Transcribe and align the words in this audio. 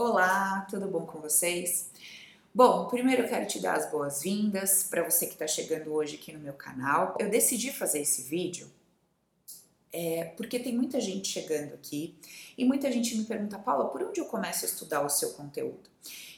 Olá, 0.00 0.64
tudo 0.70 0.86
bom 0.86 1.04
com 1.04 1.18
vocês? 1.20 1.90
Bom, 2.54 2.86
primeiro 2.86 3.22
eu 3.24 3.28
quero 3.28 3.48
te 3.48 3.58
dar 3.58 3.74
as 3.74 3.90
boas-vindas 3.90 4.84
para 4.84 5.02
você 5.02 5.26
que 5.26 5.32
está 5.32 5.48
chegando 5.48 5.92
hoje 5.92 6.14
aqui 6.14 6.32
no 6.32 6.38
meu 6.38 6.52
canal. 6.52 7.16
Eu 7.18 7.28
decidi 7.28 7.72
fazer 7.72 8.02
esse 8.02 8.22
vídeo 8.22 8.70
é, 9.92 10.26
porque 10.36 10.60
tem 10.60 10.72
muita 10.72 11.00
gente 11.00 11.26
chegando 11.26 11.74
aqui 11.74 12.16
e 12.56 12.64
muita 12.64 12.92
gente 12.92 13.16
me 13.16 13.24
pergunta, 13.24 13.58
Paula, 13.58 13.88
por 13.88 14.00
onde 14.00 14.20
eu 14.20 14.26
começo 14.26 14.64
a 14.64 14.68
estudar 14.68 15.04
o 15.04 15.08
seu 15.08 15.30
conteúdo? 15.30 15.90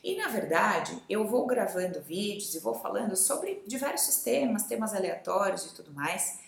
E 0.02 0.16
na 0.16 0.29
verdade, 0.29 0.98
eu 1.06 1.29
vou 1.29 1.46
gravando 1.46 2.00
vídeos 2.00 2.54
e 2.54 2.61
vou 2.61 2.72
falando 2.72 3.14
sobre 3.14 3.62
diversos 3.66 4.22
temas, 4.22 4.62
temas 4.62 4.95
aleatórios 4.95 5.66
e 5.66 5.74
tudo 5.74 5.92
mais. 5.92 6.38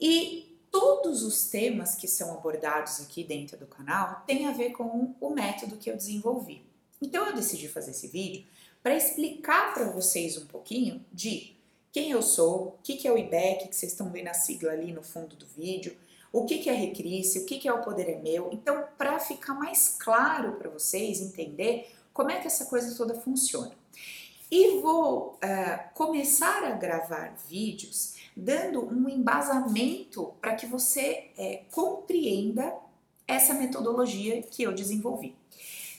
E 0.00 0.47
todos 0.78 1.24
os 1.24 1.46
temas 1.50 1.96
que 1.96 2.06
são 2.06 2.32
abordados 2.34 3.00
aqui 3.00 3.24
dentro 3.24 3.56
do 3.56 3.66
canal 3.66 4.22
têm 4.24 4.46
a 4.46 4.52
ver 4.52 4.70
com 4.70 5.12
o 5.20 5.30
método 5.30 5.76
que 5.76 5.90
eu 5.90 5.96
desenvolvi. 5.96 6.64
Então 7.02 7.26
eu 7.26 7.34
decidi 7.34 7.66
fazer 7.66 7.90
esse 7.90 8.06
vídeo 8.06 8.46
para 8.80 8.96
explicar 8.96 9.74
para 9.74 9.90
vocês 9.90 10.36
um 10.36 10.46
pouquinho 10.46 11.04
de 11.12 11.56
quem 11.90 12.12
eu 12.12 12.22
sou, 12.22 12.68
o 12.68 12.78
que, 12.84 12.96
que 12.96 13.08
é 13.08 13.12
o 13.12 13.18
IBEC, 13.18 13.68
que 13.68 13.74
vocês 13.74 13.90
estão 13.90 14.08
vendo 14.08 14.28
a 14.28 14.34
sigla 14.34 14.70
ali 14.70 14.92
no 14.92 15.02
fundo 15.02 15.34
do 15.34 15.46
vídeo, 15.46 15.96
o 16.32 16.44
que, 16.44 16.58
que 16.58 16.70
é 16.70 16.74
Recrisse, 16.74 17.40
o 17.40 17.44
que, 17.44 17.58
que 17.58 17.66
é 17.66 17.72
o 17.72 17.82
Poder 17.82 18.08
é 18.08 18.16
Meu. 18.16 18.50
Então, 18.52 18.84
para 18.96 19.18
ficar 19.18 19.54
mais 19.54 19.96
claro 19.98 20.52
para 20.52 20.70
vocês 20.70 21.20
entender 21.20 21.90
como 22.12 22.30
é 22.30 22.38
que 22.38 22.46
essa 22.46 22.66
coisa 22.66 22.96
toda 22.96 23.14
funciona. 23.14 23.72
E 24.48 24.78
vou 24.80 25.38
uh, 25.42 25.94
começar 25.94 26.62
a 26.62 26.70
gravar 26.70 27.34
vídeos 27.48 28.14
dando 28.38 28.86
um 28.86 29.08
embasamento 29.08 30.32
para 30.40 30.54
que 30.54 30.64
você 30.64 31.32
é, 31.36 31.64
compreenda 31.72 32.72
essa 33.26 33.52
metodologia 33.52 34.40
que 34.42 34.62
eu 34.62 34.72
desenvolvi. 34.72 35.34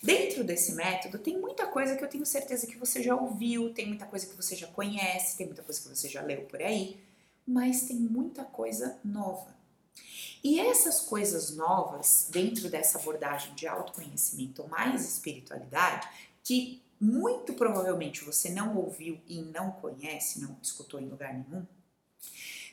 Dentro 0.01 0.45
desse 0.45 0.71
método 0.71 1.19
tem 1.19 1.37
muita 1.37 1.67
coisa 1.67 1.97
que 1.97 2.03
eu 2.03 2.07
tenho 2.07 2.25
certeza 2.25 2.65
que 2.65 2.77
você 2.77 3.03
já 3.03 3.13
ouviu, 3.13 3.73
tem 3.73 3.85
muita 3.85 4.05
coisa 4.05 4.25
que 4.25 4.35
você 4.35 4.55
já 4.55 4.67
conhece, 4.67 5.35
tem 5.35 5.47
muita 5.47 5.61
coisa 5.61 5.81
que 5.81 5.89
você 5.89 6.07
já 6.07 6.21
leu 6.21 6.43
por 6.43 6.61
aí, 6.61 6.97
mas 7.45 7.81
tem 7.81 7.97
muita 7.97 8.45
coisa 8.45 8.97
nova. 9.03 9.53
E 10.41 10.61
essas 10.61 11.01
coisas 11.01 11.53
novas, 11.57 12.29
dentro 12.31 12.69
dessa 12.69 12.97
abordagem 12.97 13.53
de 13.55 13.67
autoconhecimento 13.67 14.65
mais 14.69 15.03
espiritualidade, 15.03 16.07
que 16.41 16.81
muito 17.01 17.53
provavelmente 17.53 18.23
você 18.23 18.49
não 18.49 18.77
ouviu 18.77 19.19
e 19.27 19.41
não 19.41 19.71
conhece, 19.71 20.39
não 20.39 20.55
escutou 20.61 21.01
em 21.01 21.09
lugar 21.09 21.33
nenhum, 21.33 21.65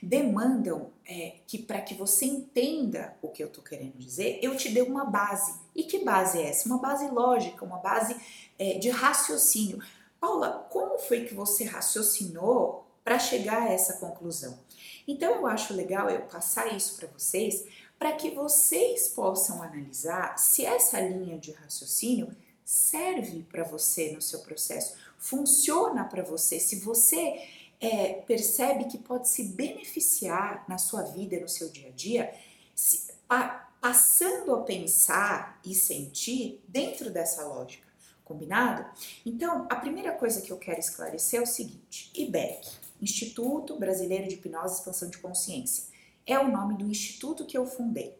demandam 0.03 0.91
é, 1.05 1.37
que 1.47 1.59
para 1.59 1.81
que 1.81 1.95
você 1.95 2.27
entenda 2.27 3.17
o 3.23 3.29
que 3.29 3.43
eu 3.43 3.49
estou 3.49 3.63
querendo 3.63 3.97
dizer, 3.97 4.39
eu 4.43 4.57
te 4.57 4.69
dê 4.69 4.83
uma 4.83 5.05
base. 5.05 5.55
E 5.75 5.85
que 5.85 6.05
base 6.05 6.39
é 6.39 6.49
essa? 6.49 6.69
Uma 6.69 6.79
base 6.79 7.09
lógica, 7.09 7.65
uma 7.65 7.79
base 7.79 8.17
é, 8.59 8.75
de 8.79 8.91
raciocínio. 8.91 9.83
Paula, 10.21 10.67
como 10.71 10.99
foi 10.99 11.25
que 11.25 11.35
você 11.35 11.65
raciocinou 11.65 12.87
para 13.05 13.19
chegar 13.19 13.63
a 13.63 13.73
essa 13.73 13.95
conclusão? 13.95 14.59
Então 15.07 15.37
eu 15.37 15.47
acho 15.47 15.75
legal 15.75 16.11
eu 16.11 16.23
passar 16.23 16.75
isso 16.75 16.97
para 16.97 17.09
vocês, 17.09 17.65
para 17.99 18.13
que 18.13 18.31
vocês 18.31 19.09
possam 19.09 19.63
analisar 19.63 20.39
se 20.39 20.65
essa 20.65 21.01
linha 21.01 21.39
de 21.39 21.53
raciocínio 21.53 22.35
serve 22.65 23.45
para 23.45 23.63
você 23.63 24.13
no 24.13 24.21
seu 24.21 24.41
processo, 24.41 24.97
funciona 25.17 26.05
para 26.05 26.23
você, 26.23 26.59
se 26.59 26.81
você 26.81 27.41
é, 27.81 28.15
percebe 28.27 28.85
que 28.87 28.99
pode 28.99 29.29
se 29.29 29.45
beneficiar 29.45 30.65
na 30.69 30.79
sua 30.79 31.03
vida, 31.03 31.39
no 31.41 31.49
seu 31.49 31.69
dia 31.69 31.89
a 31.89 31.93
dia, 31.93 32.35
se, 32.75 33.13
pa, 33.29 33.71
passando 33.81 34.55
a 34.55 34.63
pensar 34.63 35.61
e 35.65 35.75
sentir 35.75 36.63
dentro 36.67 37.11
dessa 37.11 37.45
lógica. 37.45 37.87
Combinado? 38.25 38.85
Então, 39.25 39.67
a 39.71 39.77
primeira 39.77 40.11
coisa 40.11 40.43
que 40.43 40.53
eu 40.53 40.59
quero 40.59 40.81
esclarecer 40.81 41.39
é 41.39 41.43
o 41.43 41.47
seguinte: 41.47 42.11
IBEC, 42.15 42.67
Instituto 43.01 43.79
Brasileiro 43.79 44.27
de 44.27 44.35
Hipnose 44.35 44.75
e 44.75 44.79
Expansão 44.79 45.09
de 45.09 45.19
Consciência, 45.19 45.85
é 46.27 46.37
o 46.39 46.51
nome 46.51 46.77
do 46.77 46.89
instituto 46.89 47.47
que 47.47 47.57
eu 47.57 47.65
fundei. 47.67 48.19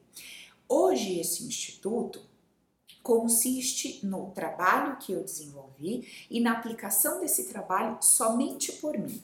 Hoje, 0.69 1.19
esse 1.19 1.45
instituto 1.45 2.25
consiste 3.03 4.05
no 4.05 4.31
trabalho 4.31 4.97
que 4.99 5.13
eu 5.13 5.23
desenvolvi 5.23 6.27
e 6.29 6.41
na 6.41 6.53
aplicação 6.53 7.21
desse 7.21 7.45
trabalho 7.45 7.99
somente 8.01 8.73
por 8.73 8.99
mim. 8.99 9.23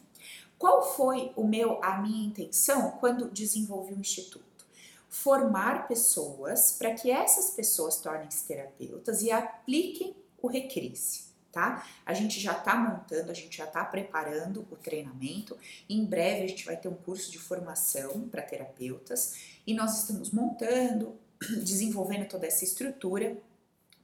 Qual 0.62 0.80
foi 0.94 1.32
o 1.34 1.42
meu 1.42 1.82
a 1.82 1.98
minha 1.98 2.24
intenção 2.24 2.92
quando 3.00 3.28
desenvolvi 3.28 3.94
o 3.94 3.98
instituto? 3.98 4.64
Formar 5.08 5.88
pessoas 5.88 6.76
para 6.78 6.94
que 6.94 7.10
essas 7.10 7.50
pessoas 7.50 7.96
tornem-se 7.96 8.46
terapeutas 8.46 9.22
e 9.22 9.32
apliquem 9.32 10.14
o 10.40 10.46
Recrisse, 10.46 11.24
tá? 11.50 11.84
A 12.06 12.14
gente 12.14 12.38
já 12.38 12.52
está 12.52 12.76
montando, 12.76 13.32
a 13.32 13.34
gente 13.34 13.56
já 13.56 13.64
está 13.64 13.84
preparando 13.84 14.64
o 14.70 14.76
treinamento. 14.76 15.58
Em 15.90 16.04
breve 16.04 16.44
a 16.44 16.46
gente 16.46 16.64
vai 16.64 16.76
ter 16.76 16.86
um 16.86 16.94
curso 16.94 17.32
de 17.32 17.40
formação 17.40 18.28
para 18.28 18.40
terapeutas 18.40 19.34
e 19.66 19.74
nós 19.74 19.98
estamos 19.98 20.30
montando, 20.30 21.18
desenvolvendo 21.64 22.28
toda 22.28 22.46
essa 22.46 22.62
estrutura 22.62 23.36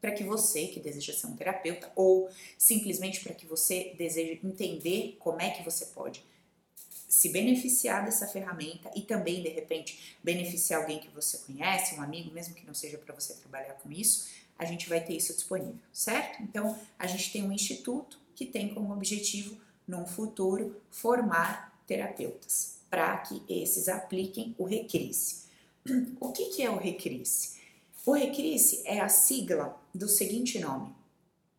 para 0.00 0.10
que 0.10 0.24
você 0.24 0.66
que 0.66 0.80
deseja 0.80 1.12
ser 1.12 1.28
um 1.28 1.36
terapeuta 1.36 1.88
ou 1.94 2.28
simplesmente 2.58 3.20
para 3.20 3.32
que 3.32 3.46
você 3.46 3.94
deseja 3.96 4.40
entender 4.42 5.16
como 5.20 5.40
é 5.40 5.50
que 5.50 5.62
você 5.62 5.86
pode 5.86 6.26
se 7.08 7.30
beneficiar 7.30 8.04
dessa 8.04 8.26
ferramenta 8.26 8.90
e 8.94 9.00
também, 9.00 9.42
de 9.42 9.48
repente, 9.48 10.16
beneficiar 10.22 10.82
alguém 10.82 10.98
que 10.98 11.08
você 11.08 11.38
conhece, 11.38 11.94
um 11.94 12.02
amigo, 12.02 12.30
mesmo 12.30 12.54
que 12.54 12.66
não 12.66 12.74
seja 12.74 12.98
para 12.98 13.14
você 13.14 13.34
trabalhar 13.34 13.74
com 13.74 13.90
isso, 13.90 14.28
a 14.58 14.64
gente 14.64 14.88
vai 14.88 15.02
ter 15.02 15.14
isso 15.14 15.32
disponível, 15.32 15.78
certo? 15.92 16.42
Então, 16.42 16.78
a 16.98 17.06
gente 17.06 17.32
tem 17.32 17.42
um 17.42 17.52
instituto 17.52 18.20
que 18.34 18.44
tem 18.44 18.74
como 18.74 18.92
objetivo, 18.92 19.56
num 19.86 20.06
futuro, 20.06 20.76
formar 20.90 21.82
terapeutas, 21.86 22.78
para 22.90 23.16
que 23.18 23.42
esses 23.48 23.88
apliquem 23.88 24.54
o 24.58 24.64
Recrisse. 24.64 25.46
O 26.20 26.30
que, 26.32 26.46
que 26.50 26.62
é 26.62 26.70
o 26.70 26.76
Recrisse? 26.76 27.56
O 28.04 28.12
Recrisse 28.12 28.82
é 28.84 29.00
a 29.00 29.08
sigla 29.08 29.80
do 29.94 30.08
seguinte 30.08 30.58
nome: 30.58 30.94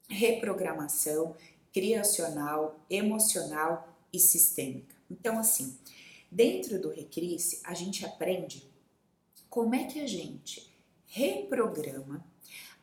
Reprogramação 0.08 1.36
Criacional, 1.74 2.80
Emocional 2.90 3.88
e 4.14 4.20
Sistêmica. 4.20 4.99
Então, 5.10 5.40
assim, 5.40 5.78
dentro 6.32 6.80
do 6.80 6.90
Recrisse, 6.90 7.62
a 7.64 7.74
gente 7.74 8.06
aprende 8.06 8.70
como 9.50 9.76
é 9.76 9.86
que 9.86 10.00
a 10.00 10.08
gente 10.08 10.70
reprograma 11.06 12.24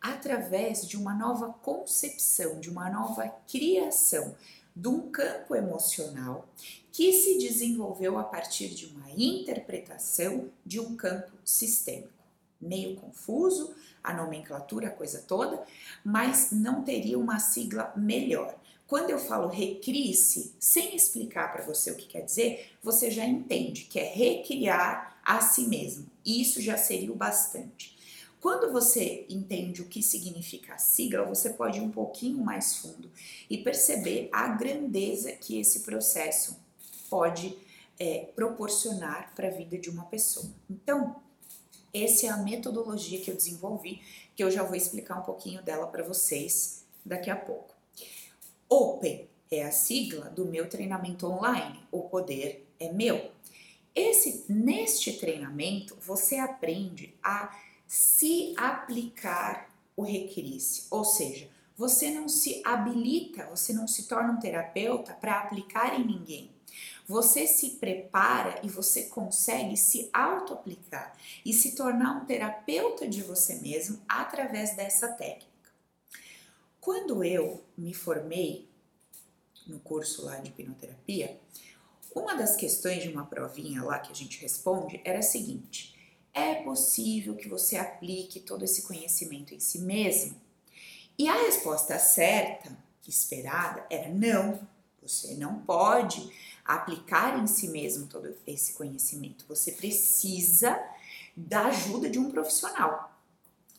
através 0.00 0.86
de 0.86 0.96
uma 0.96 1.14
nova 1.14 1.52
concepção, 1.52 2.60
de 2.60 2.70
uma 2.70 2.90
nova 2.90 3.28
criação 3.48 4.34
de 4.76 4.88
um 4.88 5.10
campo 5.10 5.56
emocional 5.56 6.46
que 6.92 7.10
se 7.12 7.38
desenvolveu 7.38 8.18
a 8.18 8.24
partir 8.24 8.68
de 8.68 8.86
uma 8.86 9.10
interpretação 9.10 10.50
de 10.64 10.78
um 10.78 10.94
campo 10.94 11.32
sistêmico. 11.42 12.12
Meio 12.60 12.96
confuso, 12.96 13.74
a 14.04 14.12
nomenclatura, 14.12 14.88
a 14.88 14.90
coisa 14.90 15.24
toda, 15.26 15.64
mas 16.04 16.50
não 16.52 16.82
teria 16.82 17.18
uma 17.18 17.38
sigla 17.38 17.92
melhor. 17.96 18.54
Quando 18.86 19.10
eu 19.10 19.18
falo 19.18 19.48
recrisse, 19.48 20.54
sem 20.60 20.94
explicar 20.94 21.52
para 21.52 21.64
você 21.64 21.90
o 21.90 21.96
que 21.96 22.06
quer 22.06 22.22
dizer, 22.22 22.70
você 22.82 23.10
já 23.10 23.24
entende 23.24 23.84
que 23.84 23.98
é 23.98 24.04
recriar 24.04 25.18
a 25.24 25.40
si 25.40 25.66
mesmo. 25.66 26.06
Isso 26.24 26.60
já 26.60 26.76
seria 26.76 27.10
o 27.10 27.16
bastante. 27.16 27.96
Quando 28.40 28.70
você 28.70 29.26
entende 29.28 29.82
o 29.82 29.88
que 29.88 30.00
significa 30.00 30.74
a 30.74 30.78
sigla, 30.78 31.24
você 31.24 31.50
pode 31.50 31.78
ir 31.78 31.82
um 31.82 31.90
pouquinho 31.90 32.38
mais 32.38 32.76
fundo 32.76 33.10
e 33.50 33.58
perceber 33.58 34.28
a 34.32 34.46
grandeza 34.48 35.32
que 35.32 35.58
esse 35.58 35.80
processo 35.80 36.56
pode 37.10 37.58
é, 37.98 38.28
proporcionar 38.36 39.32
para 39.34 39.48
a 39.48 39.50
vida 39.50 39.76
de 39.76 39.90
uma 39.90 40.04
pessoa. 40.04 40.46
Então, 40.70 41.16
essa 41.92 42.26
é 42.26 42.28
a 42.28 42.36
metodologia 42.36 43.20
que 43.20 43.30
eu 43.30 43.36
desenvolvi, 43.36 44.00
que 44.36 44.44
eu 44.44 44.50
já 44.50 44.62
vou 44.62 44.76
explicar 44.76 45.18
um 45.18 45.22
pouquinho 45.22 45.62
dela 45.62 45.86
para 45.86 46.04
vocês 46.04 46.84
daqui 47.04 47.30
a 47.30 47.36
pouco. 47.36 47.75
Open 48.68 49.28
é 49.50 49.64
a 49.64 49.70
sigla 49.70 50.28
do 50.30 50.44
meu 50.44 50.68
treinamento 50.68 51.26
online. 51.26 51.80
O 51.90 52.02
poder 52.02 52.66
é 52.80 52.92
meu. 52.92 53.30
Esse 53.94 54.44
neste 54.48 55.12
treinamento 55.14 55.96
você 56.00 56.36
aprende 56.36 57.14
a 57.22 57.56
se 57.86 58.54
aplicar 58.56 59.70
o 59.96 60.02
requerice, 60.02 60.86
ou 60.90 61.04
seja, 61.04 61.48
você 61.76 62.10
não 62.10 62.28
se 62.28 62.60
habilita, 62.64 63.46
você 63.46 63.72
não 63.72 63.86
se 63.86 64.08
torna 64.08 64.32
um 64.32 64.40
terapeuta 64.40 65.14
para 65.14 65.40
aplicar 65.40 65.98
em 65.98 66.04
ninguém. 66.04 66.50
Você 67.06 67.46
se 67.46 67.70
prepara 67.72 68.60
e 68.62 68.68
você 68.68 69.04
consegue 69.04 69.76
se 69.76 70.10
auto-aplicar 70.12 71.16
e 71.44 71.52
se 71.52 71.76
tornar 71.76 72.16
um 72.16 72.24
terapeuta 72.24 73.06
de 73.06 73.22
você 73.22 73.56
mesmo 73.56 74.00
através 74.08 74.74
dessa 74.74 75.08
técnica. 75.08 75.55
Quando 76.86 77.24
eu 77.24 77.64
me 77.76 77.92
formei 77.92 78.70
no 79.66 79.80
curso 79.80 80.24
lá 80.24 80.36
de 80.36 80.50
hipnoterapia, 80.50 81.36
uma 82.14 82.36
das 82.36 82.54
questões 82.54 83.02
de 83.02 83.08
uma 83.08 83.26
provinha 83.26 83.82
lá 83.82 83.98
que 83.98 84.12
a 84.12 84.14
gente 84.14 84.40
responde 84.40 85.00
era 85.04 85.18
a 85.18 85.22
seguinte: 85.22 85.98
é 86.32 86.62
possível 86.62 87.34
que 87.34 87.48
você 87.48 87.76
aplique 87.76 88.38
todo 88.38 88.64
esse 88.64 88.82
conhecimento 88.82 89.52
em 89.52 89.58
si 89.58 89.80
mesmo? 89.80 90.40
E 91.18 91.28
a 91.28 91.34
resposta 91.34 91.98
certa, 91.98 92.78
esperada, 93.04 93.84
era 93.90 94.08
não. 94.08 94.60
Você 95.02 95.34
não 95.34 95.62
pode 95.62 96.32
aplicar 96.64 97.36
em 97.42 97.48
si 97.48 97.66
mesmo 97.66 98.06
todo 98.06 98.32
esse 98.46 98.74
conhecimento. 98.74 99.44
Você 99.48 99.72
precisa 99.72 100.80
da 101.36 101.66
ajuda 101.66 102.08
de 102.08 102.20
um 102.20 102.30
profissional. 102.30 103.15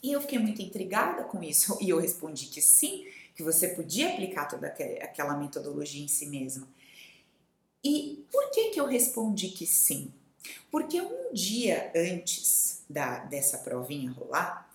E 0.01 0.11
eu 0.11 0.21
fiquei 0.21 0.39
muito 0.39 0.61
intrigada 0.61 1.23
com 1.23 1.44
isso 1.44 1.77
e 1.81 1.89
eu 1.89 1.99
respondi 1.99 2.47
que 2.47 2.61
sim, 2.61 3.05
que 3.35 3.44
você 3.44 3.69
podia 3.69 4.09
aplicar 4.09 4.45
toda 4.45 4.67
aquela 4.67 5.35
metodologia 5.35 6.03
em 6.03 6.07
si 6.07 6.25
mesma. 6.25 6.67
E 7.83 8.25
por 8.31 8.49
que 8.51 8.69
que 8.71 8.79
eu 8.79 8.85
respondi 8.85 9.49
que 9.49 9.65
sim? 9.65 10.11
Porque 10.71 11.01
um 11.01 11.33
dia 11.33 11.91
antes 11.95 12.83
da, 12.89 13.19
dessa 13.19 13.59
provinha 13.59 14.11
rolar, 14.11 14.69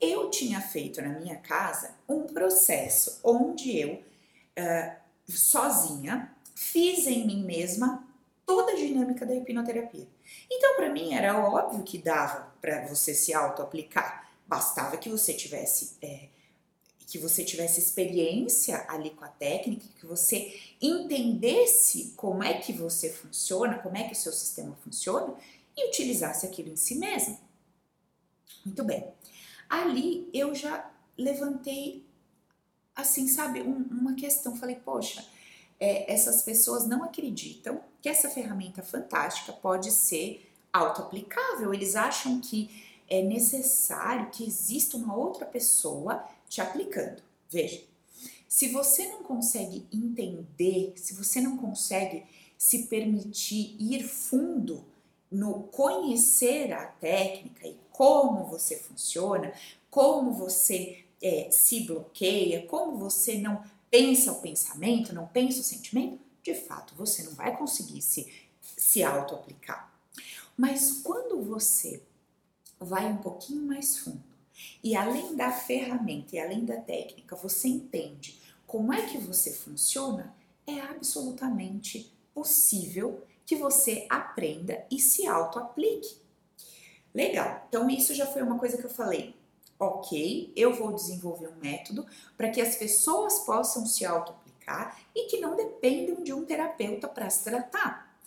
eu 0.00 0.30
tinha 0.30 0.60
feito 0.60 1.02
na 1.02 1.08
minha 1.08 1.36
casa 1.36 1.94
um 2.08 2.24
processo 2.24 3.20
onde 3.22 3.76
eu, 3.76 3.94
uh, 3.94 4.92
sozinha, 5.28 6.32
fiz 6.54 7.06
em 7.06 7.26
mim 7.26 7.42
mesma 7.42 8.06
toda 8.46 8.72
a 8.72 8.76
dinâmica 8.76 9.26
da 9.26 9.34
hipnoterapia. 9.34 10.06
Então, 10.50 10.76
para 10.76 10.90
mim, 10.90 11.14
era 11.14 11.38
óbvio 11.38 11.82
que 11.82 11.98
dava 11.98 12.52
para 12.60 12.86
você 12.86 13.14
se 13.14 13.34
auto-aplicar. 13.34 14.27
Bastava 14.48 14.96
que 14.96 15.10
você 15.10 15.34
tivesse 15.34 15.98
é, 16.02 16.28
que 17.08 17.18
você 17.18 17.42
tivesse 17.42 17.80
experiência 17.80 18.84
ali 18.86 19.10
com 19.10 19.24
a 19.24 19.28
técnica, 19.28 19.86
que 19.98 20.04
você 20.04 20.54
entendesse 20.80 22.12
como 22.14 22.42
é 22.42 22.52
que 22.54 22.70
você 22.70 23.10
funciona, 23.10 23.78
como 23.78 23.96
é 23.96 24.04
que 24.04 24.12
o 24.12 24.16
seu 24.16 24.32
sistema 24.32 24.76
funciona 24.84 25.34
e 25.74 25.88
utilizasse 25.88 26.44
aquilo 26.44 26.70
em 26.70 26.76
si 26.76 26.96
mesmo. 26.96 27.38
Muito 28.62 28.84
bem. 28.84 29.06
Ali 29.70 30.28
eu 30.34 30.54
já 30.54 30.90
levantei, 31.16 32.04
assim, 32.94 33.26
sabe, 33.26 33.62
um, 33.62 33.84
uma 33.90 34.14
questão. 34.14 34.54
Falei, 34.54 34.76
poxa, 34.76 35.26
é, 35.80 36.12
essas 36.12 36.42
pessoas 36.42 36.86
não 36.86 37.02
acreditam 37.04 37.80
que 38.02 38.08
essa 38.08 38.28
ferramenta 38.28 38.82
fantástica 38.82 39.52
pode 39.52 39.90
ser 39.92 40.46
auto-aplicável. 40.70 41.72
Eles 41.72 41.96
acham 41.96 42.38
que 42.38 42.87
é 43.08 43.22
necessário 43.22 44.30
que 44.30 44.44
exista 44.44 44.96
uma 44.96 45.16
outra 45.16 45.46
pessoa 45.46 46.24
te 46.48 46.60
aplicando. 46.60 47.22
Veja, 47.50 47.82
se 48.46 48.68
você 48.68 49.06
não 49.08 49.22
consegue 49.22 49.86
entender, 49.92 50.92
se 50.96 51.14
você 51.14 51.40
não 51.40 51.56
consegue 51.56 52.24
se 52.56 52.84
permitir 52.84 53.76
ir 53.78 54.02
fundo 54.02 54.84
no 55.30 55.64
conhecer 55.64 56.72
a 56.72 56.86
técnica 56.86 57.68
e 57.68 57.76
como 57.92 58.44
você 58.44 58.76
funciona, 58.76 59.52
como 59.90 60.32
você 60.32 61.04
é, 61.22 61.50
se 61.50 61.80
bloqueia, 61.80 62.66
como 62.66 62.96
você 62.96 63.38
não 63.38 63.62
pensa 63.90 64.32
o 64.32 64.40
pensamento, 64.40 65.14
não 65.14 65.26
pensa 65.26 65.60
o 65.60 65.64
sentimento, 65.64 66.18
de 66.42 66.54
fato 66.54 66.94
você 66.94 67.22
não 67.22 67.32
vai 67.32 67.56
conseguir 67.56 68.00
se, 68.00 68.32
se 68.60 69.02
auto-aplicar. 69.02 69.92
Mas 70.56 71.00
quando 71.02 71.40
você 71.42 72.02
vai 72.80 73.06
um 73.06 73.18
pouquinho 73.18 73.62
mais 73.62 73.98
fundo 73.98 74.28
e 74.82 74.96
além 74.96 75.34
da 75.36 75.52
ferramenta 75.52 76.36
e 76.36 76.40
além 76.40 76.64
da 76.64 76.80
técnica, 76.80 77.36
você 77.36 77.68
entende 77.68 78.38
como 78.66 78.92
é 78.92 79.06
que 79.06 79.18
você 79.18 79.52
funciona, 79.52 80.34
é 80.66 80.80
absolutamente 80.80 82.12
possível 82.34 83.24
que 83.46 83.56
você 83.56 84.06
aprenda 84.10 84.84
e 84.90 85.00
se 85.00 85.26
auto-aplique. 85.26 86.18
Legal, 87.14 87.64
então 87.68 87.88
isso 87.88 88.14
já 88.14 88.26
foi 88.26 88.42
uma 88.42 88.58
coisa 88.58 88.76
que 88.76 88.84
eu 88.84 88.90
falei. 88.90 89.34
Ok, 89.78 90.52
eu 90.56 90.74
vou 90.74 90.92
desenvolver 90.92 91.48
um 91.48 91.60
método 91.60 92.06
para 92.36 92.50
que 92.50 92.60
as 92.60 92.76
pessoas 92.76 93.40
possam 93.40 93.86
se 93.86 94.04
auto-aplicar 94.04 95.00
e 95.14 95.26
que 95.26 95.40
não 95.40 95.56
dependam 95.56 96.22
de 96.22 96.32
um 96.32 96.44
terapeuta 96.44 97.08
para 97.08 97.30
se 97.30 97.44
tratar. 97.44 98.18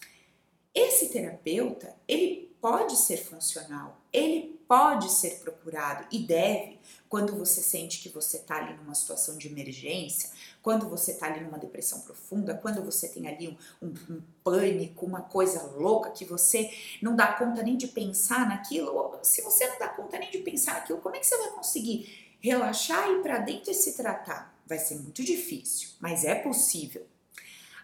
Esse 0.73 1.09
terapeuta, 1.09 1.95
ele 2.07 2.50
pode 2.61 2.95
ser 2.95 3.17
funcional, 3.17 3.99
ele 4.13 4.61
pode 4.67 5.11
ser 5.11 5.39
procurado 5.39 6.05
e 6.11 6.19
deve 6.19 6.79
quando 7.09 7.35
você 7.35 7.59
sente 7.59 8.01
que 8.01 8.07
você 8.07 8.37
está 8.37 8.55
ali 8.55 8.73
numa 8.77 8.95
situação 8.95 9.37
de 9.37 9.49
emergência, 9.49 10.29
quando 10.61 10.87
você 10.87 11.11
está 11.11 11.25
ali 11.25 11.41
numa 11.41 11.57
depressão 11.57 11.99
profunda, 12.01 12.53
quando 12.53 12.81
você 12.81 13.09
tem 13.09 13.27
ali 13.27 13.49
um, 13.49 13.85
um, 13.85 14.13
um, 14.13 14.21
pânico, 14.43 15.05
uma 15.05 15.21
coisa 15.21 15.61
louca 15.75 16.11
que 16.11 16.23
você 16.23 16.71
não 17.01 17.15
dá 17.15 17.33
conta 17.33 17.61
nem 17.63 17.75
de 17.75 17.87
pensar 17.87 18.47
naquilo. 18.47 19.19
Se 19.23 19.41
você 19.41 19.67
não 19.67 19.77
dá 19.77 19.89
conta 19.89 20.17
nem 20.17 20.31
de 20.31 20.37
pensar 20.37 20.75
naquilo, 20.75 21.01
como 21.01 21.15
é 21.15 21.19
que 21.19 21.27
você 21.27 21.37
vai 21.37 21.49
conseguir 21.49 22.37
relaxar 22.39 23.09
e 23.09 23.17
ir 23.17 23.21
para 23.21 23.39
dentro 23.39 23.71
e 23.71 23.73
se 23.73 23.97
tratar? 23.97 24.55
Vai 24.65 24.79
ser 24.79 24.95
muito 24.95 25.21
difícil, 25.21 25.89
mas 25.99 26.23
é 26.23 26.35
possível. 26.35 27.05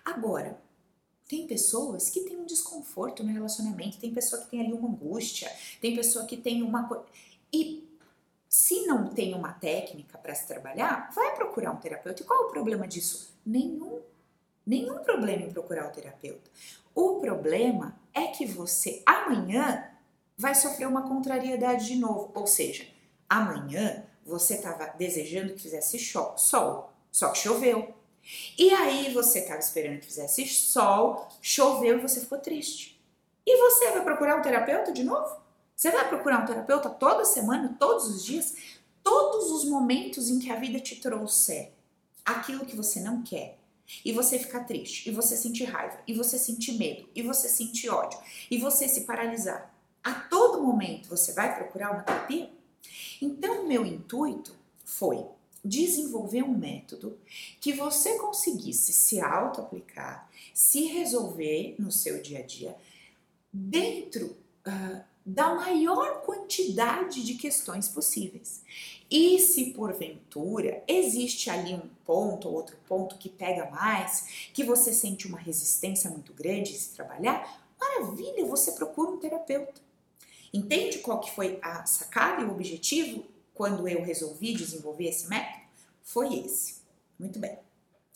Agora, 0.05 0.57
tem 1.27 1.45
pessoas 1.45 2.09
que 2.09 2.21
têm 2.21 2.37
um 2.37 2.45
desconforto 2.45 3.23
no 3.23 3.31
relacionamento, 3.31 3.99
tem 3.99 4.13
pessoa 4.13 4.41
que 4.41 4.49
tem 4.49 4.61
ali 4.61 4.73
uma 4.73 4.87
angústia, 4.87 5.51
tem 5.81 5.95
pessoa 5.95 6.25
que 6.25 6.37
tem 6.37 6.63
uma 6.63 6.87
coisa. 6.87 7.03
E 7.51 7.87
se 8.47 8.85
não 8.85 9.09
tem 9.09 9.33
uma 9.33 9.51
técnica 9.53 10.17
para 10.17 10.33
se 10.33 10.47
trabalhar, 10.47 11.11
vai 11.13 11.35
procurar 11.35 11.71
um 11.71 11.77
terapeuta. 11.77 12.21
E 12.21 12.25
qual 12.25 12.43
é 12.43 12.45
o 12.45 12.49
problema 12.49 12.87
disso? 12.87 13.33
Nenhum. 13.45 14.01
Nenhum 14.65 14.99
problema 14.99 15.43
em 15.43 15.51
procurar 15.51 15.87
o 15.87 15.91
terapeuta. 15.91 16.49
O 16.95 17.19
problema 17.19 17.99
é 18.13 18.27
que 18.27 18.45
você 18.45 19.03
amanhã 19.05 19.91
vai 20.37 20.55
sofrer 20.55 20.87
uma 20.87 21.07
contrariedade 21.07 21.87
de 21.87 21.95
novo. 21.95 22.31
Ou 22.33 22.47
seja, 22.47 22.87
amanhã 23.29 24.05
você 24.25 24.55
estava 24.55 24.87
desejando 24.97 25.53
que 25.53 25.61
fizesse 25.61 25.99
sol, 25.99 26.35
só 27.11 27.29
que 27.31 27.37
choveu. 27.37 27.96
E 28.57 28.73
aí 28.73 29.13
você 29.13 29.39
estava 29.39 29.59
esperando 29.59 29.99
que 29.99 30.07
fizesse 30.07 30.45
sol, 30.47 31.27
choveu 31.41 31.97
e 31.97 32.01
você 32.01 32.19
ficou 32.19 32.37
triste. 32.37 32.99
E 33.45 33.57
você 33.57 33.91
vai 33.91 34.03
procurar 34.03 34.37
um 34.37 34.41
terapeuta 34.41 34.91
de 34.91 35.03
novo? 35.03 35.37
Você 35.75 35.91
vai 35.91 36.07
procurar 36.09 36.43
um 36.43 36.45
terapeuta 36.45 36.89
toda 36.89 37.23
semana, 37.23 37.75
todos 37.79 38.07
os 38.07 38.25
dias, 38.25 38.55
todos 39.03 39.51
os 39.51 39.63
momentos 39.63 40.29
em 40.29 40.39
que 40.39 40.51
a 40.51 40.55
vida 40.55 40.79
te 40.79 40.97
trouxer 40.97 41.71
aquilo 42.25 42.65
que 42.65 42.75
você 42.75 42.99
não 42.99 43.21
quer. 43.21 43.57
E 44.03 44.11
você 44.11 44.37
ficar 44.37 44.65
triste, 44.65 45.07
e 45.07 45.13
você 45.13 45.37
sentir 45.37 45.63
raiva, 45.63 45.97
e 46.05 46.13
você 46.13 46.37
sentir 46.37 46.73
medo, 46.73 47.07
e 47.15 47.21
você 47.21 47.47
sentir 47.47 47.89
ódio, 47.89 48.19
e 48.51 48.57
você 48.57 48.85
se 48.85 49.01
paralisar. 49.01 49.73
A 50.03 50.13
todo 50.13 50.61
momento 50.61 51.07
você 51.07 51.31
vai 51.31 51.55
procurar 51.55 51.91
uma 51.91 52.03
terapia? 52.03 52.51
Então, 53.21 53.65
meu 53.65 53.85
intuito 53.85 54.53
foi 54.83 55.25
desenvolver 55.67 56.43
um 56.43 56.57
método 56.57 57.17
que 57.59 57.73
você 57.73 58.17
conseguisse 58.17 58.93
se 58.93 59.19
auto-aplicar, 59.19 60.29
se 60.53 60.85
resolver 60.85 61.75
no 61.77 61.91
seu 61.91 62.21
dia 62.21 62.39
a 62.39 62.43
dia, 62.43 62.75
dentro 63.51 64.35
uh, 64.65 65.01
da 65.25 65.53
maior 65.53 66.21
quantidade 66.21 67.21
de 67.21 67.33
questões 67.33 67.89
possíveis. 67.89 68.63
E 69.11 69.39
se 69.39 69.71
porventura 69.71 70.83
existe 70.87 71.49
ali 71.49 71.73
um 71.73 71.89
ponto 72.05 72.47
ou 72.47 72.55
outro 72.55 72.77
ponto 72.87 73.17
que 73.17 73.27
pega 73.27 73.69
mais, 73.69 74.49
que 74.53 74.63
você 74.63 74.93
sente 74.93 75.27
uma 75.27 75.37
resistência 75.37 76.09
muito 76.09 76.33
grande 76.33 76.71
de 76.71 76.77
se 76.77 76.95
trabalhar, 76.95 77.61
maravilha, 77.77 78.45
você 78.45 78.71
procura 78.71 79.11
um 79.11 79.17
terapeuta. 79.17 79.81
Entende 80.53 80.99
qual 80.99 81.19
que 81.19 81.31
foi 81.31 81.59
a 81.61 81.85
sacada 81.85 82.41
e 82.41 82.45
o 82.45 82.51
objetivo 82.51 83.25
quando 83.53 83.87
eu 83.87 84.03
resolvi 84.03 84.53
desenvolver 84.53 85.09
esse 85.09 85.27
método? 85.27 85.56
Foi 86.07 86.39
esse. 86.39 86.83
Muito 87.19 87.37
bem. 87.37 87.59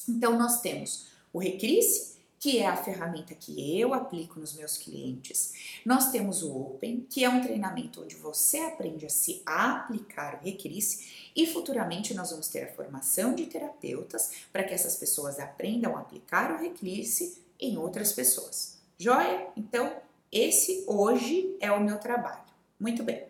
Então, 0.07 0.37
nós 0.37 0.61
temos 0.61 1.07
o 1.33 1.39
Recrisse, 1.39 2.21
que 2.39 2.57
é 2.57 2.65
a 2.65 2.77
ferramenta 2.77 3.35
que 3.35 3.77
eu 3.77 3.93
aplico 3.93 4.39
nos 4.39 4.53
meus 4.53 4.77
clientes. 4.77 5.81
Nós 5.85 6.09
temos 6.09 6.41
o 6.41 6.55
Open, 6.55 7.05
que 7.09 7.25
é 7.25 7.29
um 7.29 7.41
treinamento 7.41 8.01
onde 8.01 8.15
você 8.15 8.59
aprende 8.59 9.05
a 9.05 9.09
se 9.09 9.43
aplicar 9.45 10.35
o 10.35 10.43
Recrisse 10.45 11.31
e 11.35 11.45
futuramente 11.45 12.13
nós 12.13 12.31
vamos 12.31 12.47
ter 12.47 12.63
a 12.63 12.71
formação 12.71 13.35
de 13.35 13.45
terapeutas 13.45 14.45
para 14.53 14.63
que 14.63 14.73
essas 14.73 14.95
pessoas 14.95 15.37
aprendam 15.37 15.97
a 15.97 15.99
aplicar 15.99 16.53
o 16.53 16.57
Recrisse 16.57 17.41
em 17.59 17.77
outras 17.77 18.13
pessoas. 18.13 18.77
Joia? 18.97 19.49
Então, 19.57 19.93
esse 20.31 20.85
hoje 20.87 21.57
é 21.59 21.69
o 21.69 21.83
meu 21.83 21.99
trabalho. 21.99 22.45
Muito 22.79 23.03
bem. 23.03 23.25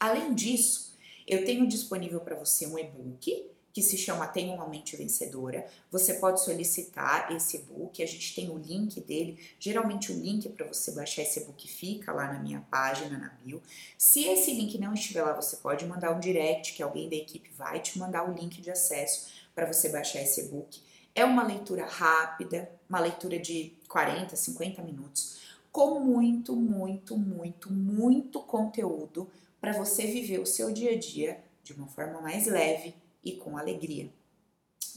Além 0.00 0.34
disso, 0.34 0.94
eu 1.26 1.44
tenho 1.44 1.66
disponível 1.68 2.20
para 2.20 2.34
você 2.34 2.66
um 2.66 2.76
e-book 2.76 3.48
que 3.72 3.82
se 3.82 3.96
chama 3.96 4.26
Tenha 4.26 4.54
uma 4.54 4.68
Mente 4.68 4.96
Vencedora. 4.96 5.66
Você 5.90 6.14
pode 6.14 6.42
solicitar 6.42 7.32
esse 7.32 7.58
e-book, 7.58 8.02
a 8.02 8.06
gente 8.06 8.34
tem 8.34 8.50
o 8.50 8.58
link 8.58 9.00
dele. 9.00 9.38
Geralmente 9.58 10.12
o 10.12 10.18
link 10.18 10.48
para 10.48 10.66
você 10.66 10.92
baixar 10.92 11.22
esse 11.22 11.40
e-book 11.40 11.68
fica 11.68 12.12
lá 12.12 12.32
na 12.32 12.40
minha 12.40 12.60
página, 12.70 13.18
na 13.18 13.28
bio. 13.28 13.62
Se 13.96 14.24
esse 14.24 14.52
link 14.52 14.78
não 14.78 14.94
estiver 14.94 15.22
lá, 15.22 15.32
você 15.32 15.56
pode 15.56 15.86
mandar 15.86 16.12
um 16.12 16.20
direct, 16.20 16.74
que 16.74 16.82
alguém 16.82 17.08
da 17.08 17.16
equipe 17.16 17.50
vai 17.56 17.80
te 17.80 17.98
mandar 17.98 18.28
o 18.28 18.34
link 18.34 18.60
de 18.60 18.70
acesso 18.70 19.28
para 19.54 19.66
você 19.66 19.88
baixar 19.88 20.22
esse 20.22 20.42
e-book. 20.42 20.80
É 21.14 21.24
uma 21.24 21.42
leitura 21.42 21.84
rápida, 21.84 22.70
uma 22.88 23.00
leitura 23.00 23.38
de 23.38 23.72
40, 23.88 24.36
50 24.36 24.82
minutos, 24.82 25.38
com 25.72 26.00
muito, 26.00 26.54
muito, 26.54 27.16
muito, 27.16 27.72
muito 27.72 28.40
conteúdo 28.40 29.28
para 29.60 29.72
você 29.72 30.06
viver 30.06 30.38
o 30.40 30.46
seu 30.46 30.72
dia 30.72 30.92
a 30.92 30.98
dia 30.98 31.40
de 31.64 31.72
uma 31.72 31.86
forma 31.88 32.20
mais 32.20 32.46
leve 32.46 32.94
e 33.28 33.36
com 33.36 33.56
alegria. 33.56 34.10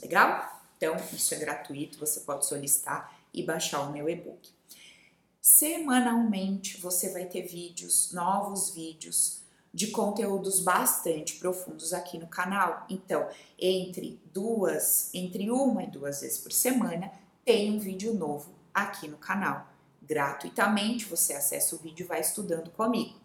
Legal? 0.02 0.62
Então, 0.78 0.96
isso 1.14 1.34
é 1.34 1.38
gratuito, 1.38 2.00
você 2.00 2.22
pode 2.22 2.46
solicitar 2.46 3.16
e 3.34 3.44
baixar 3.44 3.82
o 3.82 3.92
meu 3.92 4.10
e-book. 4.10 4.50
Semanalmente 5.40 6.80
você 6.80 7.12
vai 7.12 7.26
ter 7.26 7.44
vídeos, 7.44 8.12
novos 8.12 8.72
vídeos 8.72 9.42
de 9.74 9.88
conteúdos 9.88 10.60
bastante 10.60 11.36
profundos 11.36 11.94
aqui 11.94 12.18
no 12.18 12.28
canal. 12.28 12.86
Então, 12.90 13.28
entre 13.58 14.20
duas, 14.34 15.14
entre 15.14 15.50
uma 15.50 15.84
e 15.84 15.88
duas 15.88 16.22
vezes 16.22 16.40
por 16.40 16.52
semana, 16.52 17.12
tem 17.46 17.72
um 17.72 17.80
vídeo 17.80 18.14
novo 18.14 18.54
aqui 18.74 19.08
no 19.08 19.18
canal. 19.18 19.68
Gratuitamente 20.02 21.06
você 21.06 21.34
acessa 21.34 21.76
o 21.76 21.80
vídeo 21.80 22.04
e 22.04 22.08
vai 22.08 22.20
estudando 22.20 22.70
comigo. 22.72 23.21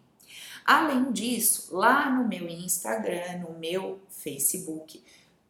Além 0.67 1.13
disso, 1.13 1.73
lá 1.73 2.09
no 2.09 2.27
meu 2.27 2.45
Instagram, 2.45 3.37
no 3.37 3.57
meu 3.57 4.01
Facebook, 4.09 5.01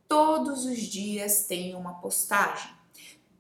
todos 0.07 0.63
os 0.65 0.77
dias 0.77 1.47
tem 1.47 1.73
uma 1.73 1.95
postagem. 1.95 2.71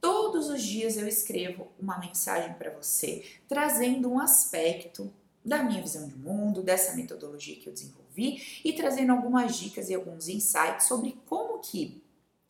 Todos 0.01 0.49
os 0.49 0.63
dias 0.63 0.97
eu 0.97 1.07
escrevo 1.07 1.67
uma 1.79 1.99
mensagem 1.99 2.55
para 2.55 2.71
você, 2.71 3.23
trazendo 3.47 4.11
um 4.11 4.19
aspecto 4.19 5.13
da 5.45 5.61
minha 5.61 5.79
visão 5.79 6.07
de 6.07 6.15
mundo, 6.15 6.63
dessa 6.63 6.95
metodologia 6.95 7.57
que 7.57 7.69
eu 7.69 7.73
desenvolvi 7.73 8.61
e 8.65 8.73
trazendo 8.73 9.11
algumas 9.11 9.55
dicas 9.55 9.87
e 9.87 9.93
alguns 9.93 10.27
insights 10.27 10.87
sobre 10.87 11.15
como 11.27 11.59
que 11.59 12.01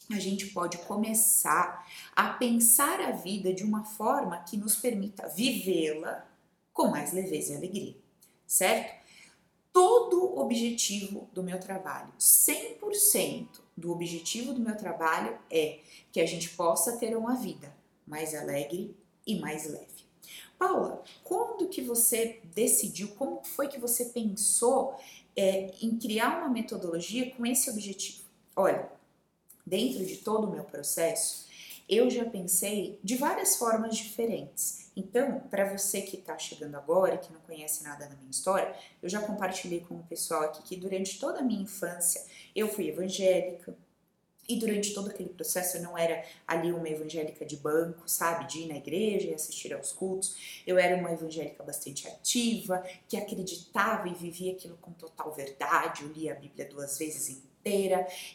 a 0.10 0.19
gente 0.19 0.48
pode 0.48 0.77
começar 0.79 1.86
a 2.15 2.29
pensar 2.29 3.01
a 3.01 3.12
vida 3.12 3.53
de 3.53 3.65
uma 3.65 3.84
forma 3.84 4.38
que 4.43 4.55
nos 4.55 4.77
permita 4.77 5.27
vivê-la 5.27 6.25
com 6.72 6.88
mais 6.88 7.12
leveza 7.12 7.51
e 7.53 7.57
alegria, 7.57 7.96
certo? 8.46 9.06
Todo 9.77 10.24
o 10.24 10.39
objetivo 10.39 11.29
do 11.31 11.43
meu 11.43 11.60
trabalho, 11.60 12.12
100% 12.19 13.48
do 13.77 13.91
objetivo 13.91 14.51
do 14.51 14.60
meu 14.60 14.75
trabalho 14.75 15.38
é 15.51 15.81
que 16.12 16.19
a 16.19 16.25
gente 16.25 16.50
possa 16.50 16.98
ter 16.98 17.15
uma 17.15 17.36
vida 17.36 17.72
mais 18.07 18.34
alegre 18.34 18.98
e 19.27 19.39
mais 19.39 19.69
leve. 19.69 20.03
Paula, 20.57 21.03
quando 21.24 21.67
que 21.67 21.84
você 21.84 22.41
decidiu, 22.55 23.10
como 23.10 23.43
foi 23.43 23.67
que 23.67 23.79
você 23.79 24.05
pensou 24.05 24.96
é, 25.36 25.72
em 25.79 25.96
criar 26.00 26.39
uma 26.39 26.50
metodologia 26.50 27.29
com 27.36 27.46
esse 27.46 27.69
objetivo? 27.69 28.24
Olha, 28.55 28.91
dentro 29.63 30.03
de 30.03 30.17
todo 30.17 30.48
o 30.48 30.51
meu 30.51 30.63
processo, 30.63 31.47
eu 31.88 32.10
já 32.10 32.25
pensei 32.25 33.00
de 33.03 33.15
várias 33.15 33.56
formas 33.56 33.96
diferentes. 33.96 34.91
Então, 34.96 35.41
para 35.50 35.77
você 35.77 36.01
que 36.01 36.17
está 36.17 36.38
chegando 36.38 36.75
agora, 36.75 37.17
que 37.17 37.32
não 37.32 37.39
conhece 37.41 37.84
nada 37.84 38.08
da 38.08 38.15
minha 38.15 38.32
história, 38.32 38.75
eu 39.01 39.08
já 39.08 39.22
compartilhei 39.22 39.82
com 39.82 39.96
o 39.96 40.03
pessoal 40.03 40.44
aqui 40.44 40.63
que 40.63 40.75
durante 40.75 41.20
toda 41.20 41.39
a 41.39 41.44
minha 41.44 41.62
infância 41.62 42.25
eu 42.56 42.67
fui 42.67 42.88
evangélica, 42.89 43.75
e 44.48 44.56
durante 44.58 44.94
todo 44.94 45.10
aquele 45.10 45.29
processo 45.29 45.77
eu 45.77 45.84
não 45.84 45.98
era 45.98 46.24
ali 46.48 46.72
uma 46.72 46.88
evangélica 46.88 47.46
de 47.46 47.58
banco, 47.58 48.03
sabe? 48.08 48.48
De 48.48 48.60
ir 48.60 48.67
na 48.67 48.77
igreja 48.77 49.27
e 49.27 49.34
assistir 49.34 49.74
aos 49.74 49.91
cultos. 49.91 50.62
Eu 50.65 50.77
era 50.77 50.96
uma 50.96 51.12
evangélica 51.12 51.63
bastante 51.63 52.08
ativa, 52.08 52.82
que 53.10 53.17
acreditava 53.17 54.08
e 54.08 54.13
vivia 54.13 54.53
aquilo 54.53 54.77
com 54.77 54.91
total 54.91 55.34
verdade. 55.34 56.03
Eu 56.03 56.13
lia 56.13 56.32
a 56.32 56.36
Bíblia 56.36 56.65
duas 56.70 56.98
vezes 56.98 57.27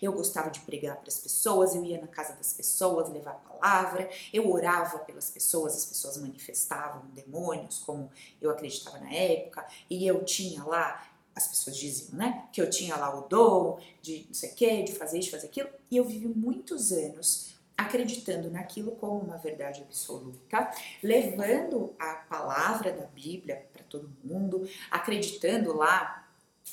Eu 0.00 0.12
gostava 0.12 0.50
de 0.50 0.60
pregar 0.60 0.96
para 0.96 1.08
as 1.08 1.18
pessoas, 1.18 1.74
eu 1.74 1.84
ia 1.84 2.00
na 2.00 2.06
casa 2.06 2.34
das 2.34 2.52
pessoas 2.52 3.08
levar 3.10 3.32
a 3.32 3.34
palavra, 3.34 4.08
eu 4.32 4.50
orava 4.50 4.98
pelas 5.00 5.30
pessoas, 5.30 5.76
as 5.76 5.84
pessoas 5.84 6.16
manifestavam 6.18 7.02
demônios, 7.12 7.78
como 7.80 8.10
eu 8.40 8.50
acreditava 8.50 8.98
na 8.98 9.12
época, 9.12 9.66
e 9.88 10.06
eu 10.06 10.24
tinha 10.24 10.64
lá 10.64 11.08
as 11.34 11.48
pessoas 11.48 11.76
diziam, 11.76 12.18
né? 12.18 12.46
Que 12.52 12.60
eu 12.60 12.68
tinha 12.68 12.94
lá 12.94 13.18
o 13.18 13.22
dom 13.22 13.78
de 14.02 14.26
não 14.26 14.34
sei 14.34 14.50
o 14.50 14.54
quê, 14.54 14.82
de 14.82 14.92
fazer 14.92 15.18
isso, 15.18 15.30
fazer 15.30 15.46
aquilo. 15.46 15.70
E 15.90 15.96
eu 15.96 16.04
vivi 16.04 16.28
muitos 16.28 16.92
anos 16.92 17.52
acreditando 17.76 18.50
naquilo 18.50 18.92
como 18.92 19.18
uma 19.18 19.36
verdade 19.36 19.82
absoluta, 19.82 20.70
levando 21.02 21.94
a 21.98 22.14
palavra 22.14 22.92
da 22.92 23.06
Bíblia 23.06 23.66
para 23.72 23.82
todo 23.84 24.12
mundo, 24.22 24.68
acreditando 24.90 25.74
lá 25.74 26.21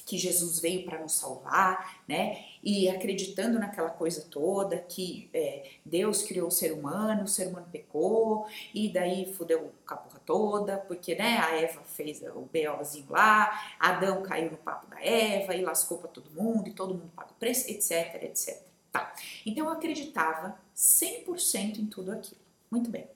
que 0.10 0.18
Jesus 0.18 0.60
veio 0.60 0.86
para 0.86 0.98
nos 0.98 1.12
salvar, 1.12 2.02
né? 2.08 2.44
E 2.64 2.90
acreditando 2.90 3.60
naquela 3.60 3.92
coisa 3.92 4.26
toda 4.28 4.80
que 4.80 5.30
é, 5.32 5.70
Deus 5.86 6.24
criou 6.24 6.48
o 6.48 6.52
ser 6.52 6.74
humano, 6.74 7.26
o 7.26 7.28
ser 7.28 7.48
humano 7.48 7.68
pecou 7.72 8.48
e 8.74 8.90
daí 8.90 9.32
fudeu 9.32 9.72
a 9.86 9.96
porra 9.96 10.20
toda, 10.26 10.78
porque 10.78 11.14
né, 11.14 11.38
a 11.38 11.56
Eva 11.56 11.82
fez 11.84 12.24
o 12.24 12.42
B.O.zinho 12.52 13.06
lá, 13.08 13.76
Adão 13.80 14.24
caiu 14.24 14.50
no 14.50 14.58
papo 14.58 14.90
da 14.90 15.00
Eva 15.00 15.54
e 15.54 15.62
lascou 15.62 16.00
para 16.00 16.10
todo 16.10 16.32
mundo 16.32 16.68
e 16.68 16.74
todo 16.74 16.96
mundo 16.96 17.12
paga 17.16 17.30
o 17.30 17.36
preço, 17.36 17.70
etc, 17.70 18.24
etc. 18.24 18.64
Tá. 18.92 19.14
Então 19.46 19.68
eu 19.68 19.72
acreditava 19.72 20.60
100% 20.76 21.78
em 21.78 21.86
tudo 21.86 22.12
aquilo. 22.12 22.42
Muito 22.72 22.90
bem. 22.90 23.08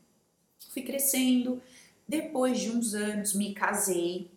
Fui 0.69 0.83
crescendo, 0.83 1.59
depois 2.07 2.59
de 2.59 2.69
uns 2.69 2.93
anos 2.93 3.33
me 3.33 3.51
casei, 3.55 4.29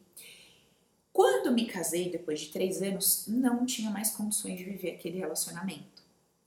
quando 1.17 1.51
me 1.51 1.65
casei, 1.65 2.11
depois 2.11 2.41
de 2.41 2.49
três 2.51 2.83
anos, 2.83 3.25
não 3.27 3.65
tinha 3.65 3.91
mais 3.91 4.11
condições 4.11 4.59
de 4.59 4.65
viver 4.65 4.91
aquele 4.91 5.19
relacionamento. 5.19 6.03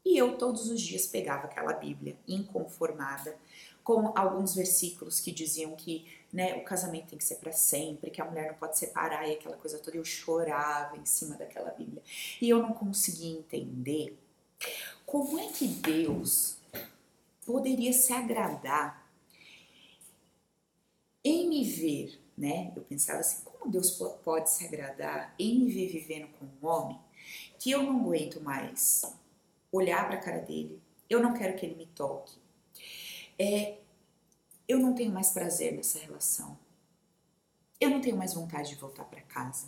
E 0.06 0.16
eu 0.16 0.38
todos 0.38 0.70
os 0.70 0.80
dias 0.80 1.08
pegava 1.08 1.46
aquela 1.46 1.74
Bíblia 1.74 2.16
inconformada, 2.28 3.36
com 3.84 4.16
alguns 4.16 4.54
versículos 4.54 5.20
que 5.20 5.32
diziam 5.32 5.76
que 5.76 6.06
né, 6.32 6.54
o 6.54 6.64
casamento 6.64 7.08
tem 7.08 7.18
que 7.18 7.24
ser 7.24 7.38
para 7.38 7.52
sempre, 7.52 8.12
que 8.12 8.22
a 8.22 8.26
mulher 8.26 8.50
não 8.52 8.60
pode 8.60 8.78
separar 8.78 9.28
e 9.28 9.34
aquela 9.34 9.58
coisa 9.58 9.80
toda. 9.80 9.98
Eu 9.98 10.06
chorava 10.06 10.96
em 10.96 11.06
cima 11.06 11.36
daquela 11.36 11.72
Bíblia. 11.72 12.04
E 12.40 12.48
eu 12.48 12.62
não 12.62 12.74
conseguia 12.74 13.40
entender 13.40 14.16
como 15.04 15.40
é 15.40 15.48
que 15.48 15.68
Deus 15.68 16.58
poderia 17.44 17.92
se 17.92 18.14
agradar 18.14 19.04
em 21.24 21.50
me 21.50 21.64
ver, 21.64 22.22
né? 22.38 22.72
Eu 22.76 22.84
pensava 22.84 23.22
assim, 23.22 23.49
como 23.60 23.72
Deus 23.72 23.92
pode 24.24 24.50
se 24.50 24.66
agradar 24.66 25.36
em 25.38 25.60
me 25.60 25.72
ver 25.72 25.90
vivendo 25.90 26.28
com 26.40 26.46
um 26.46 26.70
homem 26.70 27.00
que 27.60 27.70
eu 27.70 27.84
não 27.84 28.00
aguento 28.00 28.42
mais 28.42 29.04
olhar 29.72 30.08
para 30.08 30.16
a 30.16 30.22
cara 30.22 30.40
dele, 30.40 30.82
eu 31.10 31.22
não 31.22 31.34
quero 31.34 31.58
que 31.58 31.66
ele 31.66 31.76
me 31.76 31.86
toque, 31.88 32.38
é, 33.38 33.78
eu 34.68 34.80
não 34.80 34.96
tenho 34.96 35.12
mais 35.12 35.32
prazer 35.32 35.74
nessa 35.74 36.00
relação, 36.00 36.58
eu 37.80 37.90
não 37.90 38.02
tenho 38.02 38.18
mais 38.18 38.34
vontade 38.34 38.70
de 38.70 38.76
voltar 38.76 39.04
para 39.04 39.22
casa, 39.22 39.68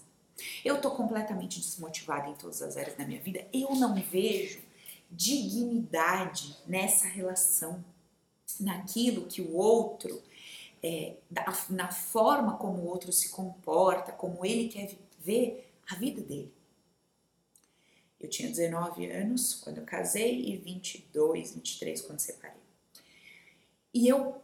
eu 0.63 0.77
estou 0.77 0.91
completamente 0.91 1.59
desmotivada 1.59 2.29
em 2.29 2.35
todas 2.35 2.61
as 2.61 2.77
áreas 2.77 2.97
da 2.97 3.05
minha 3.05 3.21
vida, 3.21 3.45
eu 3.53 3.75
não 3.75 3.93
vejo 3.95 4.61
dignidade 5.09 6.55
nessa 6.65 7.05
relação, 7.05 7.83
naquilo 8.59 9.27
que 9.27 9.41
o 9.41 9.55
outro 9.55 10.21
é, 10.83 11.15
na 11.69 11.91
forma 11.91 12.57
como 12.57 12.81
o 12.81 12.87
outro 12.87 13.11
se 13.11 13.29
comporta, 13.29 14.11
como 14.11 14.45
ele 14.45 14.67
quer 14.67 14.97
ver 15.19 15.71
a 15.89 15.95
vida 15.95 16.21
dele. 16.21 16.53
Eu 18.19 18.29
tinha 18.29 18.49
19 18.49 19.09
anos 19.11 19.55
quando 19.55 19.79
eu 19.79 19.85
casei 19.85 20.45
e 20.45 20.57
22, 20.57 21.53
23 21.55 22.01
quando 22.01 22.19
separei. 22.19 22.61
E 23.93 24.07
eu 24.07 24.41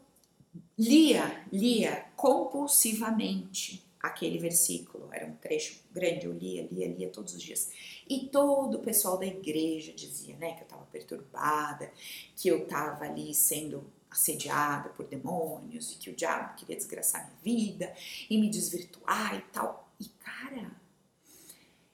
lia, 0.78 1.46
lia 1.52 2.06
compulsivamente 2.16 3.86
aquele 4.00 4.38
versículo, 4.38 5.10
era 5.12 5.26
um 5.26 5.36
trecho 5.36 5.82
grande, 5.92 6.26
eu 6.26 6.34
lia, 6.34 6.68
lia, 6.72 6.88
lia 6.88 7.10
todos 7.10 7.34
os 7.34 7.42
dias. 7.42 7.72
E 8.08 8.28
todo 8.28 8.76
o 8.76 8.82
pessoal 8.82 9.18
da 9.18 9.26
igreja 9.26 9.92
dizia, 9.94 10.36
né, 10.38 10.54
que 10.54 10.62
eu 10.62 10.66
estava 10.66 10.86
perturbada, 10.86 11.92
que 12.36 12.48
eu 12.48 12.64
estava 12.64 13.06
ali 13.06 13.34
sendo 13.34 13.86
assediada 14.10 14.90
por 14.90 15.06
demônios 15.06 15.92
e 15.92 15.96
que 15.96 16.10
o 16.10 16.16
diabo 16.16 16.56
queria 16.56 16.76
desgraçar 16.76 17.26
minha 17.26 17.38
vida 17.44 17.94
e 18.30 18.38
me 18.38 18.50
desvirtuar 18.50 19.36
e 19.36 19.42
tal. 19.52 19.90
E 20.00 20.06
cara, 20.10 20.72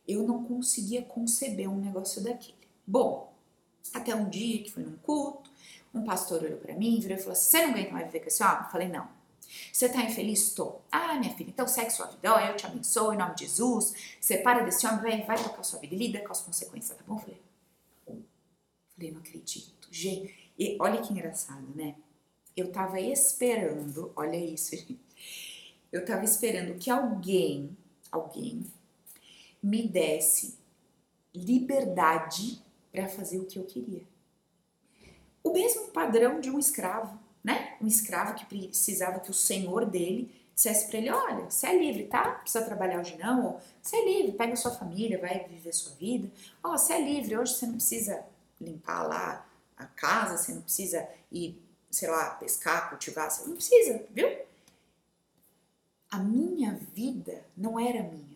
eu 0.07 0.23
não 0.23 0.43
conseguia 0.43 1.01
conceber 1.01 1.69
um 1.69 1.79
negócio 1.79 2.21
daquele. 2.21 2.57
Bom, 2.85 3.33
até 3.93 4.15
um 4.15 4.29
dia 4.29 4.61
que 4.63 4.71
foi 4.71 4.83
num 4.83 4.97
culto, 4.97 5.51
um 5.93 6.03
pastor 6.03 6.43
olhou 6.43 6.57
para 6.57 6.73
mim, 6.73 6.99
virou 6.99 7.17
e 7.17 7.19
falou 7.19 7.33
assim: 7.33 7.57
Você 7.57 7.65
não 7.65 7.73
aguenta 7.73 7.91
mais 7.91 8.05
viver 8.05 8.19
com 8.21 8.27
esse 8.27 8.43
homem? 8.43 8.63
Eu 8.63 8.69
falei: 8.69 8.87
Não. 8.87 9.23
Você 9.71 9.87
tá 9.87 10.01
infeliz? 10.01 10.47
Estou. 10.47 10.81
Ah, 10.91 11.15
minha 11.15 11.35
filha, 11.35 11.49
então 11.49 11.67
segue 11.67 11.91
sua 11.91 12.07
vida. 12.07 12.27
eu 12.27 12.55
te 12.55 12.65
abençoo 12.65 13.13
em 13.13 13.17
nome 13.17 13.35
de 13.35 13.45
Jesus. 13.45 13.93
Separa 14.19 14.63
desse 14.63 14.87
homem, 14.87 15.01
vai, 15.01 15.21
vai 15.23 15.43
tocar 15.43 15.63
sua 15.63 15.79
vida 15.79 15.93
e 15.93 15.97
lida 15.97 16.19
com 16.21 16.31
as 16.31 16.41
consequências, 16.41 16.97
tá 16.97 17.03
bom? 17.05 17.15
Eu 17.15 17.19
falei: 17.19 17.41
Falei, 18.95 19.11
não 19.11 19.19
acredito. 19.19 19.87
Gente, 19.91 20.51
e 20.57 20.77
olha 20.79 21.01
que 21.01 21.11
engraçado, 21.11 21.67
né? 21.75 21.95
Eu 22.55 22.71
tava 22.71 22.99
esperando, 22.99 24.11
olha 24.15 24.37
isso, 24.37 24.75
gente. 24.75 24.99
Eu 25.91 26.05
tava 26.05 26.25
esperando 26.25 26.77
que 26.77 26.89
alguém, 26.89 27.75
alguém, 28.11 28.65
me 29.61 29.87
desse 29.87 30.57
liberdade 31.33 32.61
para 32.91 33.07
fazer 33.07 33.39
o 33.39 33.45
que 33.45 33.57
eu 33.57 33.63
queria. 33.63 34.03
O 35.43 35.51
mesmo 35.51 35.87
padrão 35.87 36.39
de 36.39 36.49
um 36.49 36.59
escravo, 36.59 37.19
né? 37.43 37.75
Um 37.81 37.87
escravo 37.87 38.35
que 38.35 38.45
precisava 38.45 39.19
que 39.19 39.31
o 39.31 39.33
senhor 39.33 39.85
dele 39.85 40.33
dissesse 40.53 40.87
para 40.87 40.99
ele: 40.99 41.11
olha, 41.11 41.49
você 41.49 41.67
é 41.67 41.77
livre, 41.77 42.05
tá? 42.05 42.25
Não 42.25 42.39
precisa 42.41 42.65
trabalhar 42.65 42.99
hoje 42.99 43.17
não. 43.17 43.45
Ou, 43.45 43.61
você 43.81 43.95
é 43.97 44.05
livre, 44.05 44.33
pega 44.33 44.55
sua 44.55 44.71
família, 44.71 45.19
vai 45.19 45.45
viver 45.47 45.73
sua 45.73 45.93
vida. 45.95 46.31
Ó, 46.63 46.69
oh, 46.73 46.77
você 46.77 46.93
é 46.93 47.01
livre, 47.01 47.37
hoje 47.37 47.55
você 47.55 47.65
não 47.65 47.73
precisa 47.73 48.23
limpar 48.61 49.03
lá 49.03 49.45
a 49.75 49.85
casa, 49.85 50.37
você 50.37 50.53
não 50.53 50.61
precisa 50.61 51.07
ir, 51.31 51.61
sei 51.93 52.09
lá, 52.09 52.31
pescar, 52.31 52.89
cultivar, 52.89 53.29
você 53.29 53.47
não 53.47 53.55
precisa, 53.55 54.03
viu? 54.09 54.27
A 56.09 56.17
minha 56.17 56.73
vida 56.93 57.45
não 57.55 57.79
era 57.79 58.01
minha. 58.01 58.33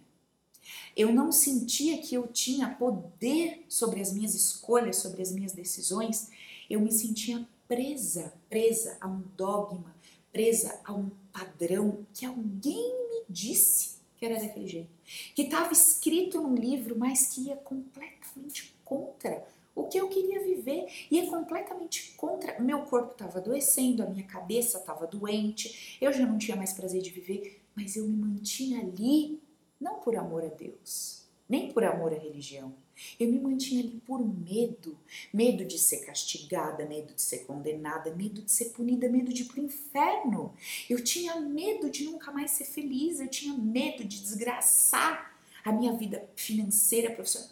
Eu 0.95 1.11
não 1.11 1.31
sentia 1.31 1.97
que 1.97 2.13
eu 2.13 2.27
tinha 2.27 2.69
poder 2.69 3.65
sobre 3.67 3.99
as 3.99 4.13
minhas 4.13 4.35
escolhas, 4.35 4.97
sobre 4.97 5.23
as 5.23 5.31
minhas 5.31 5.53
decisões. 5.53 6.29
Eu 6.69 6.79
me 6.79 6.91
sentia 6.91 7.47
presa, 7.67 8.31
presa 8.47 8.95
a 9.01 9.07
um 9.07 9.23
dogma, 9.35 9.95
presa 10.31 10.79
a 10.83 10.93
um 10.93 11.09
padrão 11.33 12.05
que 12.13 12.25
alguém 12.25 12.95
me 13.09 13.23
disse 13.27 13.97
que 14.17 14.25
era 14.25 14.39
daquele 14.39 14.67
jeito, 14.67 14.89
que 15.35 15.43
estava 15.43 15.71
escrito 15.71 16.41
num 16.41 16.55
livro, 16.55 16.97
mas 16.97 17.27
que 17.27 17.41
ia 17.41 17.55
completamente 17.55 18.75
contra 18.83 19.47
o 19.77 19.87
que 19.87 19.99
eu 19.99 20.09
queria 20.09 20.43
viver, 20.43 20.87
ia 21.11 21.29
completamente 21.29 22.13
contra. 22.17 22.59
Meu 22.59 22.81
corpo 22.81 23.11
estava 23.11 23.37
adoecendo, 23.37 24.01
a 24.01 24.07
minha 24.07 24.25
cabeça 24.25 24.79
estava 24.79 25.05
doente, 25.05 25.97
eu 26.01 26.11
já 26.11 26.25
não 26.25 26.39
tinha 26.39 26.57
mais 26.57 26.73
prazer 26.73 27.01
de 27.01 27.11
viver, 27.11 27.61
mas 27.75 27.95
eu 27.95 28.05
me 28.05 28.17
mantinha 28.17 28.81
ali, 28.81 29.39
não 29.79 29.99
por 29.99 30.15
amor 30.15 30.43
a 30.43 30.47
Deus, 30.47 31.27
nem 31.47 31.71
por 31.71 31.83
amor 31.83 32.11
à 32.11 32.17
religião, 32.17 32.73
eu 33.19 33.31
me 33.31 33.39
mantinha 33.39 33.83
ali 33.83 34.01
por 34.05 34.19
medo, 34.19 34.97
medo 35.31 35.63
de 35.63 35.77
ser 35.77 35.97
castigada, 35.97 36.83
medo 36.85 37.13
de 37.13 37.21
ser 37.21 37.45
condenada, 37.45 38.13
medo 38.15 38.41
de 38.41 38.51
ser 38.51 38.69
punida, 38.69 39.07
medo 39.07 39.31
de 39.31 39.43
ir 39.43 39.45
para 39.45 39.61
o 39.61 39.63
inferno. 39.63 40.55
Eu 40.89 41.03
tinha 41.03 41.39
medo 41.39 41.91
de 41.91 42.05
nunca 42.05 42.31
mais 42.31 42.49
ser 42.49 42.65
feliz, 42.65 43.19
eu 43.19 43.27
tinha 43.27 43.53
medo 43.53 44.03
de 44.03 44.19
desgraçar 44.19 45.37
a 45.63 45.71
minha 45.71 45.93
vida 45.93 46.27
financeira, 46.35 47.11
profissional. 47.11 47.51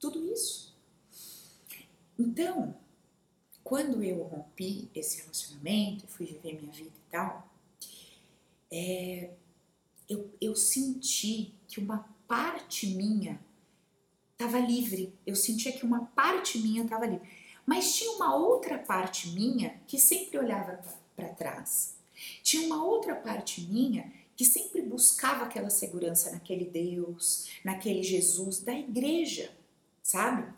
Tudo 0.00 0.24
isso. 0.32 0.65
Então, 2.18 2.74
quando 3.62 4.02
eu 4.02 4.22
rompi 4.22 4.88
esse 4.94 5.22
relacionamento, 5.22 6.06
fui 6.06 6.26
viver 6.26 6.60
minha 6.60 6.72
vida 6.72 6.94
e 6.94 7.10
tal, 7.10 7.48
é, 8.70 9.30
eu, 10.08 10.30
eu 10.40 10.54
senti 10.54 11.52
que 11.68 11.80
uma 11.80 12.08
parte 12.28 12.86
minha 12.86 13.40
estava 14.32 14.58
livre. 14.58 15.12
Eu 15.26 15.34
sentia 15.34 15.72
que 15.72 15.84
uma 15.84 16.06
parte 16.06 16.58
minha 16.58 16.84
estava 16.84 17.06
livre. 17.06 17.28
Mas 17.64 17.96
tinha 17.96 18.12
uma 18.12 18.34
outra 18.36 18.78
parte 18.78 19.30
minha 19.30 19.80
que 19.86 19.98
sempre 19.98 20.38
olhava 20.38 20.80
para 21.16 21.28
trás. 21.30 21.96
Tinha 22.42 22.66
uma 22.66 22.84
outra 22.84 23.14
parte 23.16 23.60
minha 23.62 24.12
que 24.36 24.44
sempre 24.44 24.82
buscava 24.82 25.44
aquela 25.44 25.70
segurança 25.70 26.30
naquele 26.30 26.66
Deus, 26.66 27.48
naquele 27.64 28.02
Jesus 28.02 28.60
da 28.60 28.72
igreja, 28.72 29.50
sabe? 30.02 30.52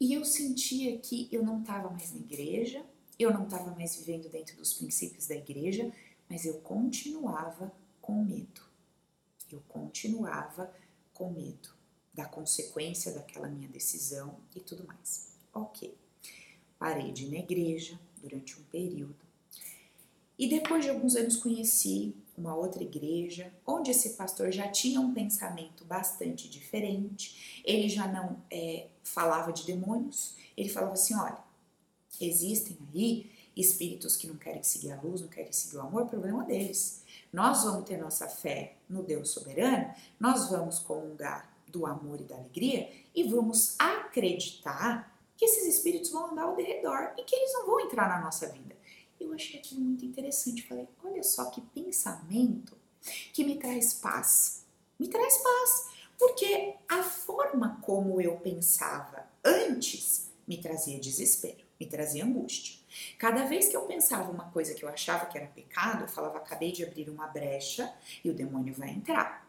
E 0.00 0.14
eu 0.14 0.24
sentia 0.24 0.98
que 0.98 1.28
eu 1.30 1.44
não 1.44 1.60
estava 1.60 1.90
mais 1.90 2.12
na 2.12 2.20
igreja, 2.20 2.82
eu 3.18 3.32
não 3.32 3.44
estava 3.44 3.70
mais 3.72 3.96
vivendo 3.96 4.30
dentro 4.30 4.56
dos 4.56 4.72
princípios 4.72 5.26
da 5.26 5.34
igreja, 5.34 5.92
mas 6.28 6.46
eu 6.46 6.54
continuava 6.60 7.70
com 8.00 8.24
medo. 8.24 8.62
Eu 9.52 9.60
continuava 9.68 10.74
com 11.12 11.30
medo 11.30 11.68
da 12.14 12.24
consequência 12.24 13.12
daquela 13.12 13.48
minha 13.48 13.68
decisão 13.68 14.38
e 14.56 14.60
tudo 14.60 14.86
mais. 14.86 15.36
Ok, 15.52 15.94
parei 16.78 17.12
de 17.12 17.26
ir 17.26 17.30
na 17.30 17.38
igreja 17.38 18.00
durante 18.22 18.58
um 18.58 18.64
período 18.64 19.30
e 20.40 20.48
depois 20.48 20.82
de 20.82 20.90
alguns 20.90 21.16
anos 21.16 21.36
conheci 21.36 22.16
uma 22.40 22.54
outra 22.54 22.82
igreja 22.82 23.52
onde 23.66 23.90
esse 23.90 24.10
pastor 24.10 24.50
já 24.50 24.68
tinha 24.68 25.00
um 25.00 25.12
pensamento 25.12 25.84
bastante 25.84 26.48
diferente. 26.48 27.62
Ele 27.64 27.88
já 27.88 28.08
não 28.08 28.42
é, 28.50 28.86
falava 29.04 29.52
de 29.52 29.64
demônios, 29.64 30.34
ele 30.56 30.68
falava 30.68 30.94
assim: 30.94 31.14
olha, 31.14 31.38
existem 32.20 32.76
aí 32.94 33.30
espíritos 33.56 34.16
que 34.16 34.26
não 34.26 34.36
querem 34.36 34.62
seguir 34.62 34.92
a 34.92 35.00
luz, 35.00 35.20
não 35.20 35.28
querem 35.28 35.52
seguir 35.52 35.76
o 35.76 35.82
amor, 35.82 36.06
problema 36.06 36.44
deles. 36.44 37.02
Nós 37.32 37.62
vamos 37.64 37.84
ter 37.84 37.98
nossa 37.98 38.26
fé 38.26 38.76
no 38.88 39.02
Deus 39.02 39.30
soberano, 39.30 39.94
nós 40.18 40.48
vamos 40.50 40.78
comungar 40.78 41.48
do 41.68 41.86
amor 41.86 42.20
e 42.20 42.24
da 42.24 42.36
alegria 42.36 42.90
e 43.14 43.22
vamos 43.24 43.76
acreditar 43.78 45.16
que 45.36 45.44
esses 45.44 45.76
espíritos 45.76 46.10
vão 46.10 46.32
andar 46.32 46.42
ao 46.42 46.56
redor 46.56 47.12
e 47.16 47.22
que 47.22 47.34
eles 47.34 47.52
não 47.52 47.66
vão 47.66 47.80
entrar 47.80 48.08
na 48.08 48.20
nossa 48.20 48.48
vida. 48.48 48.76
Eu 49.20 49.32
achei 49.34 49.60
aquilo 49.60 49.82
muito 49.82 50.04
interessante. 50.04 50.66
Falei, 50.66 50.88
olha 51.04 51.22
só 51.22 51.44
que 51.46 51.60
pensamento 51.60 52.76
que 53.32 53.44
me 53.44 53.56
traz 53.56 53.94
paz. 53.94 54.64
Me 54.98 55.08
traz 55.08 55.38
paz, 55.38 55.88
porque 56.18 56.74
a 56.88 57.02
forma 57.02 57.78
como 57.82 58.20
eu 58.20 58.36
pensava 58.36 59.26
antes 59.44 60.30
me 60.46 60.58
trazia 60.58 61.00
desespero, 61.00 61.64
me 61.78 61.86
trazia 61.86 62.24
angústia. 62.24 62.78
Cada 63.18 63.44
vez 63.44 63.68
que 63.68 63.76
eu 63.76 63.82
pensava 63.82 64.30
uma 64.30 64.50
coisa 64.50 64.74
que 64.74 64.84
eu 64.84 64.88
achava 64.88 65.26
que 65.26 65.38
era 65.38 65.46
pecado, 65.46 66.04
eu 66.04 66.08
falava, 66.08 66.38
acabei 66.38 66.72
de 66.72 66.84
abrir 66.84 67.08
uma 67.08 67.26
brecha 67.28 67.92
e 68.22 68.28
o 68.28 68.34
demônio 68.34 68.74
vai 68.74 68.90
entrar. 68.90 69.48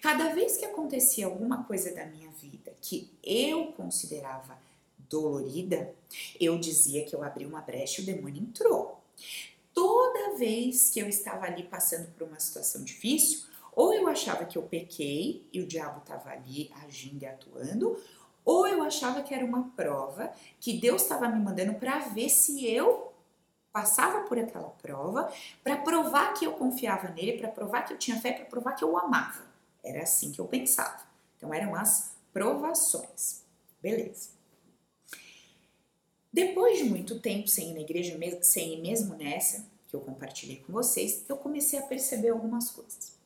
Cada 0.00 0.32
vez 0.32 0.56
que 0.56 0.64
acontecia 0.64 1.26
alguma 1.26 1.64
coisa 1.64 1.92
da 1.92 2.06
minha 2.06 2.30
vida 2.30 2.72
que 2.80 3.10
eu 3.22 3.72
considerava 3.72 4.56
dolorida, 5.08 5.94
eu 6.40 6.58
dizia 6.58 7.04
que 7.04 7.14
eu 7.14 7.22
abri 7.22 7.44
uma 7.44 7.60
brecha 7.60 8.00
e 8.00 8.04
o 8.04 8.06
demônio 8.06 8.42
entrou. 8.42 8.95
Toda 9.72 10.36
vez 10.36 10.88
que 10.88 11.00
eu 11.00 11.08
estava 11.08 11.46
ali 11.46 11.62
passando 11.62 12.08
por 12.12 12.26
uma 12.26 12.40
situação 12.40 12.82
difícil, 12.82 13.46
ou 13.72 13.92
eu 13.92 14.08
achava 14.08 14.46
que 14.46 14.56
eu 14.56 14.62
pequei 14.62 15.46
e 15.52 15.60
o 15.60 15.66
diabo 15.66 15.98
estava 15.98 16.30
ali 16.30 16.72
agindo 16.86 17.22
e 17.22 17.26
atuando, 17.26 18.02
ou 18.42 18.66
eu 18.66 18.82
achava 18.82 19.22
que 19.22 19.34
era 19.34 19.44
uma 19.44 19.70
prova 19.76 20.32
que 20.60 20.78
Deus 20.78 21.02
estava 21.02 21.28
me 21.28 21.42
mandando 21.42 21.74
para 21.74 21.98
ver 21.98 22.30
se 22.30 22.66
eu 22.66 23.12
passava 23.72 24.22
por 24.22 24.38
aquela 24.38 24.70
prova, 24.70 25.30
para 25.62 25.76
provar 25.76 26.32
que 26.32 26.46
eu 26.46 26.52
confiava 26.52 27.08
nele, 27.10 27.36
para 27.36 27.48
provar 27.48 27.82
que 27.82 27.92
eu 27.92 27.98
tinha 27.98 28.18
fé, 28.18 28.32
para 28.32 28.46
provar 28.46 28.72
que 28.72 28.82
eu 28.82 28.92
o 28.92 28.96
amava. 28.96 29.44
Era 29.84 30.04
assim 30.04 30.32
que 30.32 30.40
eu 30.40 30.46
pensava. 30.46 31.02
Então 31.36 31.52
eram 31.52 31.74
as 31.74 32.16
provações. 32.32 33.42
Beleza. 33.82 34.35
Depois 36.36 36.76
de 36.76 36.84
muito 36.84 37.18
tempo 37.18 37.48
sem 37.48 37.70
ir 37.70 37.72
na 37.72 37.80
igreja, 37.80 38.14
sem 38.42 38.74
ir 38.74 38.82
mesmo 38.82 39.14
nessa, 39.14 39.64
que 39.88 39.96
eu 39.96 40.00
compartilhei 40.00 40.58
com 40.58 40.70
vocês, 40.70 41.24
eu 41.30 41.38
comecei 41.38 41.78
a 41.78 41.86
perceber 41.86 42.28
algumas 42.28 42.70
coisas. 42.70 43.16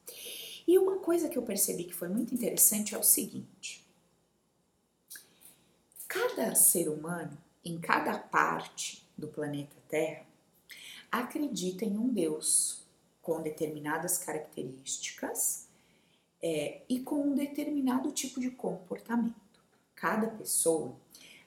E 0.64 0.79
uma 0.79 0.96
coisa 1.01 1.29
que 1.29 1.37
eu 1.37 1.42
percebi 1.42 1.83
que 1.83 1.92
foi 1.92 2.09
muito 2.09 2.33
interessante 2.33 2.94
é 2.94 2.99
o 2.99 3.03
seguinte: 3.03 3.85
cada 6.07 6.55
ser 6.55 6.88
humano, 6.88 7.37
em 7.64 7.81
cada 7.81 8.16
parte 8.16 9.05
do 9.18 9.27
planeta 9.27 9.75
Terra, 9.88 10.25
acredita 11.11 11.85
em 11.85 11.99
um 11.99 12.11
Deus 12.11 12.85
com 13.20 13.42
determinadas 13.42 14.18
características 14.18 15.66
é, 16.40 16.83
e 16.88 17.01
com 17.01 17.20
um 17.20 17.35
determinado 17.35 18.12
tipo 18.12 18.38
de 18.38 18.53
comportamento. 18.53 19.35
Cada 19.96 20.29
pessoa 20.29 20.94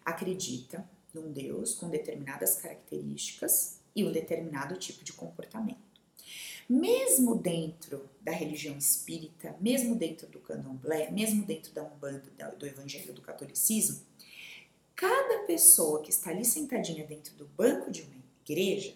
acredita 0.04 0.86
num 1.14 1.32
Deus 1.32 1.76
com 1.76 1.90
determinadas 1.90 2.56
características 2.56 3.80
e 3.96 4.04
um 4.04 4.12
determinado 4.12 4.76
tipo 4.78 5.04
de 5.04 5.14
comportamento. 5.14 5.94
Mesmo 6.68 7.36
dentro 7.36 8.10
da 8.22 8.32
religião 8.32 8.78
espírita, 8.78 9.56
mesmo 9.60 9.96
dentro 9.96 10.28
do 10.28 10.40
candomblé, 10.40 11.12
mesmo 11.12 11.46
dentro 11.46 11.74
da 11.74 11.84
Umbanda, 11.84 12.24
do 12.58 12.66
Evangelho 12.66 13.14
do 13.14 13.22
Catolicismo, 13.22 14.00
cada 14.96 15.44
pessoa 15.46 16.02
que 16.02 16.10
está 16.10 16.30
ali 16.30 16.46
sentadinha 16.46 17.06
dentro 17.06 17.36
do 17.36 17.46
banco 17.46 17.92
de 17.92 18.02
uma 18.04 18.16
igreja 18.48 18.96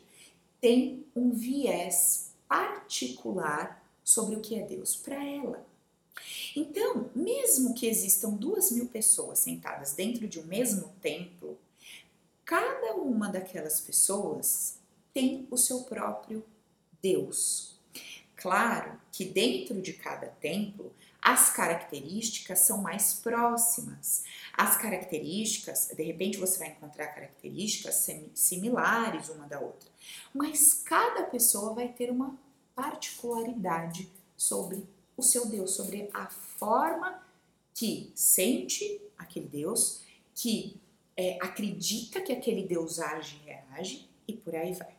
tem 0.62 1.06
um 1.16 1.32
viés 1.32 2.32
particular 2.48 3.84
sobre 4.04 4.36
o 4.36 4.42
que 4.42 4.56
é 4.56 4.66
Deus 4.66 4.96
para 4.96 5.24
ela. 5.24 5.66
Então, 6.56 7.12
mesmo 7.14 7.74
que 7.74 7.86
existam 7.86 8.32
duas 8.32 8.72
mil 8.72 8.88
pessoas 8.88 9.40
sentadas 9.40 9.94
dentro 9.94 10.28
de 10.28 10.40
um 10.40 10.44
mesmo 10.44 10.94
templo, 11.02 11.58
cada 12.48 12.96
uma 12.96 13.28
daquelas 13.28 13.82
pessoas 13.82 14.80
tem 15.14 15.46
o 15.52 15.58
seu 15.58 15.82
próprio 15.82 16.46
Deus. 17.02 17.78
Claro 18.38 19.00
que 19.12 19.26
dentro 19.26 19.82
de 19.82 19.92
cada 19.92 20.28
templo 20.28 20.96
as 21.22 21.50
características 21.50 22.60
são 22.60 22.78
mais 22.78 23.16
próximas. 23.16 24.24
As 24.54 24.78
características, 24.78 25.90
de 25.94 26.02
repente 26.04 26.38
você 26.38 26.58
vai 26.58 26.70
encontrar 26.70 27.08
características 27.08 28.08
similares 28.34 29.28
uma 29.28 29.46
da 29.46 29.60
outra, 29.60 29.90
mas 30.34 30.74
cada 30.74 31.24
pessoa 31.24 31.74
vai 31.74 31.90
ter 31.90 32.10
uma 32.10 32.40
particularidade 32.74 34.10
sobre 34.38 34.88
o 35.18 35.22
seu 35.22 35.48
Deus, 35.48 35.72
sobre 35.72 36.10
a 36.14 36.28
forma 36.28 37.22
que 37.74 38.10
sente 38.16 39.02
aquele 39.18 39.48
Deus, 39.48 40.02
que 40.34 40.80
é, 41.18 41.38
acredita 41.42 42.22
que 42.22 42.32
aquele 42.32 42.64
Deus 42.64 43.00
age 43.00 43.42
e 43.44 43.50
reage 43.50 44.10
e 44.28 44.34
por 44.34 44.56
aí 44.56 44.74
vai. 44.74 44.96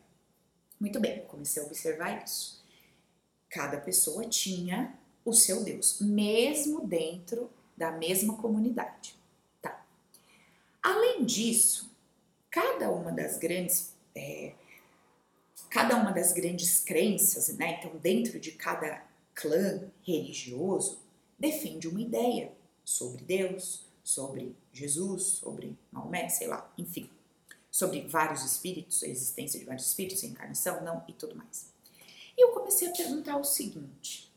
Muito 0.79 0.99
bem, 0.99 1.25
comecei 1.25 1.63
a 1.63 1.65
observar 1.65 2.23
isso. 2.23 2.63
Cada 3.49 3.79
pessoa 3.79 4.27
tinha 4.27 4.93
o 5.23 5.33
seu 5.33 5.63
Deus, 5.63 5.99
mesmo 6.01 6.85
dentro 6.85 7.49
da 7.75 7.91
mesma 7.91 8.37
comunidade. 8.37 9.15
Tá. 9.61 9.85
Além 10.83 11.25
disso, 11.25 11.89
cada 12.51 12.91
uma 12.91 13.11
das 13.11 13.37
grandes 13.37 13.93
é, 14.15 14.53
cada 15.69 15.95
uma 15.95 16.11
das 16.11 16.33
grandes 16.33 16.79
crenças, 16.79 17.49
né? 17.55 17.77
Então, 17.79 17.95
dentro 17.99 18.39
de 18.39 18.51
cada 18.51 19.05
clã 19.35 19.89
religioso, 20.03 20.99
defende 21.37 21.87
uma 21.87 22.01
ideia 22.01 22.51
sobre 22.83 23.23
Deus, 23.23 23.85
sobre 24.09 24.55
Jesus, 24.73 25.23
sobre 25.23 25.77
Maomé, 25.91 26.27
sei 26.29 26.47
lá, 26.47 26.71
enfim, 26.77 27.09
sobre 27.69 28.07
vários 28.07 28.43
espíritos, 28.43 29.03
a 29.03 29.07
existência 29.07 29.59
de 29.59 29.65
vários 29.65 29.85
espíritos, 29.85 30.23
encarnação, 30.23 30.83
não 30.83 31.03
e 31.07 31.13
tudo 31.13 31.35
mais. 31.35 31.71
E 32.35 32.43
eu 32.43 32.51
comecei 32.51 32.89
a 32.89 32.91
perguntar 32.91 33.37
o 33.37 33.43
seguinte: 33.43 34.31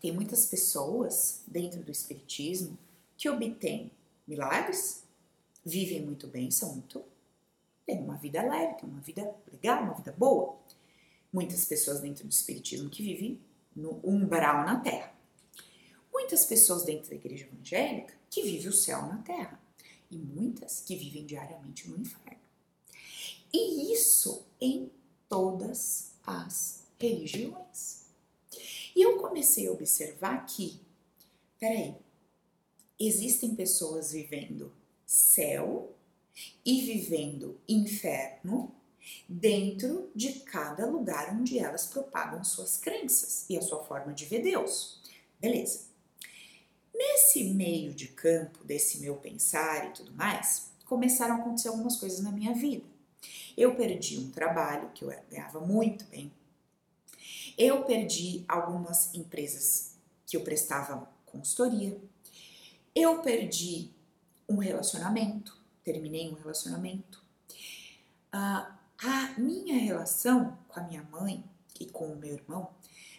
tem 0.00 0.12
muitas 0.12 0.44
pessoas 0.46 1.42
dentro 1.46 1.82
do 1.82 1.90
espiritismo 1.90 2.76
que 3.16 3.28
obtêm 3.28 3.90
milagres, 4.26 5.02
vivem 5.64 6.04
muito 6.04 6.26
bem, 6.26 6.50
são 6.50 6.74
muito 6.74 7.02
tem 7.86 8.02
uma 8.02 8.16
vida 8.16 8.42
leve, 8.42 8.74
tem 8.74 8.90
uma 8.90 9.00
vida 9.00 9.34
legal, 9.50 9.82
uma 9.82 9.94
vida 9.94 10.12
boa. 10.12 10.58
Muitas 11.32 11.64
pessoas 11.64 12.00
dentro 12.00 12.24
do 12.24 12.30
espiritismo 12.30 12.90
que 12.90 13.02
vivem 13.02 13.40
no 13.74 13.98
umbral 14.04 14.66
na 14.66 14.78
terra. 14.78 15.10
Muitas 16.12 16.44
pessoas 16.44 16.84
dentro 16.84 17.08
da 17.08 17.16
igreja 17.16 17.46
evangélica 17.46 18.17
que 18.30 18.42
vivem 18.42 18.68
o 18.68 18.72
céu 18.72 19.02
na 19.02 19.18
terra. 19.18 19.60
E 20.10 20.16
muitas 20.16 20.80
que 20.80 20.96
vivem 20.96 21.26
diariamente 21.26 21.88
no 21.88 21.98
inferno. 21.98 22.38
E 23.52 23.92
isso 23.92 24.46
em 24.60 24.90
todas 25.28 26.12
as 26.24 26.84
religiões. 26.98 28.04
E 28.96 29.02
eu 29.02 29.18
comecei 29.18 29.66
a 29.66 29.72
observar 29.72 30.44
que, 30.46 30.80
peraí, 31.58 31.94
existem 32.98 33.54
pessoas 33.54 34.12
vivendo 34.12 34.72
céu 35.06 35.94
e 36.64 36.80
vivendo 36.80 37.60
inferno 37.68 38.74
dentro 39.28 40.10
de 40.14 40.40
cada 40.40 40.86
lugar 40.86 41.34
onde 41.34 41.58
elas 41.58 41.86
propagam 41.86 42.44
suas 42.44 42.76
crenças 42.76 43.46
e 43.48 43.56
a 43.56 43.62
sua 43.62 43.82
forma 43.84 44.12
de 44.12 44.24
ver 44.24 44.42
Deus. 44.42 45.00
Beleza. 45.40 45.87
Nesse 46.98 47.44
meio 47.54 47.94
de 47.94 48.08
campo 48.08 48.64
desse 48.64 48.98
meu 48.98 49.16
pensar 49.16 49.86
e 49.86 49.92
tudo 49.92 50.12
mais, 50.12 50.72
começaram 50.84 51.36
a 51.36 51.38
acontecer 51.38 51.68
algumas 51.68 51.96
coisas 51.96 52.20
na 52.20 52.32
minha 52.32 52.52
vida. 52.52 52.84
Eu 53.56 53.76
perdi 53.76 54.18
um 54.18 54.30
trabalho 54.30 54.90
que 54.94 55.04
eu 55.04 55.14
ganhava 55.30 55.60
muito 55.60 56.04
bem. 56.06 56.32
Eu 57.56 57.84
perdi 57.84 58.44
algumas 58.48 59.14
empresas 59.14 59.94
que 60.26 60.36
eu 60.36 60.42
prestava 60.42 61.08
consultoria. 61.24 61.96
Eu 62.94 63.22
perdi 63.22 63.90
um 64.48 64.56
relacionamento 64.56 65.58
terminei 65.92 66.30
um 66.30 66.34
relacionamento. 66.34 67.22
Ah, 68.30 68.76
a 69.02 69.40
minha 69.40 69.78
relação 69.78 70.58
com 70.68 70.78
a 70.78 70.82
minha 70.82 71.02
mãe 71.04 71.42
e 71.80 71.86
com 71.86 72.12
o 72.12 72.16
meu 72.16 72.34
irmão 72.34 72.70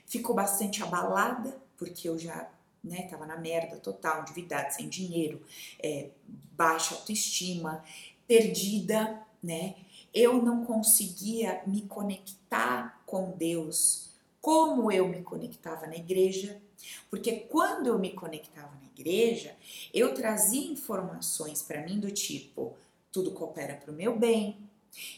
ficou 0.05 0.35
bastante 0.35 0.83
abalada, 0.83 1.59
porque 1.77 2.07
eu 2.07 2.19
já 2.19 2.47
né, 2.83 3.03
tava 3.03 3.25
na 3.25 3.37
merda 3.37 3.77
total, 3.77 4.21
endividada, 4.21 4.71
sem 4.71 4.87
dinheiro, 4.87 5.41
é, 5.81 6.09
baixa 6.51 6.95
autoestima, 6.95 7.83
perdida, 8.27 9.21
né? 9.41 9.75
Eu 10.13 10.41
não 10.41 10.65
conseguia 10.65 11.61
me 11.65 11.83
conectar 11.83 13.01
com 13.05 13.31
Deus 13.31 14.09
como 14.41 14.91
eu 14.91 15.07
me 15.07 15.21
conectava 15.21 15.85
na 15.85 15.95
igreja, 15.95 16.61
porque 17.09 17.31
quando 17.31 17.87
eu 17.87 17.99
me 17.99 18.11
conectava 18.11 18.73
na 18.75 18.87
igreja, 18.97 19.55
eu 19.93 20.13
trazia 20.13 20.71
informações 20.71 21.61
para 21.61 21.81
mim 21.81 21.99
do 21.99 22.11
tipo: 22.11 22.75
tudo 23.11 23.31
coopera 23.31 23.75
para 23.75 23.91
o 23.91 23.95
meu 23.95 24.17
bem, 24.17 24.57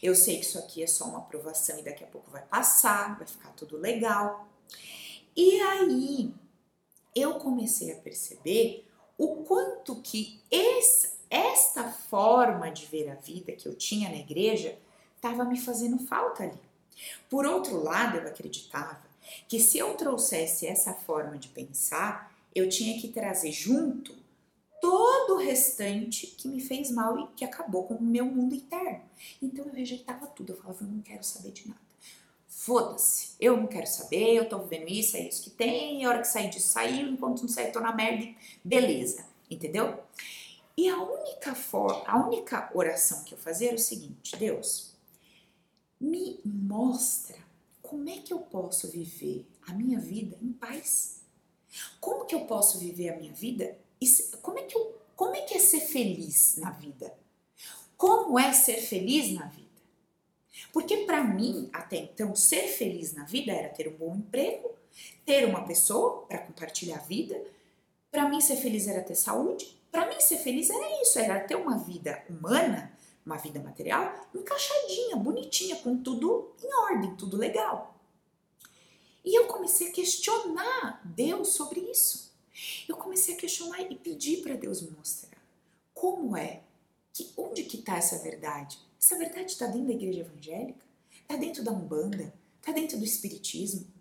eu 0.02 0.14
sei 0.14 0.38
que 0.38 0.44
isso 0.44 0.58
aqui 0.58 0.82
é 0.82 0.86
só 0.86 1.04
uma 1.04 1.18
aprovação 1.18 1.78
e 1.78 1.82
daqui 1.82 2.04
a 2.04 2.06
pouco 2.06 2.30
vai 2.30 2.42
passar, 2.42 3.16
vai 3.16 3.26
ficar 3.26 3.50
tudo 3.50 3.76
legal. 3.76 4.48
E 5.36 5.60
aí 5.60 6.34
eu 7.14 7.34
comecei 7.34 7.92
a 7.92 7.96
perceber 7.96 8.88
o 9.18 9.44
quanto 9.44 9.96
que 9.96 10.40
esse, 10.50 11.10
esta 11.30 11.90
forma 11.90 12.70
de 12.70 12.86
ver 12.86 13.10
a 13.10 13.14
vida 13.14 13.52
que 13.52 13.66
eu 13.66 13.74
tinha 13.74 14.08
na 14.08 14.16
igreja 14.16 14.78
estava 15.16 15.44
me 15.44 15.60
fazendo 15.60 15.98
falta 15.98 16.44
ali. 16.44 16.58
Por 17.30 17.46
outro 17.46 17.82
lado, 17.82 18.18
eu 18.18 18.26
acreditava 18.26 19.02
que 19.48 19.60
se 19.60 19.78
eu 19.78 19.94
trouxesse 19.94 20.66
essa 20.66 20.92
forma 20.92 21.38
de 21.38 21.48
pensar, 21.48 22.34
eu 22.54 22.68
tinha 22.68 23.00
que 23.00 23.08
trazer 23.08 23.52
junto 23.52 24.14
todo 24.80 25.34
o 25.34 25.38
restante 25.38 26.26
que 26.26 26.48
me 26.48 26.60
fez 26.60 26.90
mal 26.90 27.18
e 27.18 27.28
que 27.36 27.44
acabou 27.44 27.84
com 27.84 27.94
o 27.94 28.02
meu 28.02 28.26
mundo 28.26 28.54
interno. 28.54 29.02
Então 29.40 29.64
eu 29.64 29.72
rejeitava 29.72 30.26
tudo, 30.26 30.52
eu 30.52 30.56
falava, 30.56 30.82
eu 30.82 30.88
não 30.88 31.00
quero 31.00 31.22
saber 31.22 31.52
de 31.52 31.68
nada. 31.68 31.91
Foda-se, 32.64 33.30
eu 33.40 33.56
não 33.56 33.66
quero 33.66 33.88
saber, 33.88 34.36
eu 34.36 34.48
tô 34.48 34.56
vivendo 34.60 34.88
isso, 34.88 35.16
é 35.16 35.26
isso 35.26 35.42
que 35.42 35.50
tem, 35.50 36.04
a 36.04 36.08
hora 36.08 36.20
que 36.20 36.28
sair 36.28 36.48
disso 36.48 36.68
saiu, 36.68 37.08
enquanto 37.08 37.40
não 37.40 37.48
sair 37.48 37.72
tô 37.72 37.80
na 37.80 37.92
merda, 37.92 38.24
beleza, 38.62 39.26
entendeu? 39.50 39.98
E 40.76 40.88
a 40.88 41.02
única 41.02 41.56
forma, 41.56 42.04
a 42.06 42.24
única 42.24 42.70
oração 42.72 43.24
que 43.24 43.34
eu 43.34 43.38
fazia 43.38 43.66
era 43.66 43.74
o 43.74 43.80
seguinte, 43.80 44.36
Deus, 44.36 44.94
me 46.00 46.38
mostra 46.44 47.36
como 47.82 48.08
é 48.08 48.18
que 48.18 48.32
eu 48.32 48.38
posso 48.38 48.86
viver 48.86 49.44
a 49.66 49.72
minha 49.72 49.98
vida 49.98 50.38
em 50.40 50.52
paz? 50.52 51.20
Como 52.00 52.26
que 52.26 52.34
eu 52.36 52.44
posso 52.46 52.78
viver 52.78 53.08
a 53.08 53.16
minha 53.16 53.32
vida? 53.32 53.76
Como 54.40 54.60
é 54.60 54.62
que, 54.62 54.76
eu, 54.76 55.00
como 55.16 55.34
é, 55.34 55.40
que 55.40 55.54
é 55.54 55.58
ser 55.58 55.80
feliz 55.80 56.58
na 56.58 56.70
vida? 56.70 57.12
Como 57.96 58.38
é 58.38 58.52
ser 58.52 58.80
feliz 58.80 59.34
na 59.34 59.46
vida? 59.46 59.71
Porque 60.72 60.98
para 61.04 61.22
mim, 61.22 61.68
até 61.72 61.98
então, 61.98 62.34
ser 62.34 62.66
feliz 62.68 63.12
na 63.12 63.24
vida 63.24 63.52
era 63.52 63.68
ter 63.68 63.88
um 63.88 63.96
bom 63.96 64.16
emprego, 64.16 64.70
ter 65.24 65.44
uma 65.44 65.64
pessoa 65.64 66.22
para 66.22 66.38
compartilhar 66.38 66.96
a 66.96 67.02
vida. 67.02 67.40
Para 68.10 68.28
mim, 68.28 68.40
ser 68.40 68.56
feliz 68.56 68.88
era 68.88 69.02
ter 69.02 69.14
saúde. 69.14 69.78
Para 69.90 70.08
mim, 70.08 70.18
ser 70.20 70.38
feliz 70.38 70.70
era 70.70 71.02
isso, 71.02 71.18
era 71.18 71.40
ter 71.40 71.56
uma 71.56 71.76
vida 71.78 72.22
humana 72.28 72.90
uma 73.24 73.36
vida 73.36 73.60
material 73.60 74.28
encaixadinha, 74.34 75.16
bonitinha, 75.16 75.76
com 75.76 75.96
tudo 76.02 76.54
em 76.62 76.74
ordem, 76.74 77.14
tudo 77.16 77.36
legal. 77.36 77.94
E 79.24 79.38
eu 79.38 79.46
comecei 79.46 79.88
a 79.88 79.92
questionar 79.92 81.00
Deus 81.04 81.48
sobre 81.50 81.80
isso. 81.80 82.32
Eu 82.88 82.96
comecei 82.96 83.34
a 83.34 83.38
questionar 83.38 83.80
e 83.80 83.94
pedir 83.94 84.42
para 84.42 84.54
Deus 84.54 84.82
me 84.82 84.90
mostrar 84.90 85.40
como 85.94 86.36
é, 86.36 86.62
que 87.12 87.32
onde 87.36 87.62
que 87.62 87.78
está 87.78 87.96
essa 87.96 88.18
verdade? 88.18 88.78
Essa 89.02 89.18
verdade 89.18 89.46
está 89.46 89.66
dentro 89.66 89.88
da 89.88 89.94
igreja 89.94 90.20
evangélica? 90.20 90.86
Está 91.10 91.36
dentro 91.36 91.64
da 91.64 91.72
Umbanda? 91.72 92.32
Está 92.60 92.70
dentro 92.70 92.96
do 92.96 93.04
Espiritismo? 93.04 93.91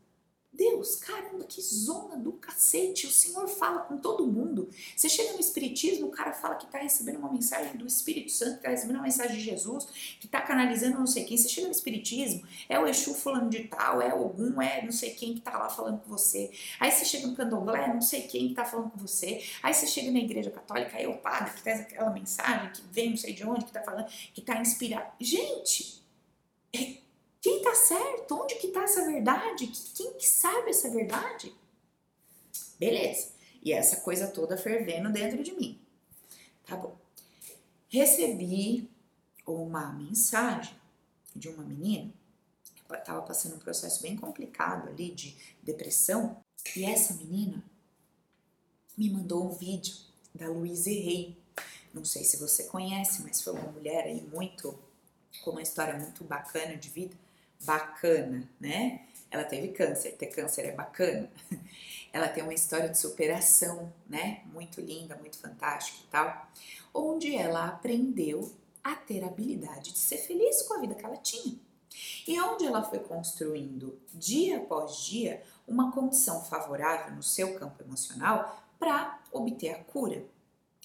Deus, 0.53 0.97
caramba, 0.97 1.45
que 1.45 1.61
zona 1.61 2.17
do 2.17 2.33
cacete. 2.33 3.07
O 3.07 3.11
Senhor 3.11 3.47
fala 3.47 3.79
com 3.83 3.97
todo 3.97 4.27
mundo. 4.27 4.69
Você 4.95 5.07
chega 5.07 5.31
no 5.33 5.39
Espiritismo, 5.39 6.07
o 6.07 6.11
cara 6.11 6.33
fala 6.33 6.55
que 6.55 6.65
está 6.65 6.77
recebendo 6.77 7.19
uma 7.19 7.31
mensagem 7.31 7.77
do 7.77 7.87
Espírito 7.87 8.31
Santo, 8.31 8.53
que 8.53 8.57
está 8.57 8.69
recebendo 8.69 8.97
uma 8.97 9.03
mensagem 9.03 9.37
de 9.37 9.43
Jesus, 9.43 9.87
que 10.19 10.25
está 10.25 10.41
canalizando 10.41 10.99
não 10.99 11.07
sei 11.07 11.23
quem. 11.23 11.37
Você 11.37 11.47
chega 11.47 11.67
no 11.67 11.73
Espiritismo, 11.73 12.45
é 12.67 12.77
o 12.77 12.85
Exu 12.85 13.13
falando 13.13 13.49
de 13.49 13.63
tal, 13.63 14.01
é 14.01 14.09
algum, 14.09 14.61
é 14.61 14.83
não 14.83 14.91
sei 14.91 15.11
quem 15.11 15.33
que 15.33 15.39
está 15.39 15.57
lá 15.57 15.69
falando 15.69 16.01
com 16.01 16.09
você. 16.09 16.51
Aí 16.79 16.91
você 16.91 17.05
chega 17.05 17.27
no 17.27 17.35
Candomblé, 17.35 17.87
não 17.93 18.01
sei 18.01 18.23
quem 18.23 18.45
que 18.45 18.51
está 18.51 18.65
falando 18.65 18.91
com 18.91 18.97
você. 18.97 19.41
Aí 19.63 19.73
você 19.73 19.87
chega 19.87 20.11
na 20.11 20.19
Igreja 20.19 20.51
Católica, 20.51 20.97
é 20.97 21.07
o 21.07 21.17
padre 21.17 21.53
que 21.53 21.63
traz 21.63 21.79
aquela 21.79 22.09
mensagem, 22.09 22.71
que 22.73 22.81
vem 22.91 23.11
não 23.11 23.17
sei 23.17 23.33
de 23.33 23.45
onde, 23.45 23.61
que 23.61 23.69
está 23.69 23.81
falando, 23.81 24.07
que 24.33 24.41
está 24.41 24.59
inspirado. 24.59 25.11
Gente, 25.19 26.03
é 26.73 27.00
quem 27.41 27.57
está 27.57 27.73
certo? 27.73 28.35
Onde 28.35 28.55
que 28.55 28.67
está 28.67 28.83
essa 28.83 29.03
verdade? 29.03 29.65
Quem 29.95 30.13
que 30.13 30.27
sabe 30.27 30.69
essa 30.69 30.89
verdade? 30.91 31.53
Beleza. 32.77 33.31
E 33.63 33.73
essa 33.73 33.97
coisa 33.97 34.27
toda 34.27 34.55
fervendo 34.55 35.11
dentro 35.11 35.41
de 35.43 35.51
mim. 35.51 35.79
Tá 36.65 36.75
bom. 36.77 36.95
Recebi 37.89 38.87
uma 39.45 39.91
mensagem 39.91 40.75
de 41.35 41.49
uma 41.49 41.63
menina 41.63 42.13
que 42.87 42.95
estava 42.95 43.21
passando 43.23 43.55
um 43.55 43.59
processo 43.59 44.03
bem 44.03 44.15
complicado 44.15 44.87
ali 44.89 45.09
de 45.09 45.35
depressão. 45.63 46.37
E 46.75 46.85
essa 46.85 47.15
menina 47.15 47.63
me 48.95 49.09
mandou 49.09 49.47
um 49.47 49.51
vídeo 49.51 49.95
da 50.33 50.47
Louise 50.47 50.93
Rey. 50.93 51.37
Não 51.91 52.05
sei 52.05 52.23
se 52.23 52.37
você 52.37 52.65
conhece, 52.65 53.23
mas 53.23 53.41
foi 53.41 53.53
uma 53.53 53.71
mulher 53.71 54.05
aí 54.05 54.21
muito 54.21 54.77
com 55.43 55.51
uma 55.51 55.61
história 55.61 55.97
muito 55.97 56.23
bacana 56.23 56.77
de 56.77 56.89
vida 56.89 57.15
bacana, 57.63 58.47
né? 58.59 59.05
Ela 59.29 59.43
teve 59.43 59.69
câncer, 59.69 60.11
ter 60.11 60.27
câncer 60.27 60.65
é 60.65 60.71
bacana. 60.71 61.29
Ela 62.13 62.27
tem 62.27 62.43
uma 62.43 62.53
história 62.53 62.89
de 62.89 62.99
superação, 62.99 63.91
né? 64.09 64.41
Muito 64.53 64.81
linda, 64.81 65.15
muito 65.15 65.37
fantástica 65.37 65.99
e 66.03 66.07
tal, 66.11 66.51
onde 66.93 67.33
ela 67.33 67.67
aprendeu 67.67 68.51
a 68.83 68.93
ter 68.95 69.23
a 69.23 69.27
habilidade 69.27 69.93
de 69.93 69.97
ser 69.97 70.17
feliz 70.17 70.61
com 70.63 70.73
a 70.73 70.79
vida 70.81 70.93
que 70.93 71.05
ela 71.05 71.15
tinha. 71.15 71.57
E 72.27 72.39
onde 72.41 72.65
ela 72.65 72.83
foi 72.83 72.99
construindo 72.99 73.97
dia 74.13 74.57
após 74.57 74.97
dia 74.97 75.41
uma 75.67 75.91
condição 75.91 76.43
favorável 76.43 77.15
no 77.15 77.23
seu 77.23 77.57
campo 77.57 77.81
emocional 77.81 78.61
para 78.77 79.19
obter 79.31 79.69
a 79.69 79.83
cura. 79.83 80.25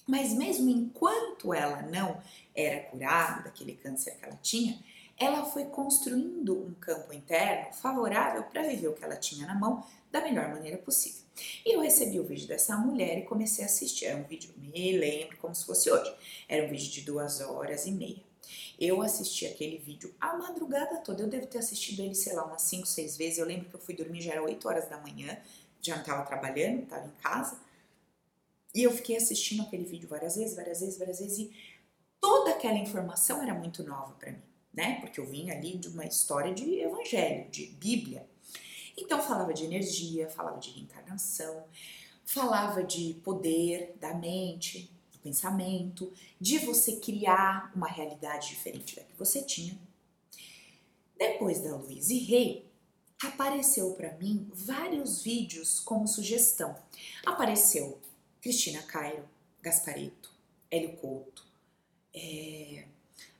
Mas 0.07 0.31
mesmo 0.31 0.69
enquanto 0.69 1.53
ela 1.53 1.81
não 1.81 2.21
era 2.55 2.83
curada 2.85 3.43
daquele 3.43 3.73
câncer 3.73 4.15
que 4.15 4.25
ela 4.25 4.39
tinha, 4.41 4.79
ela 5.17 5.45
foi 5.45 5.65
construindo 5.65 6.57
um 6.57 6.73
campo 6.75 7.11
interno 7.13 7.73
favorável 7.73 8.43
para 8.43 8.63
viver 8.63 8.87
o 8.87 8.93
que 8.93 9.03
ela 9.03 9.15
tinha 9.15 9.47
na 9.47 9.55
mão 9.55 9.83
da 10.11 10.21
melhor 10.21 10.49
maneira 10.49 10.77
possível. 10.77 11.21
E 11.65 11.75
eu 11.75 11.81
recebi 11.81 12.19
o 12.19 12.23
vídeo 12.23 12.47
dessa 12.47 12.77
mulher 12.77 13.17
e 13.17 13.23
comecei 13.23 13.63
a 13.63 13.67
assistir. 13.67 14.05
Era 14.05 14.17
um 14.17 14.23
vídeo, 14.23 14.53
me 14.57 14.97
lembro 14.97 15.37
como 15.37 15.53
se 15.53 15.65
fosse 15.65 15.91
hoje. 15.91 16.13
Era 16.47 16.65
um 16.65 16.69
vídeo 16.69 16.91
de 16.91 17.01
duas 17.01 17.41
horas 17.41 17.85
e 17.85 17.91
meia. 17.91 18.23
Eu 18.79 19.01
assisti 19.01 19.45
aquele 19.45 19.77
vídeo 19.77 20.13
a 20.19 20.37
madrugada 20.37 20.97
toda. 20.97 21.23
Eu 21.23 21.27
devo 21.27 21.47
ter 21.47 21.57
assistido 21.57 22.01
ele, 22.01 22.15
sei 22.15 22.33
lá, 22.33 22.45
umas 22.45 22.61
5, 22.61 22.85
6 22.85 23.17
vezes. 23.17 23.39
Eu 23.39 23.45
lembro 23.45 23.69
que 23.69 23.75
eu 23.75 23.79
fui 23.79 23.95
dormir, 23.95 24.21
já 24.21 24.33
era 24.33 24.43
8 24.43 24.67
horas 24.67 24.87
da 24.87 24.99
manhã, 24.99 25.37
já 25.81 25.95
não 25.95 26.01
estava 26.01 26.25
trabalhando, 26.25 26.83
estava 26.83 27.07
em 27.07 27.21
casa. 27.21 27.59
E 28.73 28.83
eu 28.83 28.91
fiquei 28.91 29.17
assistindo 29.17 29.63
aquele 29.63 29.83
vídeo 29.83 30.07
várias 30.07 30.35
vezes, 30.35 30.55
várias 30.55 30.79
vezes, 30.79 30.97
várias 30.97 31.19
vezes. 31.19 31.39
E 31.39 31.51
toda 32.21 32.51
aquela 32.51 32.77
informação 32.77 33.41
era 33.41 33.53
muito 33.53 33.83
nova 33.83 34.13
para 34.13 34.31
mim, 34.31 34.41
né? 34.77 35.01
Porque 35.01 35.19
eu 35.19 35.25
vim 35.25 35.49
ali 35.49 35.75
de 35.75 35.87
uma 35.87 36.05
história 36.05 36.53
de 36.53 36.79
evangelho, 36.79 37.49
de 37.49 37.65
Bíblia. 37.65 38.29
Então 38.95 39.19
falava 39.21 39.51
de 39.51 39.65
energia, 39.65 40.29
falava 40.29 40.59
de 40.59 40.69
reencarnação, 40.69 41.65
falava 42.23 42.83
de 42.83 43.15
poder 43.23 43.95
da 43.99 44.13
mente, 44.13 44.91
do 45.11 45.17
pensamento, 45.17 46.13
de 46.39 46.59
você 46.59 46.97
criar 46.97 47.71
uma 47.75 47.87
realidade 47.87 48.49
diferente 48.49 48.95
da 48.95 49.01
que 49.01 49.17
você 49.17 49.41
tinha. 49.41 49.77
Depois 51.17 51.59
da 51.59 51.75
Louise 51.75 52.19
Rey, 52.19 52.63
apareceu 53.23 53.93
para 53.95 54.13
mim 54.17 54.47
vários 54.53 55.23
vídeos 55.23 55.79
como 55.79 56.07
sugestão. 56.07 56.75
Apareceu 57.25 57.99
Cristina 58.39 58.83
Cairo, 58.83 59.27
Gaspareto, 59.59 60.31
Hélio 60.69 60.95
Couto, 60.97 61.43
é, 62.13 62.85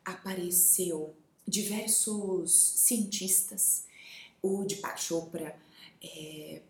apareceu 0.04 1.16
diversos 1.48 2.52
cientistas, 2.52 3.86
o 4.42 4.64
Deepak 4.66 5.02
Chopra, 5.02 5.58
é, 6.02 6.62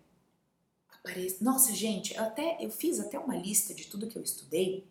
aparece, 0.89 1.43
nossa 1.43 1.73
gente, 1.73 2.15
eu 2.15 2.23
até 2.23 2.57
eu 2.59 2.69
fiz 2.69 2.99
até 2.99 3.17
uma 3.17 3.35
lista 3.35 3.73
de 3.73 3.87
tudo 3.87 4.07
que 4.07 4.17
eu 4.17 4.23
estudei, 4.23 4.85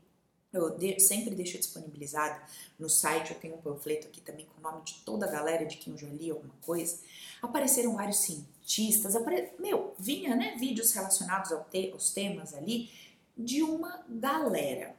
eu 0.53 0.70
de, 0.70 0.99
sempre 1.01 1.35
deixo 1.35 1.59
disponibilizado 1.59 2.40
no 2.79 2.88
site, 2.88 3.33
eu 3.33 3.38
tenho 3.38 3.57
um 3.57 3.61
panfleto 3.61 4.07
aqui 4.09 4.20
também 4.20 4.46
com 4.46 4.59
o 4.59 4.62
nome 4.62 4.83
de 4.85 4.94
toda 5.05 5.27
a 5.27 5.31
galera 5.31 5.66
de 5.66 5.77
quem 5.77 5.92
eu 5.92 5.99
já 5.99 6.09
li 6.09 6.31
alguma 6.31 6.55
coisa. 6.62 6.99
Apareceram 7.42 7.94
vários 7.94 8.18
cientistas, 8.18 9.14
apare... 9.14 9.53
meu, 9.59 9.94
vinha, 9.99 10.35
né, 10.35 10.57
vídeos 10.59 10.92
relacionados 10.92 11.53
ao 11.53 11.64
te, 11.64 11.90
aos 11.92 12.11
temas 12.11 12.55
ali, 12.55 12.90
de 13.37 13.62
uma 13.62 14.05
galera. 14.09 14.96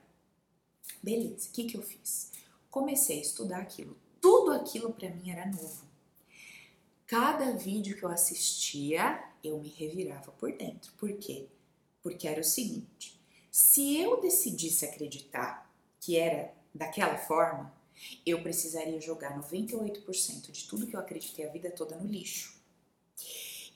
Beleza, 1.01 1.49
o 1.49 1.51
que, 1.51 1.65
que 1.65 1.77
eu 1.77 1.81
fiz? 1.81 2.31
Comecei 2.69 3.17
a 3.17 3.21
estudar 3.21 3.59
aquilo. 3.59 3.97
Tudo 4.27 4.51
aquilo 4.51 4.91
para 4.91 5.09
mim 5.09 5.31
era 5.31 5.45
novo. 5.45 5.85
Cada 7.05 7.53
vídeo 7.53 7.95
que 7.95 8.03
eu 8.03 8.09
assistia, 8.09 9.23
eu 9.41 9.57
me 9.57 9.69
revirava 9.69 10.33
por 10.33 10.51
dentro. 10.51 10.91
Por 10.97 11.13
quê? 11.13 11.47
Porque 12.03 12.27
era 12.27 12.41
o 12.41 12.43
seguinte: 12.43 13.17
se 13.49 13.97
eu 13.97 14.19
decidisse 14.19 14.83
acreditar 14.83 15.73
que 16.01 16.17
era 16.17 16.53
daquela 16.75 17.17
forma, 17.17 17.73
eu 18.25 18.43
precisaria 18.43 18.99
jogar 18.99 19.39
98% 19.39 20.51
de 20.51 20.67
tudo 20.67 20.87
que 20.87 20.97
eu 20.97 20.99
acreditei 20.99 21.47
a 21.47 21.49
vida 21.49 21.71
toda 21.71 21.95
no 21.95 22.05
lixo. 22.05 22.61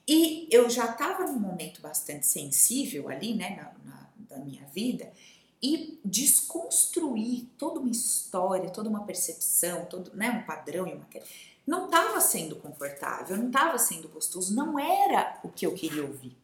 E 0.06 0.50
eu 0.52 0.70
já 0.70 0.92
estava 0.92 1.28
num 1.28 1.40
momento 1.40 1.82
bastante 1.82 2.26
sensível 2.26 3.08
ali, 3.08 3.36
né, 3.36 3.56
na, 3.56 3.90
na 3.90 4.12
da 4.28 4.38
minha 4.38 4.66
vida 4.68 5.14
e 5.62 6.00
desconstruir 6.04 7.46
toda 7.58 7.80
uma 7.80 7.90
história, 7.90 8.70
toda 8.70 8.90
uma 8.90 9.04
percepção, 9.04 9.86
todo 9.86 10.12
né, 10.16 10.32
um 10.32 10.46
padrão 10.46 10.88
e 10.88 10.94
uma 10.94 11.08
não 11.66 11.86
estava 11.86 12.20
sendo 12.20 12.56
confortável, 12.56 13.38
não 13.38 13.48
estava 13.48 13.78
sendo 13.78 14.10
gostoso, 14.10 14.56
não 14.56 14.80
era 14.80 15.40
o 15.44 15.50
que 15.50 15.66
eu 15.66 15.74
queria 15.74 16.04
ouvir. 16.04 16.36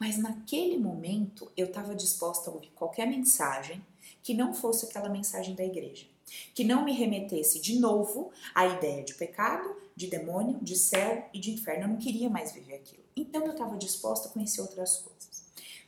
Mas 0.00 0.18
naquele 0.18 0.76
momento 0.76 1.50
eu 1.56 1.66
estava 1.66 1.94
disposta 1.94 2.50
a 2.50 2.52
ouvir 2.52 2.70
qualquer 2.74 3.06
mensagem 3.06 3.84
que 4.22 4.34
não 4.34 4.52
fosse 4.52 4.86
aquela 4.86 5.08
mensagem 5.08 5.54
da 5.54 5.64
igreja, 5.64 6.06
que 6.54 6.64
não 6.64 6.84
me 6.84 6.92
remetesse 6.92 7.60
de 7.60 7.78
novo 7.78 8.32
à 8.52 8.66
ideia 8.66 9.04
de 9.04 9.14
pecado, 9.14 9.76
de 9.94 10.08
demônio, 10.08 10.58
de 10.60 10.76
céu 10.76 11.28
e 11.32 11.38
de 11.38 11.52
inferno. 11.52 11.84
Eu 11.84 11.88
não 11.88 11.96
queria 11.96 12.28
mais 12.28 12.50
viver 12.50 12.74
aquilo. 12.74 13.04
Então 13.14 13.44
eu 13.44 13.52
estava 13.52 13.76
disposta 13.76 14.28
a 14.28 14.32
conhecer 14.32 14.60
outras 14.60 14.98
coisas. 14.98 15.44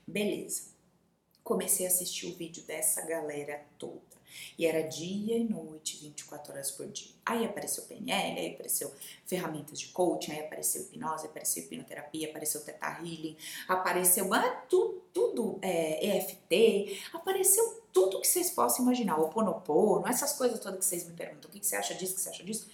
Beleza 0.06 0.73
comecei 1.44 1.86
a 1.86 1.88
assistir 1.90 2.26
o 2.26 2.34
vídeo 2.34 2.62
dessa 2.64 3.02
galera 3.02 3.62
toda. 3.78 4.14
E 4.58 4.66
era 4.66 4.82
dia 4.82 5.36
e 5.36 5.44
noite, 5.44 5.98
24 5.98 6.52
horas 6.52 6.70
por 6.70 6.86
dia. 6.88 7.12
Aí 7.24 7.44
apareceu 7.44 7.84
PNL, 7.84 8.40
aí 8.40 8.54
apareceu 8.54 8.92
ferramentas 9.26 9.78
de 9.78 9.88
coaching, 9.88 10.32
aí 10.32 10.40
apareceu 10.40 10.82
hipnose, 10.82 11.26
apareceu 11.26 11.62
hipnoterapia, 11.62 12.28
apareceu 12.28 12.60
Teta 12.62 12.98
Healing, 12.98 13.36
apareceu 13.68 14.32
ah, 14.34 14.50
tudo, 14.68 15.04
tudo 15.12 15.58
é, 15.62 16.16
EFT, 16.16 17.00
apareceu 17.12 17.84
tudo 17.92 18.20
que 18.20 18.26
vocês 18.26 18.50
possam 18.50 18.84
imaginar, 18.84 19.20
o 19.20 19.28
Ponopono, 19.28 20.06
essas 20.08 20.32
coisas 20.32 20.58
todas 20.58 20.80
que 20.80 20.84
vocês 20.84 21.06
me 21.06 21.14
perguntam, 21.14 21.48
o 21.48 21.52
que 21.52 21.64
você 21.64 21.76
acha 21.76 21.94
disso, 21.94 22.14
o 22.14 22.16
que 22.16 22.22
você 22.22 22.30
acha 22.30 22.42
disso? 22.42 22.68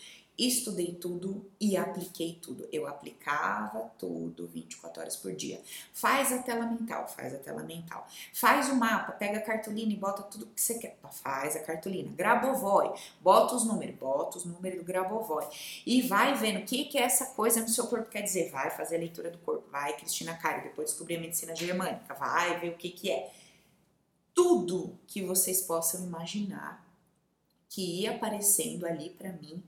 Estudei 0.46 0.94
tudo 0.94 1.44
e 1.60 1.76
apliquei 1.76 2.38
tudo. 2.40 2.66
Eu 2.72 2.86
aplicava 2.86 3.90
tudo 3.98 4.48
24 4.48 5.02
horas 5.02 5.16
por 5.16 5.32
dia. 5.32 5.60
Faz 5.92 6.32
a 6.32 6.38
tela 6.38 6.66
mental, 6.66 7.06
faz 7.08 7.34
a 7.34 7.38
tela 7.38 7.62
mental. 7.62 8.06
Faz 8.32 8.68
o 8.68 8.76
mapa, 8.76 9.12
pega 9.12 9.38
a 9.38 9.42
cartolina 9.42 9.92
e 9.92 9.96
bota 9.96 10.22
tudo 10.22 10.46
que 10.46 10.60
você 10.60 10.78
quer. 10.78 10.98
Faz 11.10 11.56
a 11.56 11.60
cartolina. 11.60 12.10
Grabovoi, 12.14 12.92
bota 13.20 13.54
os 13.54 13.64
números, 13.64 13.96
bota 13.96 14.38
os 14.38 14.44
números 14.44 14.78
do 14.78 14.84
Grabovoi. 14.84 15.46
E 15.84 16.02
vai 16.02 16.34
vendo 16.34 16.60
o 16.60 16.64
que, 16.64 16.84
que 16.86 16.98
é 16.98 17.02
essa 17.02 17.26
coisa 17.26 17.60
no 17.60 17.68
seu 17.68 17.86
corpo 17.86 18.08
quer 18.08 18.22
dizer. 18.22 18.50
Vai 18.50 18.70
fazer 18.70 18.96
a 18.96 18.98
leitura 19.00 19.30
do 19.30 19.38
corpo, 19.38 19.68
vai 19.70 19.96
Cristina 19.96 20.34
Cari, 20.34 20.62
depois 20.62 20.90
descobrir 20.90 21.16
a 21.16 21.20
medicina 21.20 21.54
germânica, 21.54 22.14
vai 22.14 22.58
ver 22.60 22.70
o 22.70 22.76
que, 22.76 22.90
que 22.90 23.10
é. 23.10 23.30
Tudo 24.32 24.98
que 25.06 25.22
vocês 25.22 25.60
possam 25.60 26.04
imaginar 26.04 26.88
que 27.68 28.02
ia 28.02 28.16
aparecendo 28.16 28.84
ali 28.84 29.10
para 29.10 29.32
mim 29.32 29.62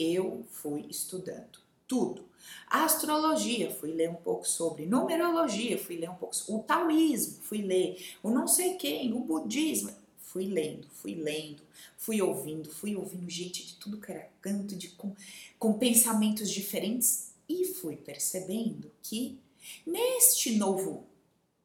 eu 0.00 0.44
fui 0.50 0.86
estudando 0.88 1.60
tudo. 1.86 2.28
A 2.66 2.84
astrologia, 2.84 3.70
fui 3.70 3.92
ler 3.92 4.08
um 4.08 4.14
pouco 4.14 4.48
sobre 4.48 4.86
numerologia, 4.86 5.76
fui 5.76 5.96
ler 5.96 6.08
um 6.08 6.14
pouco 6.14 6.34
sobre 6.34 6.60
o 6.60 6.64
taoísmo, 6.64 7.42
fui 7.42 7.62
ler 7.62 8.16
o 8.22 8.30
não 8.30 8.46
sei 8.46 8.74
quem, 8.74 9.12
o 9.12 9.20
budismo, 9.20 9.92
fui 10.18 10.46
lendo, 10.46 10.86
fui 10.90 11.14
lendo, 11.14 11.62
fui 11.98 12.22
ouvindo, 12.22 12.70
fui 12.70 12.94
ouvindo 12.94 13.28
gente 13.28 13.66
de 13.66 13.74
tudo 13.74 14.00
que 14.00 14.10
era 14.10 14.30
canto, 14.40 14.76
de 14.76 14.88
com, 14.90 15.14
com 15.58 15.74
pensamentos 15.74 16.48
diferentes 16.50 17.32
e 17.48 17.64
fui 17.64 17.96
percebendo 17.96 18.90
que 19.02 19.38
neste 19.84 20.56
novo 20.56 21.04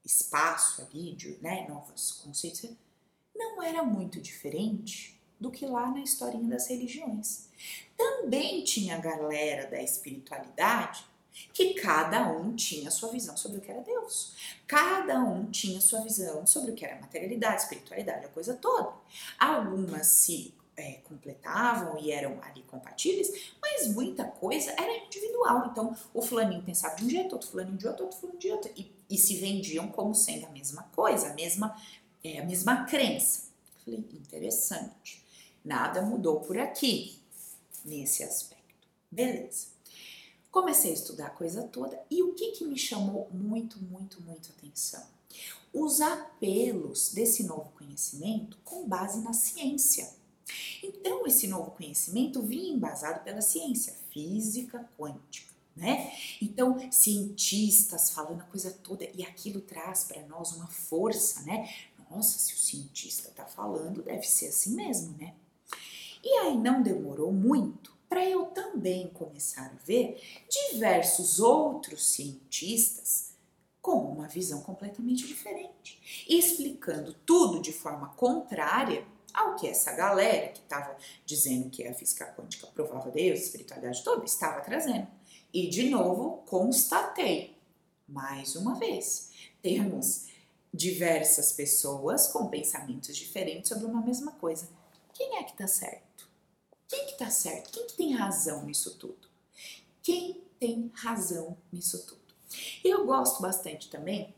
espaço 0.03 0.81
ali, 0.81 1.13
de 1.13 1.37
né, 1.41 1.67
novos 1.69 2.11
conceitos, 2.23 2.69
não 3.35 3.61
era 3.61 3.83
muito 3.83 4.19
diferente 4.19 5.14
do 5.45 5.51
que 5.51 5.65
lá 5.65 5.91
na 5.91 5.99
historinha 5.99 6.49
das 6.49 6.67
religiões. 6.67 7.47
Também 7.95 8.63
tinha 8.63 8.95
a 8.95 8.99
galera 8.99 9.69
da 9.69 9.81
espiritualidade 9.81 11.05
que 11.53 11.75
cada 11.75 12.31
um 12.31 12.55
tinha 12.55 12.89
sua 12.89 13.09
visão 13.09 13.37
sobre 13.37 13.59
o 13.59 13.61
que 13.61 13.69
era 13.69 13.81
Deus. 13.81 14.33
Cada 14.65 15.19
um 15.19 15.45
tinha 15.51 15.79
sua 15.79 16.01
visão 16.01 16.47
sobre 16.47 16.71
o 16.71 16.75
que 16.75 16.83
era 16.83 16.99
materialidade, 16.99 17.61
espiritualidade, 17.61 18.25
a 18.25 18.29
coisa 18.29 18.55
toda. 18.55 18.91
Algumas 19.37 20.07
se 20.07 20.53
é, 20.75 20.93
completavam 21.03 21.99
e 21.99 22.11
eram 22.11 22.39
ali 22.41 22.63
compatíveis, 22.63 23.53
mas 23.61 23.87
muita 23.87 24.23
coisa 24.23 24.71
era 24.71 25.05
individual. 25.05 25.67
Então, 25.71 25.95
o 26.13 26.21
fulaninho 26.21 26.63
pensava 26.63 26.95
de 26.95 27.05
um 27.05 27.09
jeito, 27.09 27.33
outro 27.33 27.49
fulaninho 27.49 27.77
de 27.77 27.87
outro, 27.87 28.05
outro 28.05 28.19
fulaninho 28.19 28.41
de 28.41 28.51
outro, 28.51 28.71
e, 28.75 28.91
e 29.09 29.17
se 29.17 29.35
vendiam 29.35 29.89
como 29.89 30.15
sendo 30.15 30.47
a 30.47 30.49
mesma 30.49 30.83
coisa, 30.95 31.29
a 31.29 31.33
mesma, 31.33 31.79
é, 32.23 32.39
a 32.39 32.45
mesma 32.45 32.85
crença. 32.85 33.43
Falei, 33.83 33.99
interessante. 34.13 35.24
Nada 35.65 36.03
mudou 36.03 36.41
por 36.41 36.59
aqui 36.59 37.19
nesse 37.83 38.23
aspecto. 38.23 38.87
Beleza. 39.11 39.67
Comecei 40.51 40.91
a 40.91 40.93
estudar 40.93 41.25
a 41.27 41.31
coisa 41.31 41.63
toda 41.63 41.99
e 42.09 42.21
o 42.21 42.33
que, 42.33 42.51
que 42.51 42.65
me 42.65 42.77
chamou 42.77 43.27
muito, 43.33 43.79
muito, 43.83 44.21
muito 44.21 44.51
atenção? 44.55 45.03
Os 45.73 45.99
apelos 45.99 47.11
desse 47.13 47.43
novo 47.43 47.71
conhecimento 47.77 48.57
com 48.63 48.87
base 48.87 49.21
na 49.21 49.33
ciência. 49.33 50.13
Então, 50.83 51.25
esse 51.25 51.47
novo 51.47 51.71
conhecimento 51.71 52.41
vinha 52.43 52.71
embasado 52.71 53.23
pela 53.23 53.41
ciência 53.41 53.93
física 54.11 54.87
quântica. 54.97 55.53
Né? 55.75 56.13
Então, 56.41 56.89
cientistas 56.89 58.11
falando 58.11 58.39
a 58.39 58.45
coisa 58.45 58.71
toda 58.71 59.03
e 59.13 59.23
aquilo 59.23 59.59
traz 59.59 60.05
para 60.05 60.25
nós 60.25 60.53
uma 60.53 60.67
força, 60.67 61.41
né? 61.41 61.69
Nossa, 62.09 62.39
se 62.39 62.53
o 62.53 62.57
cientista 62.57 63.27
está 63.27 63.45
falando, 63.45 64.01
deve 64.01 64.25
ser 64.25 64.47
assim 64.47 64.73
mesmo, 64.73 65.17
né? 65.17 65.33
E 66.25 66.37
aí 66.39 66.57
não 66.57 66.81
demorou 66.81 67.31
muito 67.31 67.95
para 68.09 68.27
eu 68.27 68.47
também 68.47 69.09
começar 69.09 69.67
a 69.67 69.85
ver 69.85 70.19
diversos 70.49 71.39
outros 71.39 72.03
cientistas 72.03 73.35
com 73.79 73.99
uma 74.11 74.27
visão 74.27 74.61
completamente 74.61 75.27
diferente, 75.27 76.25
explicando 76.27 77.13
tudo 77.25 77.61
de 77.61 77.71
forma 77.71 78.09
contrária 78.15 79.05
ao 79.31 79.55
que 79.55 79.67
essa 79.67 79.91
galera 79.91 80.47
que 80.47 80.61
estava 80.61 80.97
dizendo 81.23 81.69
que 81.69 81.85
a 81.85 81.93
física 81.93 82.25
quântica 82.35 82.65
provava 82.67 83.11
Deus, 83.11 83.41
espiritualidade 83.41 84.03
toda, 84.03 84.25
estava 84.25 84.61
trazendo. 84.61 85.07
E 85.53 85.69
de 85.69 85.89
novo, 85.89 86.43
constatei, 86.47 87.55
mais 88.07 88.55
uma 88.55 88.73
vez, 88.73 89.29
temos 89.61 90.29
diversas 90.73 91.51
pessoas 91.51 92.27
com 92.27 92.47
pensamentos 92.47 93.15
diferentes 93.15 93.69
sobre 93.69 93.85
uma 93.85 94.01
mesma 94.01 94.31
coisa. 94.31 94.67
Quem 95.13 95.37
é 95.37 95.43
que 95.43 95.51
está 95.51 95.67
certo? 95.67 96.04
Quem 96.87 97.05
que 97.05 97.13
está 97.13 97.29
certo? 97.29 97.71
Quem 97.71 97.87
que 97.87 97.93
tem 97.93 98.13
razão 98.13 98.63
nisso 98.63 98.95
tudo? 98.97 99.27
Quem 100.01 100.41
tem 100.59 100.91
razão 100.93 101.57
nisso 101.71 102.05
tudo? 102.05 102.21
Eu 102.83 103.05
gosto 103.05 103.41
bastante 103.41 103.89
também 103.89 104.33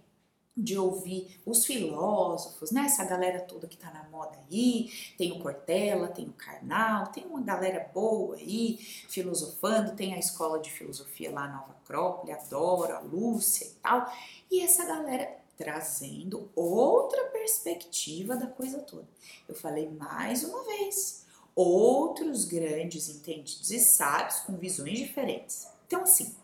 de 0.58 0.76
ouvir 0.76 1.40
os 1.46 1.66
filósofos, 1.66 2.72
né? 2.72 2.86
Essa 2.86 3.06
galera 3.06 3.42
toda 3.42 3.68
que 3.68 3.78
tá 3.78 3.92
na 3.92 4.10
moda 4.10 4.40
aí, 4.50 4.92
tem 5.16 5.32
o 5.32 5.40
Cortella, 5.40 6.08
tem 6.08 6.26
o 6.28 6.34
Karnal, 6.34 7.08
tem 7.08 7.26
uma 7.26 7.42
galera 7.42 7.92
boa 7.94 8.36
aí 8.36 8.78
filosofando, 8.80 9.96
tem 9.96 10.16
a 10.16 10.20
escola 10.20 10.60
de 10.60 10.72
filosofia 10.72 11.32
lá 11.32 11.48
Nova 11.48 11.74
Acrópole, 11.74 12.32
adoro 12.32 12.96
a 12.96 13.00
Lúcia 13.00 13.68
e 13.68 13.72
tal. 13.82 14.12
E 14.50 14.62
essa 14.62 14.84
galera 14.84 15.38
trazendo 15.56 16.50
outra 16.56 17.26
perspectiva 17.26 18.36
da 18.36 18.48
coisa 18.48 18.80
toda. 18.80 19.08
Eu 19.48 19.56
falei 19.56 19.90
mais 19.90 20.44
uma 20.44 20.64
vez, 20.64 21.26
outros 21.58 22.46
grandes 22.46 23.10
entendidos 23.10 23.72
e 23.72 23.80
sábios 23.80 24.40
com 24.42 24.56
visões 24.56 25.00
diferentes. 25.00 25.68
Então 25.88 26.04
assim, 26.04 26.36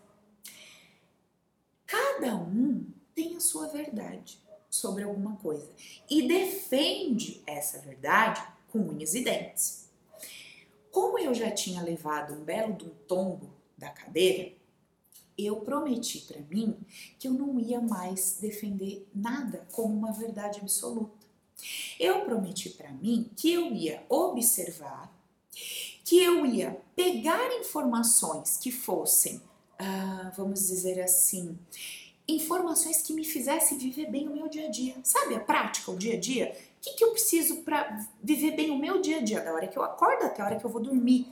cada 1.85 2.35
um 2.35 2.85
tem 3.13 3.35
a 3.35 3.39
sua 3.39 3.67
verdade 3.67 4.41
sobre 4.69 5.03
alguma 5.03 5.35
coisa 5.35 5.69
e 6.09 6.27
defende 6.27 7.43
essa 7.45 7.77
verdade 7.79 8.43
com 8.71 8.79
unhas 8.79 9.13
e 9.13 9.23
dentes. 9.23 9.87
Como 10.91 11.19
eu 11.19 11.33
já 11.33 11.51
tinha 11.51 11.83
levado 11.83 12.33
um 12.33 12.43
belo 12.43 12.73
de 12.73 12.85
um 12.85 12.93
tombo 13.07 13.51
da 13.77 13.89
cadeira, 13.89 14.51
eu 15.37 15.61
prometi 15.61 16.19
para 16.21 16.41
mim 16.41 16.77
que 17.19 17.27
eu 17.27 17.33
não 17.33 17.59
ia 17.59 17.81
mais 17.81 18.37
defender 18.39 19.07
nada 19.13 19.65
como 19.71 19.93
uma 19.93 20.11
verdade 20.11 20.59
absoluta. 20.59 21.22
Eu 21.99 22.21
prometi 22.21 22.69
para 22.69 22.91
mim 22.91 23.29
que 23.35 23.51
eu 23.51 23.71
ia 23.71 24.03
observar, 24.09 25.11
que 26.03 26.17
eu 26.17 26.45
ia 26.45 26.77
pegar 26.95 27.51
informações 27.59 28.57
que 28.57 28.71
fossem, 28.71 29.41
ah, 29.79 30.31
vamos 30.35 30.67
dizer 30.67 31.01
assim, 31.01 31.57
informações 32.27 33.01
que 33.01 33.13
me 33.13 33.23
fizessem 33.23 33.77
viver 33.77 34.09
bem 34.09 34.27
o 34.27 34.33
meu 34.33 34.47
dia 34.47 34.67
a 34.67 34.69
dia. 34.69 34.95
Sabe 35.03 35.35
a 35.35 35.39
prática, 35.39 35.91
o 35.91 35.97
dia 35.97 36.15
a 36.15 36.19
dia? 36.19 36.55
O 36.77 36.81
que, 36.81 36.93
que 36.93 37.03
eu 37.03 37.11
preciso 37.11 37.57
para 37.57 38.05
viver 38.21 38.51
bem 38.51 38.71
o 38.71 38.77
meu 38.77 39.01
dia 39.01 39.17
a 39.17 39.21
dia, 39.21 39.41
da 39.41 39.53
hora 39.53 39.67
que 39.67 39.77
eu 39.77 39.83
acordo 39.83 40.25
até 40.25 40.41
a 40.41 40.45
hora 40.45 40.55
que 40.57 40.65
eu 40.65 40.69
vou 40.69 40.81
dormir? 40.81 41.27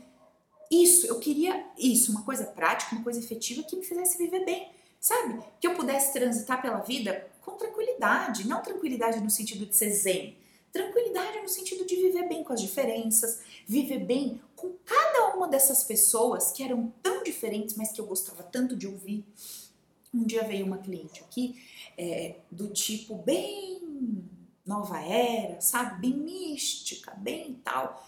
Isso, 0.70 1.06
eu 1.08 1.20
queria 1.20 1.66
isso, 1.78 2.12
uma 2.12 2.24
coisa 2.24 2.46
prática, 2.46 2.96
uma 2.96 3.04
coisa 3.04 3.20
efetiva 3.20 3.64
que 3.64 3.76
me 3.76 3.84
fizesse 3.84 4.18
viver 4.18 4.46
bem, 4.46 4.70
sabe? 5.00 5.44
Que 5.60 5.68
eu 5.68 5.76
pudesse 5.76 6.14
transitar 6.14 6.62
pela 6.62 6.78
vida 6.78 7.30
com 7.42 7.58
tranquilidade, 7.58 8.48
não 8.48 8.62
tranquilidade 8.62 9.20
no 9.20 9.30
sentido 9.30 9.66
de 9.66 9.76
ser 9.76 9.92
zen, 9.92 10.38
tranquilidade 10.72 11.42
no 11.42 11.50
sentido 11.50 11.86
de 11.86 11.96
viver 11.96 12.28
bem 12.28 12.44
com 12.44 12.54
as 12.54 12.62
diferenças, 12.62 13.42
viver 13.68 14.00
bem 14.00 14.42
com 14.56 14.74
cada 14.86 15.36
uma 15.36 15.48
dessas 15.48 15.84
pessoas 15.84 16.52
que 16.52 16.64
eram 16.64 16.94
tão 17.04 17.24
diferentes, 17.24 17.76
mas 17.76 17.92
que 17.92 18.00
eu 18.00 18.06
gostava 18.06 18.44
tanto 18.44 18.76
de 18.76 18.88
ouvir. 18.88 19.26
Um 20.14 20.24
dia 20.24 20.44
veio 20.44 20.66
uma 20.66 20.78
cliente 20.78 21.22
aqui 21.22 21.62
é, 21.98 22.36
do 22.50 22.70
tipo 22.70 23.16
bem 23.16 24.30
nova 24.66 25.00
era, 25.02 25.60
sabe? 25.60 26.02
Bem 26.02 26.18
mística, 26.18 27.14
bem 27.16 27.60
tal. 27.64 28.08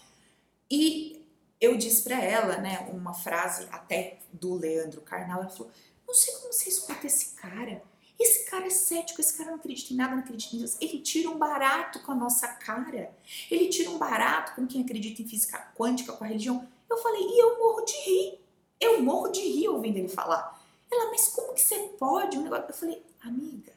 E 0.70 1.26
eu 1.60 1.76
disse 1.76 2.02
para 2.02 2.22
ela, 2.22 2.58
né, 2.58 2.88
uma 2.92 3.14
frase 3.14 3.66
até 3.70 4.18
do 4.32 4.54
Leandro 4.54 5.00
Carnal, 5.00 5.40
ela 5.40 5.50
falou: 5.50 5.72
"Não 6.06 6.14
sei 6.14 6.34
como 6.34 6.52
você 6.52 6.68
escuta 6.68 7.06
esse 7.06 7.34
cara. 7.34 7.82
Esse 8.18 8.44
cara 8.44 8.66
é 8.66 8.70
cético, 8.70 9.20
esse 9.20 9.36
cara 9.36 9.50
não 9.50 9.58
acredita 9.58 9.92
em 9.92 9.96
nada, 9.96 10.12
não 10.14 10.22
acredita 10.22 10.54
em 10.54 10.58
Deus. 10.60 10.76
Ele 10.80 11.00
tira 11.00 11.28
um 11.28 11.36
barato 11.36 12.00
com 12.00 12.12
a 12.12 12.14
nossa 12.14 12.46
cara. 12.48 13.12
Ele 13.50 13.68
tira 13.68 13.90
um 13.90 13.98
barato 13.98 14.54
com 14.54 14.66
quem 14.66 14.82
acredita 14.82 15.22
em 15.22 15.28
física 15.28 15.58
quântica, 15.76 16.12
com 16.12 16.24
a 16.24 16.26
religião. 16.26 16.66
Eu 16.88 16.96
falei, 16.98 17.22
e 17.22 17.42
eu 17.42 17.58
morro 17.58 17.82
de 17.82 17.96
rir. 17.96 18.40
Eu 18.80 19.02
morro 19.02 19.28
de 19.28 19.40
rir 19.40 19.68
ouvindo 19.68 19.96
ele 19.96 20.08
falar. 20.08 20.60
Ela, 20.90 21.10
mas 21.10 21.28
como 21.28 21.54
que 21.54 21.60
você 21.60 21.78
pode? 21.98 22.38
Um 22.38 22.42
negócio... 22.42 22.66
Eu 22.68 22.74
falei, 22.74 23.02
amiga, 23.22 23.72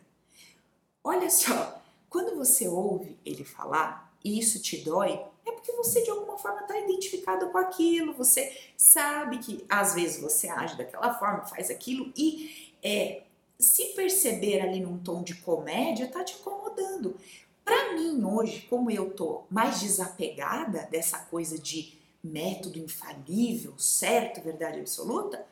olha 1.03 1.29
só, 1.29 1.81
quando 2.09 2.35
você 2.35 2.67
ouve 2.67 3.17
ele 3.25 3.43
falar 3.43 4.13
e 4.23 4.37
isso 4.39 4.61
te 4.61 4.77
dói, 4.77 5.19
é 5.45 5.51
porque 5.51 5.71
você 5.71 6.01
de 6.01 6.09
alguma 6.09 6.37
forma 6.37 6.61
está 6.61 6.77
identificado 6.77 7.49
com 7.49 7.57
aquilo, 7.57 8.13
você 8.13 8.55
sabe 8.75 9.39
que 9.39 9.65
às 9.69 9.93
vezes 9.95 10.21
você 10.21 10.49
age 10.49 10.77
daquela 10.77 11.13
forma, 11.17 11.45
faz 11.45 11.69
aquilo 11.69 12.11
e 12.15 12.73
é, 12.83 13.23
se 13.59 13.85
perceber 13.95 14.61
ali 14.61 14.79
num 14.79 14.97
tom 14.97 15.23
de 15.23 15.35
comédia 15.35 16.07
tá 16.07 16.23
te 16.23 16.35
incomodando. 16.35 17.17
Para 17.63 17.93
mim 17.93 18.23
hoje, 18.23 18.67
como 18.69 18.89
eu 18.89 19.11
tô 19.11 19.43
mais 19.49 19.81
desapegada 19.81 20.87
dessa 20.91 21.19
coisa 21.19 21.57
de 21.57 21.97
método 22.23 22.79
infalível, 22.79 23.77
certo, 23.77 24.41
verdade 24.41 24.79
absoluta, 24.79 25.45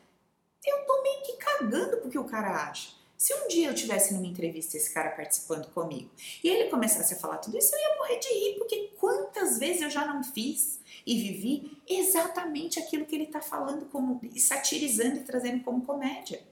eu 0.66 0.86
tô 0.86 1.02
meio 1.02 1.22
que 1.24 1.34
cagando 1.38 1.98
porque 1.98 2.18
o 2.18 2.24
cara 2.24 2.70
acha. 2.70 2.94
Se 3.18 3.34
um 3.34 3.48
dia 3.48 3.70
eu 3.70 3.76
tivesse 3.76 4.14
numa 4.14 4.28
entrevista 4.28 4.76
esse 4.76 4.94
cara 4.94 5.10
participando 5.10 5.72
comigo 5.72 6.10
e 6.44 6.50
ele 6.50 6.70
começasse 6.70 7.14
a 7.14 7.18
falar 7.18 7.38
tudo 7.38 7.58
isso, 7.58 7.74
eu 7.74 7.80
ia 7.80 7.98
morrer 7.98 8.20
de 8.20 8.28
rir, 8.28 8.58
porque 8.58 8.92
quantas 9.00 9.58
vezes 9.58 9.82
eu 9.82 9.90
já 9.90 10.06
não 10.06 10.24
fiz 10.24 10.80
e 11.06 11.18
vivi 11.18 11.78
exatamente 11.88 12.80
aquilo 12.80 13.06
que 13.06 13.16
ele 13.16 13.28
tá 13.28 13.42
falando 13.42 13.86
como 13.86 14.20
satirizando 14.38 15.18
e 15.18 15.24
trazendo 15.24 15.64
como 15.64 15.86
comédia, 15.86 16.44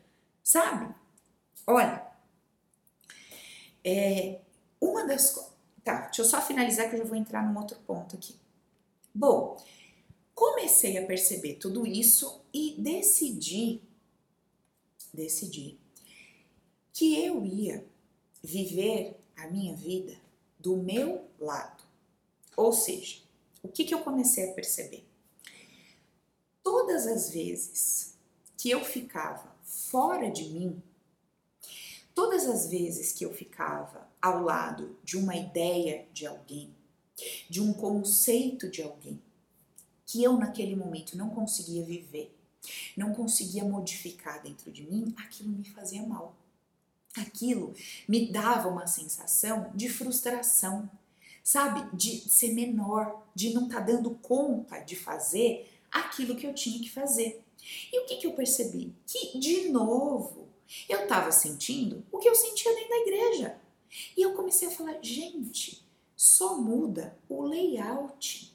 sabe? 0.41 0.93
Olha, 1.65 2.05
é, 3.83 4.39
uma 4.79 5.05
das 5.05 5.51
tá, 5.83 6.05
deixa 6.05 6.21
eu 6.21 6.25
só 6.25 6.41
finalizar 6.41 6.89
que 6.89 6.95
eu 6.95 6.99
já 6.99 7.05
vou 7.05 7.15
entrar 7.15 7.45
num 7.45 7.57
outro 7.57 7.77
ponto 7.85 8.15
aqui. 8.15 8.35
Bom, 9.13 9.61
comecei 10.33 10.97
a 10.97 11.05
perceber 11.05 11.55
tudo 11.55 11.85
isso 11.85 12.41
e 12.53 12.75
decidi 12.77 13.81
decidi 15.13 15.77
que 16.91 17.23
eu 17.23 17.45
ia 17.45 17.85
viver 18.41 19.15
a 19.35 19.47
minha 19.47 19.75
vida 19.75 20.15
do 20.59 20.77
meu 20.77 21.29
lado. 21.39 21.83
Ou 22.55 22.73
seja, 22.73 23.21
o 23.61 23.67
que, 23.67 23.83
que 23.83 23.93
eu 23.93 24.03
comecei 24.03 24.49
a 24.49 24.53
perceber? 24.53 25.05
Todas 26.63 27.07
as 27.07 27.29
vezes 27.29 28.17
que 28.57 28.69
eu 28.69 28.83
ficava 28.83 29.55
fora 29.63 30.29
de 30.29 30.45
mim, 30.45 30.81
todas 32.13 32.45
as 32.45 32.67
vezes 32.67 33.11
que 33.11 33.25
eu 33.25 33.33
ficava 33.33 34.07
ao 34.21 34.41
lado 34.41 34.97
de 35.03 35.17
uma 35.17 35.35
ideia 35.35 36.07
de 36.13 36.25
alguém, 36.25 36.73
de 37.49 37.61
um 37.61 37.73
conceito 37.73 38.69
de 38.69 38.81
alguém, 38.81 39.21
que 40.05 40.23
eu 40.23 40.37
naquele 40.37 40.75
momento 40.75 41.17
não 41.17 41.29
conseguia 41.29 41.83
viver, 41.83 42.35
não 42.95 43.13
conseguia 43.13 43.63
modificar 43.63 44.41
dentro 44.41 44.71
de 44.71 44.83
mim, 44.83 45.13
aquilo 45.17 45.49
me 45.49 45.65
fazia 45.65 46.03
mal. 46.03 46.35
Aquilo 47.15 47.75
me 48.07 48.31
dava 48.31 48.69
uma 48.69 48.87
sensação 48.87 49.71
de 49.75 49.87
frustração, 49.87 50.89
sabe? 51.43 51.95
De 51.95 52.27
ser 52.29 52.53
menor, 52.53 53.23
de 53.35 53.53
não 53.53 53.65
estar 53.65 53.79
tá 53.79 53.85
dando 53.85 54.11
conta 54.11 54.79
de 54.79 54.95
fazer 54.95 55.69
aquilo 55.91 56.35
que 56.35 56.47
eu 56.47 56.55
tinha 56.55 56.79
que 56.79 56.89
fazer. 56.89 57.43
E 57.91 57.99
o 57.99 58.05
que, 58.05 58.17
que 58.17 58.27
eu 58.27 58.33
percebi? 58.33 58.93
Que, 59.05 59.37
de 59.39 59.69
novo, 59.69 60.47
eu 60.87 61.03
estava 61.03 61.31
sentindo 61.31 62.03
o 62.11 62.17
que 62.17 62.27
eu 62.27 62.35
sentia 62.35 62.73
dentro 62.73 62.89
da 62.89 62.97
igreja. 62.97 63.61
E 64.17 64.21
eu 64.21 64.33
comecei 64.33 64.67
a 64.67 64.71
falar, 64.71 64.97
gente, 65.01 65.85
só 66.15 66.57
muda 66.57 67.17
o 67.29 67.43
layout, 67.43 68.51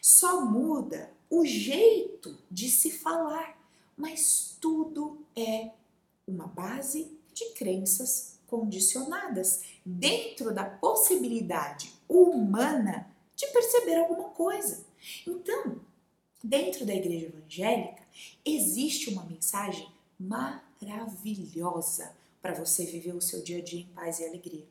só 0.00 0.44
muda 0.44 1.12
o 1.30 1.44
jeito 1.44 2.38
de 2.50 2.68
se 2.68 2.90
falar, 2.90 3.58
mas 3.96 4.56
tudo 4.60 5.24
é 5.34 5.70
uma 6.26 6.46
base 6.46 7.16
de 7.32 7.50
crenças 7.54 8.38
condicionadas 8.46 9.62
dentro 9.84 10.52
da 10.52 10.64
possibilidade 10.64 11.92
humana 12.08 13.10
de 13.34 13.46
perceber 13.46 13.96
alguma 13.96 14.28
coisa. 14.30 14.84
Então, 15.26 15.80
dentro 16.44 16.84
da 16.84 16.94
igreja 16.94 17.26
evangélica, 17.26 18.02
existe 18.44 19.08
uma 19.08 19.24
mensagem 19.24 19.88
maravilhosa 20.18 20.71
para 22.40 22.54
você 22.54 22.84
viver 22.84 23.14
o 23.14 23.20
seu 23.20 23.42
dia 23.42 23.58
a 23.58 23.62
dia 23.62 23.80
em 23.80 23.86
paz 23.94 24.18
e 24.18 24.24
alegria. 24.24 24.64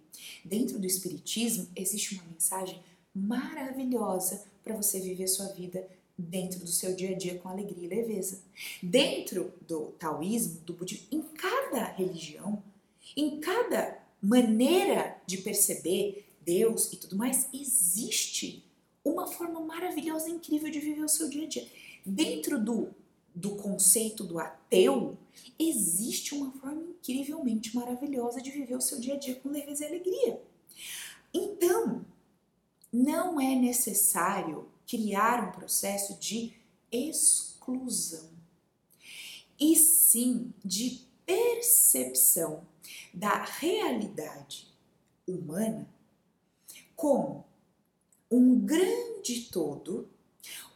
Dentro 0.43 0.77
do 0.77 0.85
Espiritismo, 0.85 1.67
existe 1.75 2.15
uma 2.15 2.23
mensagem 2.25 2.81
maravilhosa 3.15 4.43
para 4.63 4.75
você 4.75 4.99
viver 4.99 5.27
sua 5.27 5.47
vida 5.47 5.87
dentro 6.17 6.59
do 6.59 6.67
seu 6.67 6.93
dia 6.93 7.15
a 7.15 7.17
dia 7.17 7.39
com 7.39 7.49
alegria 7.49 7.85
e 7.85 7.87
leveza. 7.87 8.41
Dentro 8.83 9.53
do 9.67 9.87
taoísmo, 9.97 10.61
do 10.61 10.73
budismo, 10.73 11.07
em 11.11 11.21
cada 11.21 11.85
religião, 11.85 12.61
em 13.15 13.39
cada 13.39 13.97
maneira 14.21 15.17
de 15.25 15.37
perceber 15.37 16.25
Deus 16.41 16.91
e 16.91 16.97
tudo 16.97 17.15
mais, 17.15 17.47
existe 17.53 18.63
uma 19.03 19.27
forma 19.27 19.59
maravilhosa, 19.61 20.29
incrível 20.29 20.69
de 20.69 20.79
viver 20.79 21.03
o 21.03 21.09
seu 21.09 21.29
dia 21.29 21.45
a 21.45 21.47
dia. 21.47 21.67
Dentro 22.05 22.59
do, 22.63 22.89
do 23.33 23.55
conceito 23.55 24.23
do 24.23 24.39
ateu, 24.39 25.17
existe 25.57 26.35
uma 26.35 26.51
forma 26.51 26.81
incrivelmente 26.81 27.75
maravilhosa 27.75 28.41
de 28.41 28.51
viver 28.51 28.75
o 28.75 28.81
seu 28.81 28.99
dia 28.99 29.15
a 29.15 29.17
dia 29.17 29.35
com 29.35 29.49
leveza 29.49 29.83
e 29.83 29.87
alegria. 29.87 30.41
Então, 31.33 32.05
não 32.91 33.39
é 33.39 33.55
necessário 33.55 34.67
criar 34.85 35.47
um 35.47 35.51
processo 35.51 36.19
de 36.19 36.53
exclusão, 36.91 38.29
e 39.57 39.75
sim 39.75 40.53
de 40.65 41.01
percepção 41.25 42.65
da 43.13 43.43
realidade 43.43 44.67
humana 45.27 45.87
como 46.95 47.45
um 48.29 48.59
grande 48.59 49.49
todo, 49.51 50.09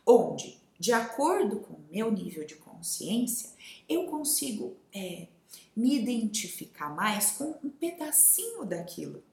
onde, 0.05 0.59
de 0.79 0.91
acordo 0.93 1.59
com 1.59 1.73
o 1.73 1.85
meu 1.89 2.11
nível 2.11 2.45
de 2.45 2.55
consciência, 2.55 3.49
eu 3.87 4.05
consigo 4.07 4.75
é, 4.93 5.27
me 5.75 5.95
identificar 5.95 6.93
mais 6.93 7.31
com 7.31 7.55
um 7.63 7.69
pedacinho 7.69 8.65
daquilo. 8.65 9.23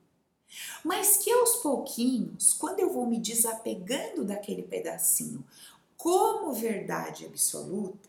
Mas 0.84 1.16
que 1.16 1.30
aos 1.32 1.56
pouquinhos, 1.56 2.52
quando 2.52 2.80
eu 2.80 2.92
vou 2.92 3.06
me 3.06 3.18
desapegando 3.18 4.24
daquele 4.24 4.62
pedacinho 4.62 5.44
como 5.96 6.52
verdade 6.52 7.24
absoluta 7.24 8.08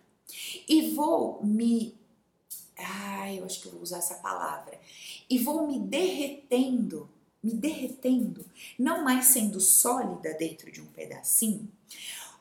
e 0.68 0.92
vou 0.92 1.44
me. 1.44 1.96
Ai, 2.78 3.40
eu 3.40 3.46
acho 3.46 3.62
que 3.62 3.68
eu 3.68 3.72
vou 3.72 3.82
usar 3.82 4.00
essa 4.00 4.16
palavra. 4.16 4.80
E 5.30 5.40
vou 5.40 5.68
me 5.68 5.80
derretendo 5.80 7.10
me 7.44 7.54
derretendo, 7.54 8.46
não 8.80 9.04
mais 9.04 9.26
sendo 9.26 9.60
sólida 9.60 10.34
dentro 10.34 10.72
de 10.72 10.80
um 10.80 10.86
pedacinho, 10.86 11.70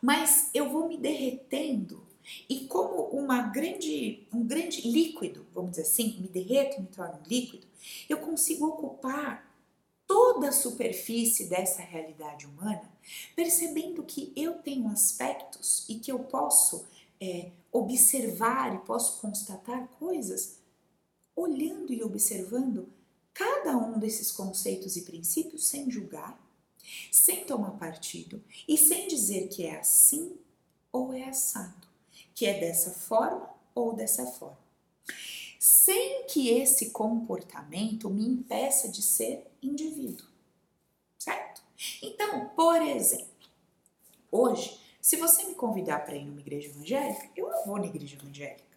mas 0.03 0.51
eu 0.53 0.69
vou 0.69 0.89
me 0.89 0.99
derretendo. 0.99 2.05
E 2.49 2.67
como 2.67 3.05
uma 3.11 3.43
grande, 3.43 4.27
um 4.33 4.45
grande 4.45 4.89
líquido, 4.89 5.47
vamos 5.55 5.73
dizer 5.73 5.83
assim, 5.83 6.21
me 6.21 6.29
derreto 6.29 6.81
me 6.81 6.89
torno 6.89 7.21
líquido, 7.27 7.67
eu 8.09 8.19
consigo 8.19 8.67
ocupar 8.67 9.51
toda 10.07 10.49
a 10.49 10.53
superfície 10.53 11.47
dessa 11.47 11.83
realidade 11.83 12.47
humana, 12.47 12.91
percebendo 13.35 14.03
que 14.03 14.33
eu 14.37 14.55
tenho 14.55 14.89
aspectos 14.89 15.85
e 15.89 15.97
que 15.97 16.13
eu 16.13 16.19
posso 16.19 16.85
é, 17.21 17.51
observar 17.71 18.75
e 18.75 18.79
posso 18.81 19.21
constatar 19.21 19.89
coisas, 19.99 20.59
olhando 21.35 21.93
e 21.93 22.03
observando 22.03 22.89
cada 23.33 23.77
um 23.77 23.99
desses 23.99 24.31
conceitos 24.31 24.97
e 24.97 25.03
princípios 25.03 25.67
sem 25.67 25.91
julgar, 25.91 26.39
sem 27.11 27.45
tomar 27.45 27.73
partido 27.73 28.43
e 28.67 28.77
sem 28.77 29.09
dizer 29.09 29.49
que 29.49 29.65
é 29.65 29.79
assim 29.79 30.37
ou 30.91 31.13
é 31.13 31.25
assado, 31.25 31.87
que 32.35 32.47
é 32.47 32.59
dessa 32.59 32.91
forma 32.91 33.49
ou 33.75 33.95
dessa 33.95 34.27
forma. 34.27 34.59
Sem 35.59 36.27
que 36.27 36.51
esse 36.51 36.91
comportamento 36.91 38.11
me 38.11 38.27
impeça 38.27 38.89
de 38.89 39.03
ser 39.03 39.47
indivíduo, 39.63 40.27
certo? 41.19 41.63
Então, 42.03 42.49
por 42.51 42.81
exemplo, 42.83 43.49
hoje, 44.31 44.79
se 45.01 45.17
você 45.17 45.45
me 45.45 45.55
convidar 45.55 46.05
para 46.05 46.17
ir 46.17 46.25
numa 46.25 46.41
igreja 46.41 46.69
evangélica, 46.69 47.31
eu 47.37 47.49
não 47.49 47.67
vou 47.67 47.79
na 47.79 47.87
igreja 47.87 48.17
evangélica. 48.17 48.72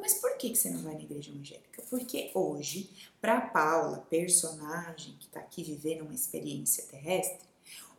Mas 0.00 0.14
por 0.14 0.36
que 0.36 0.54
você 0.54 0.70
não 0.70 0.82
vai 0.82 0.94
na 0.94 1.02
igreja 1.02 1.30
evangélica? 1.30 1.82
Porque 1.88 2.30
hoje, 2.34 2.90
para 3.20 3.40
Paula, 3.40 4.06
personagem 4.10 5.16
que 5.18 5.26
está 5.26 5.40
aqui 5.40 5.62
vivendo 5.62 6.02
uma 6.02 6.14
experiência 6.14 6.84
terrestre, 6.84 7.46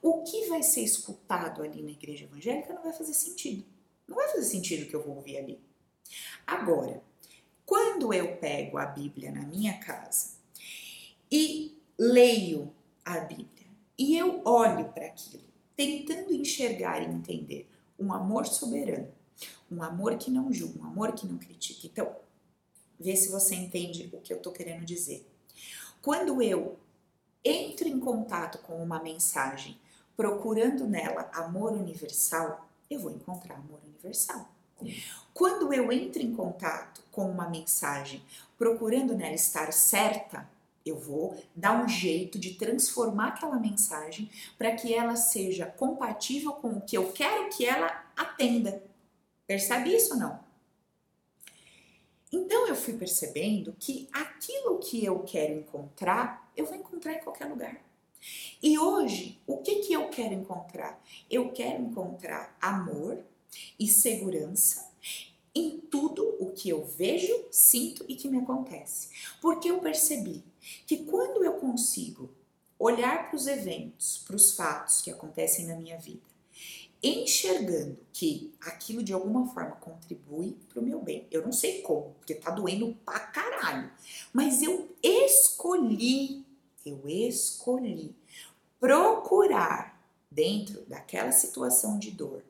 o 0.02 0.24
que 0.24 0.48
vai 0.48 0.64
ser 0.64 0.82
escutado 0.82 1.62
ali 1.62 1.82
na 1.82 1.92
igreja 1.92 2.26
evangélica 2.26 2.74
não 2.74 2.84
vai 2.84 2.94
fazer 2.94 3.14
sentido. 3.14 3.66
Não 4.08 4.16
vai 4.16 4.28
fazer 4.30 4.46
sentido 4.46 4.84
o 4.84 4.90
que 4.90 4.96
eu 4.96 5.04
vou 5.04 5.16
ouvir 5.16 5.38
ali. 5.38 5.60
Agora, 6.46 7.02
quando 7.66 8.14
eu 8.14 8.38
pego 8.38 8.78
a 8.78 8.86
Bíblia 8.86 9.32
na 9.32 9.42
minha 9.42 9.78
casa 9.80 10.38
e 11.30 11.78
leio 11.98 12.74
a 13.04 13.20
Bíblia 13.20 13.68
e 13.98 14.18
eu 14.18 14.42
olho 14.46 14.90
para 14.94 15.08
aquilo, 15.08 15.44
tentando 15.76 16.34
enxergar 16.34 17.02
e 17.02 17.06
entender 17.06 17.68
um 18.00 18.14
amor 18.14 18.46
soberano 18.46 19.12
um 19.72 19.84
amor 19.84 20.18
que 20.18 20.32
não 20.32 20.52
julga, 20.52 20.80
um 20.80 20.86
amor 20.86 21.14
que 21.14 21.28
não 21.28 21.38
critica. 21.38 21.88
Então, 21.88 22.16
vê 23.00 23.16
se 23.16 23.30
você 23.30 23.56
entende 23.56 24.10
o 24.14 24.22
que 24.22 24.34
eu 24.34 24.38
estou 24.38 24.52
querendo 24.52 24.86
dizer. 24.86 25.28
Quando 26.02 26.42
eu 26.42 26.78
entro 27.44 27.88
em 27.88 28.00
contato 28.00 28.60
com 28.60 28.82
uma 28.82 29.02
mensagem 29.02 29.80
procurando 30.16 30.88
nela 30.88 31.30
amor 31.34 31.74
universal, 31.74 32.68
eu 32.90 33.00
vou 33.00 33.12
encontrar 33.12 33.56
amor 33.56 33.80
universal. 33.86 34.50
Quando 35.34 35.74
eu 35.74 35.92
entro 35.92 36.22
em 36.22 36.36
contato 36.36 37.04
com 37.12 37.30
uma 37.30 37.50
mensagem 37.50 38.24
procurando 38.58 39.16
nela 39.16 39.36
estar 39.36 39.72
certa, 39.74 40.48
eu 40.86 40.98
vou 40.98 41.38
dar 41.56 41.84
um 41.84 41.88
jeito 41.88 42.40
de 42.40 42.54
transformar 42.54 43.30
aquela 43.30 43.60
mensagem 43.60 44.30
para 44.58 44.72
que 44.72 44.94
ela 44.94 45.16
seja 45.16 45.66
compatível 45.66 46.54
com 46.54 46.70
o 46.70 46.82
que 46.82 46.98
eu 46.98 47.12
quero 47.12 47.50
que 47.50 47.66
ela 47.66 48.06
atenda. 48.16 48.82
Percebe 49.48 49.96
isso 49.96 50.14
ou 50.14 50.20
não? 50.20 50.40
Então 52.30 52.68
eu 52.68 52.76
fui 52.76 52.94
percebendo 52.98 53.74
que 53.80 54.10
aquilo 54.12 54.80
que 54.80 55.06
eu 55.06 55.24
quero 55.24 55.54
encontrar, 55.54 56.52
eu 56.56 56.66
vou 56.66 56.76
encontrar 56.76 57.14
em 57.14 57.24
qualquer 57.24 57.46
lugar. 57.46 57.82
E 58.62 58.78
hoje, 58.78 59.40
o 59.48 59.58
que, 59.60 59.76
que 59.76 59.94
eu 59.94 60.10
quero 60.10 60.34
encontrar? 60.34 61.02
Eu 61.32 61.52
quero 61.54 61.82
encontrar 61.82 62.58
amor 62.60 63.24
e 63.80 63.88
segurança 63.88 64.92
em 65.56 65.80
tudo 65.80 66.36
o 66.40 66.52
que 66.52 66.68
eu 66.68 66.84
vejo, 66.84 67.34
sinto 67.50 68.04
e 68.10 68.16
que 68.16 68.28
me 68.28 68.40
acontece. 68.40 69.10
Porque 69.42 69.72
eu 69.72 69.80
percebi 69.80 70.44
que 70.86 71.06
quando 71.06 71.44
eu 71.46 71.54
consigo 71.54 72.30
olhar 72.78 73.30
para 73.30 73.38
os 73.38 73.48
eventos, 73.48 74.18
para 74.28 74.36
os 74.36 74.56
fatos 74.56 75.02
que 75.02 75.10
acontecem 75.10 75.66
na 75.66 75.76
minha 75.76 75.98
vida 75.98 76.37
enxergando 77.02 77.98
que 78.12 78.54
aquilo 78.60 79.04
de 79.04 79.14
alguma 79.14 79.48
forma 79.48 79.72
contribui 79.76 80.58
para 80.70 80.80
o 80.80 80.84
meu 80.84 81.02
bem. 81.02 81.28
Eu 81.30 81.44
não 81.44 81.52
sei 81.52 81.82
como, 81.82 82.16
porque 82.20 82.36
tá 82.36 82.52
doendo 82.52 82.96
pra 83.06 83.20
caralho, 83.20 83.92
mas 84.34 84.62
eu 84.62 84.90
escolhi, 85.02 86.46
eu 86.86 87.08
escolhi 87.08 88.16
procurar 88.80 90.02
dentro 90.30 90.82
daquela 90.88 91.32
situação 91.32 91.98
de 91.98 92.12
dor. 92.12 92.44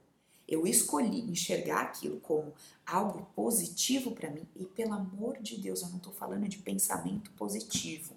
Eu 0.48 0.66
escolhi 0.66 1.30
enxergar 1.30 1.82
aquilo 1.82 2.20
como 2.22 2.54
algo 2.86 3.28
positivo 3.36 4.12
para 4.12 4.30
mim 4.30 4.48
e 4.56 4.64
pelo 4.66 4.94
amor 4.94 5.38
de 5.42 5.58
Deus, 5.58 5.82
eu 5.82 5.90
não 5.90 5.98
estou 5.98 6.14
falando 6.14 6.48
de 6.48 6.58
pensamento 6.60 7.30
positivo. 7.32 8.14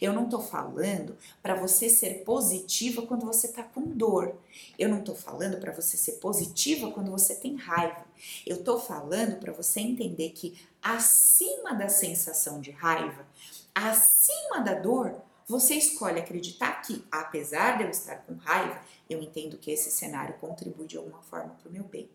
Eu 0.00 0.12
não 0.12 0.24
estou 0.24 0.40
falando 0.40 1.16
para 1.42 1.54
você 1.54 1.88
ser 1.88 2.24
positiva 2.24 3.02
quando 3.02 3.26
você 3.26 3.46
está 3.48 3.62
com 3.62 3.82
dor. 3.82 4.34
Eu 4.78 4.88
não 4.88 5.00
estou 5.00 5.14
falando 5.14 5.58
para 5.58 5.72
você 5.72 5.96
ser 5.96 6.12
positiva 6.12 6.90
quando 6.90 7.10
você 7.10 7.34
tem 7.34 7.56
raiva. 7.56 8.04
Eu 8.46 8.56
estou 8.56 8.80
falando 8.80 9.38
para 9.38 9.52
você 9.52 9.80
entender 9.80 10.30
que 10.30 10.58
acima 10.82 11.74
da 11.74 11.88
sensação 11.88 12.60
de 12.60 12.70
raiva, 12.70 13.26
acima 13.74 14.60
da 14.60 14.74
dor, 14.74 15.14
você 15.48 15.74
escolhe 15.74 16.20
acreditar 16.20 16.82
que, 16.82 17.02
apesar 17.10 17.78
de 17.78 17.84
eu 17.84 17.88
estar 17.88 18.16
com 18.16 18.34
raiva, 18.34 18.78
eu 19.08 19.22
entendo 19.22 19.56
que 19.56 19.70
esse 19.70 19.90
cenário 19.90 20.34
contribui 20.38 20.86
de 20.86 20.98
alguma 20.98 21.22
forma 21.22 21.56
para 21.60 21.70
o 21.70 21.72
meu 21.72 21.84
bem. 21.84 22.06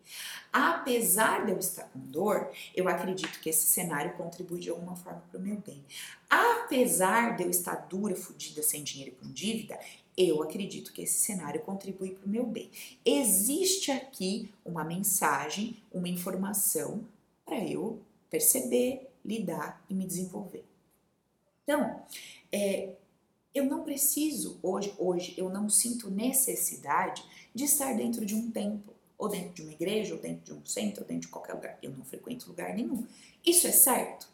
Apesar 0.52 1.44
de 1.44 1.50
eu 1.50 1.58
estar 1.58 1.82
com 1.88 1.98
dor, 1.98 2.52
eu 2.76 2.88
acredito 2.88 3.40
que 3.40 3.50
esse 3.50 3.66
cenário 3.66 4.16
contribui 4.16 4.60
de 4.60 4.70
alguma 4.70 4.94
forma 4.94 5.20
para 5.28 5.40
o 5.40 5.42
meu 5.42 5.56
bem. 5.56 5.84
Apesar 6.30 7.36
de 7.36 7.42
eu 7.42 7.50
estar 7.50 7.74
dura, 7.88 8.14
fodida, 8.14 8.62
sem 8.62 8.84
dinheiro 8.84 9.16
e 9.16 9.24
com 9.24 9.32
dívida, 9.32 9.80
eu 10.16 10.40
acredito 10.40 10.92
que 10.92 11.02
esse 11.02 11.18
cenário 11.18 11.60
contribui 11.62 12.10
para 12.10 12.26
o 12.26 12.28
meu 12.28 12.46
bem. 12.46 12.70
Existe 13.04 13.90
aqui 13.90 14.48
uma 14.64 14.84
mensagem, 14.84 15.82
uma 15.92 16.08
informação 16.08 17.04
para 17.44 17.58
eu 17.58 18.00
perceber, 18.30 19.10
lidar 19.24 19.84
e 19.90 19.94
me 19.94 20.06
desenvolver. 20.06 20.64
Então, 21.64 22.02
é, 22.52 22.90
eu 23.54 23.64
não 23.64 23.84
preciso, 23.84 24.58
hoje, 24.62 24.92
hoje, 24.98 25.34
eu 25.38 25.48
não 25.48 25.68
sinto 25.68 26.10
necessidade 26.10 27.24
de 27.54 27.64
estar 27.64 27.94
dentro 27.94 28.26
de 28.26 28.34
um 28.34 28.50
templo, 28.50 28.92
ou 29.16 29.28
dentro 29.28 29.54
de 29.54 29.62
uma 29.62 29.72
igreja, 29.72 30.14
ou 30.14 30.20
dentro 30.20 30.52
de 30.52 30.60
um 30.60 30.66
centro, 30.66 31.02
ou 31.02 31.06
dentro 31.06 31.22
de 31.22 31.28
qualquer 31.28 31.54
lugar. 31.54 31.78
Eu 31.80 31.92
não 31.92 32.04
frequento 32.04 32.48
lugar 32.48 32.74
nenhum. 32.74 33.06
Isso 33.46 33.68
é 33.68 33.72
certo? 33.72 34.28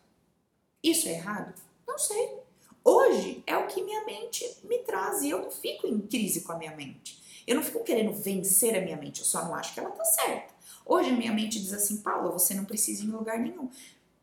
Isso 0.82 1.06
é 1.06 1.12
errado? 1.12 1.54
Não 1.86 1.98
sei. 1.98 2.38
Hoje 2.82 3.42
é 3.46 3.58
o 3.58 3.66
que 3.66 3.82
minha 3.82 4.06
mente 4.06 4.56
me 4.64 4.78
traz 4.78 5.20
e 5.20 5.28
eu 5.28 5.42
não 5.42 5.50
fico 5.50 5.86
em 5.86 6.00
crise 6.00 6.40
com 6.40 6.52
a 6.52 6.58
minha 6.58 6.74
mente. 6.74 7.20
Eu 7.46 7.56
não 7.56 7.62
fico 7.62 7.84
querendo 7.84 8.14
vencer 8.14 8.74
a 8.74 8.80
minha 8.80 8.96
mente, 8.96 9.20
eu 9.20 9.26
só 9.26 9.44
não 9.44 9.54
acho 9.54 9.74
que 9.74 9.80
ela 9.80 9.90
tá 9.90 10.04
certa. 10.04 10.54
Hoje 10.86 11.10
a 11.10 11.16
minha 11.16 11.32
mente 11.32 11.60
diz 11.60 11.74
assim, 11.74 11.98
Paula, 11.98 12.32
você 12.32 12.54
não 12.54 12.64
precisa 12.64 13.02
ir 13.02 13.08
em 13.08 13.10
lugar 13.10 13.38
nenhum. 13.38 13.68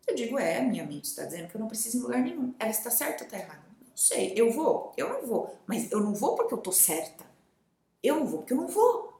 Eu 0.07 0.15
digo, 0.15 0.39
é, 0.39 0.59
minha 0.61 0.85
mente 0.85 1.05
está 1.05 1.23
dizendo 1.23 1.49
que 1.49 1.55
eu 1.55 1.61
não 1.61 1.67
preciso 1.67 1.97
ir 1.97 1.99
em 1.99 2.03
lugar 2.03 2.21
nenhum. 2.21 2.53
Ela 2.57 2.71
está 2.71 2.89
certa 2.89 3.23
ou 3.23 3.25
está 3.25 3.37
errada? 3.37 3.66
Sei. 3.97 4.33
Eu 4.35 4.51
vou? 4.51 4.93
Eu 4.95 5.09
não 5.09 5.25
vou. 5.25 5.57
Mas 5.65 5.91
eu 5.91 5.99
não 5.99 6.13
vou 6.13 6.35
porque 6.35 6.53
eu 6.53 6.59
tô 6.59 6.71
certa. 6.71 7.25
Eu 8.01 8.19
não 8.19 8.27
vou 8.27 8.39
porque 8.39 8.53
eu 8.53 8.57
não 8.57 8.67
vou. 8.67 9.19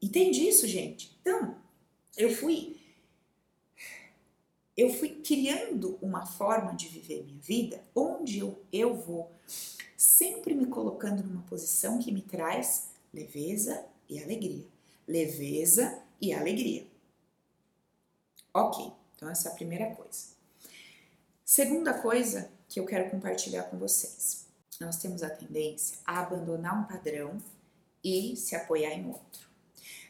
Entende 0.00 0.46
isso, 0.46 0.66
gente? 0.66 1.16
Então, 1.20 1.56
eu 2.16 2.34
fui 2.34 2.76
eu 4.76 4.92
fui 4.92 5.08
criando 5.22 5.96
uma 6.02 6.26
forma 6.26 6.74
de 6.74 6.88
viver 6.88 7.22
minha 7.22 7.40
vida 7.40 7.80
onde 7.94 8.40
eu, 8.40 8.60
eu 8.72 8.94
vou 8.96 9.30
sempre 9.96 10.52
me 10.52 10.66
colocando 10.66 11.22
numa 11.22 11.42
posição 11.42 12.00
que 12.00 12.10
me 12.10 12.20
traz 12.20 12.90
leveza 13.12 13.86
e 14.08 14.20
alegria. 14.20 14.66
Leveza 15.06 16.02
e 16.20 16.32
alegria. 16.32 16.86
Ok, 18.52 18.92
então 19.14 19.30
essa 19.30 19.48
é 19.48 19.52
a 19.52 19.54
primeira 19.54 19.94
coisa. 19.94 20.34
Segunda 21.44 21.94
coisa 21.94 22.50
que 22.74 22.80
eu 22.80 22.86
quero 22.86 23.08
compartilhar 23.08 23.62
com 23.70 23.78
vocês. 23.78 24.46
Nós 24.80 24.96
temos 24.96 25.22
a 25.22 25.30
tendência 25.30 25.96
a 26.04 26.18
abandonar 26.18 26.76
um 26.76 26.82
padrão 26.82 27.40
e 28.02 28.34
se 28.34 28.56
apoiar 28.56 28.90
em 28.90 29.06
outro. 29.06 29.48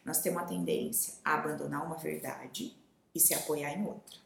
Nós 0.03 0.23
temos 0.23 0.43
a 0.43 0.47
tendência 0.47 1.12
a 1.23 1.35
abandonar 1.35 1.85
uma 1.85 1.99
verdade 1.99 2.75
e 3.15 3.21
se 3.21 3.35
apoiar 3.35 3.71
em 3.75 3.85
outra. 3.85 4.17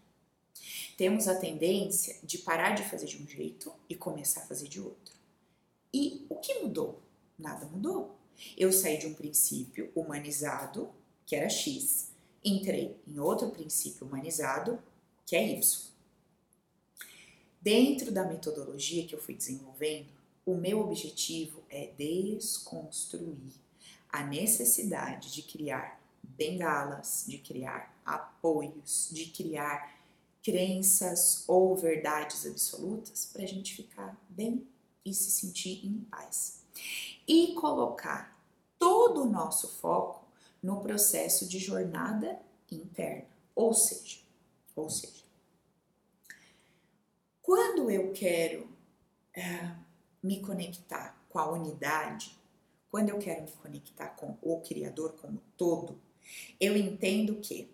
Temos 0.97 1.27
a 1.27 1.35
tendência 1.35 2.17
de 2.23 2.39
parar 2.39 2.77
de 2.77 2.85
fazer 2.85 3.07
de 3.07 3.21
um 3.21 3.27
jeito 3.27 3.73
e 3.89 3.97
começar 3.97 4.43
a 4.43 4.47
fazer 4.47 4.69
de 4.69 4.81
outro. 4.81 5.17
E 5.93 6.25
o 6.29 6.37
que 6.37 6.61
mudou? 6.61 7.03
Nada 7.37 7.67
mudou. 7.67 8.17
Eu 8.57 8.73
saí 8.73 8.99
de 8.99 9.09
um 9.09 9.15
princípio 9.15 9.91
humanizado, 9.97 10.89
que 11.27 11.35
era 11.35 11.49
X, 11.49 12.13
entrei 12.45 12.97
em 13.05 13.19
outro 13.19 13.51
princípio 13.51 14.07
humanizado, 14.07 14.81
que 15.27 15.35
é 15.35 15.45
Y. 15.45 15.88
Dentro 17.61 18.13
da 18.13 18.25
metodologia 18.25 19.07
que 19.07 19.15
eu 19.15 19.21
fui 19.21 19.35
desenvolvendo, 19.35 20.09
o 20.47 20.55
meu 20.55 20.81
objetivo 20.81 21.63
é 21.69 21.93
desconstruir 21.99 23.53
a 24.09 24.25
necessidade 24.25 25.33
de 25.33 25.43
criar 25.43 26.01
bengalas, 26.23 27.25
de 27.27 27.39
criar 27.39 27.95
apoios, 28.05 29.11
de 29.13 29.27
criar 29.27 29.99
crenças 30.43 31.45
ou 31.47 31.77
verdades 31.77 32.47
absolutas 32.47 33.27
para 33.27 33.43
a 33.43 33.47
gente 33.47 33.75
ficar 33.75 34.17
bem 34.29 34.67
e 35.05 35.13
se 35.13 35.31
sentir 35.31 35.85
em 35.85 35.99
paz. 36.11 36.63
E 37.27 37.55
colocar 37.55 38.41
todo 38.79 39.23
o 39.23 39.31
nosso 39.31 39.69
foco 39.69 40.25
no 40.63 40.81
processo 40.81 41.47
de 41.47 41.59
jornada 41.59 42.41
interna, 42.71 43.27
ou 43.55 43.75
seja, 43.75 44.19
ou 44.75 44.89
seja, 44.89 45.28
quando 47.89 47.91
eu 47.91 48.13
quero 48.13 48.69
é, 49.35 49.71
me 50.23 50.41
conectar 50.41 51.19
com 51.31 51.39
a 51.39 51.51
unidade, 51.51 52.39
quando 52.91 53.09
eu 53.09 53.19
quero 53.19 53.45
me 53.45 53.51
conectar 53.51 54.09
com 54.09 54.37
o 54.43 54.61
Criador 54.61 55.15
como 55.19 55.41
todo, 55.57 55.99
eu 56.61 56.77
entendo 56.77 57.37
que 57.37 57.67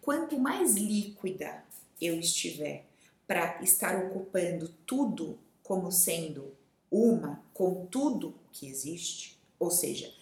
quanto 0.00 0.38
mais 0.38 0.76
líquida 0.76 1.64
eu 2.00 2.20
estiver 2.20 2.84
para 3.26 3.60
estar 3.60 3.96
ocupando 4.06 4.68
tudo 4.86 5.36
como 5.64 5.90
sendo 5.90 6.54
uma 6.88 7.42
com 7.52 7.84
tudo 7.86 8.34
que 8.52 8.68
existe, 8.68 9.36
ou 9.58 9.72
seja, 9.72 10.14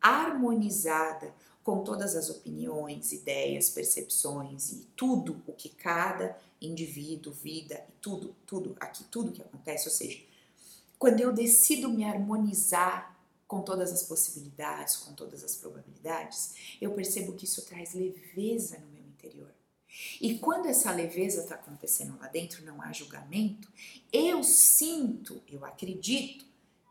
harmonizada 0.00 1.32
com 1.62 1.84
todas 1.84 2.16
as 2.16 2.30
opiniões, 2.30 3.12
ideias, 3.12 3.70
percepções 3.70 4.72
e 4.72 4.86
tudo 4.96 5.42
o 5.46 5.52
que 5.52 5.68
cada 5.68 6.36
indivíduo, 6.60 7.32
vida 7.32 7.84
e 7.88 7.92
tudo, 8.00 8.34
tudo 8.46 8.76
aqui, 8.80 9.04
tudo 9.04 9.32
que 9.32 9.42
acontece, 9.42 9.88
ou 9.88 9.94
seja, 9.94 10.20
quando 10.98 11.20
eu 11.20 11.32
decido 11.32 11.88
me 11.88 12.04
harmonizar 12.04 13.18
com 13.48 13.62
todas 13.62 13.92
as 13.92 14.02
possibilidades, 14.02 14.96
com 14.96 15.12
todas 15.12 15.42
as 15.42 15.56
probabilidades, 15.56 16.76
eu 16.80 16.92
percebo 16.92 17.32
que 17.32 17.44
isso 17.44 17.62
traz 17.62 17.94
leveza 17.94 18.78
no 18.78 18.86
meu 18.92 19.02
interior. 19.02 19.50
E 20.20 20.38
quando 20.38 20.66
essa 20.66 20.92
leveza 20.92 21.42
está 21.42 21.56
acontecendo 21.56 22.16
lá 22.20 22.28
dentro, 22.28 22.64
não 22.64 22.80
há 22.80 22.92
julgamento, 22.92 23.68
eu 24.12 24.44
sinto, 24.44 25.42
eu 25.48 25.64
acredito 25.64 26.44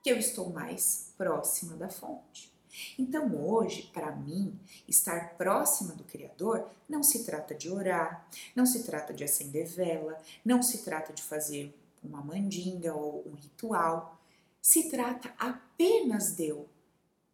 que 0.03 0.11
eu 0.11 0.17
estou 0.17 0.49
mais 0.49 1.13
próxima 1.17 1.75
da 1.75 1.87
fonte. 1.87 2.48
Então, 2.97 3.35
hoje, 3.35 3.89
para 3.93 4.11
mim, 4.15 4.57
estar 4.87 5.37
próxima 5.37 5.93
do 5.93 6.03
Criador 6.03 6.69
não 6.87 7.03
se 7.03 7.23
trata 7.23 7.53
de 7.55 7.69
orar, 7.69 8.27
não 8.55 8.65
se 8.65 8.83
trata 8.83 9.13
de 9.13 9.23
acender 9.23 9.67
vela, 9.67 10.21
não 10.43 10.61
se 10.61 10.79
trata 10.79 11.13
de 11.13 11.21
fazer 11.21 11.73
uma 12.03 12.21
mandinga 12.21 12.93
ou 12.93 13.23
um 13.27 13.35
ritual. 13.35 14.19
Se 14.61 14.89
trata 14.89 15.33
apenas 15.37 16.35
de 16.35 16.47
eu 16.47 16.67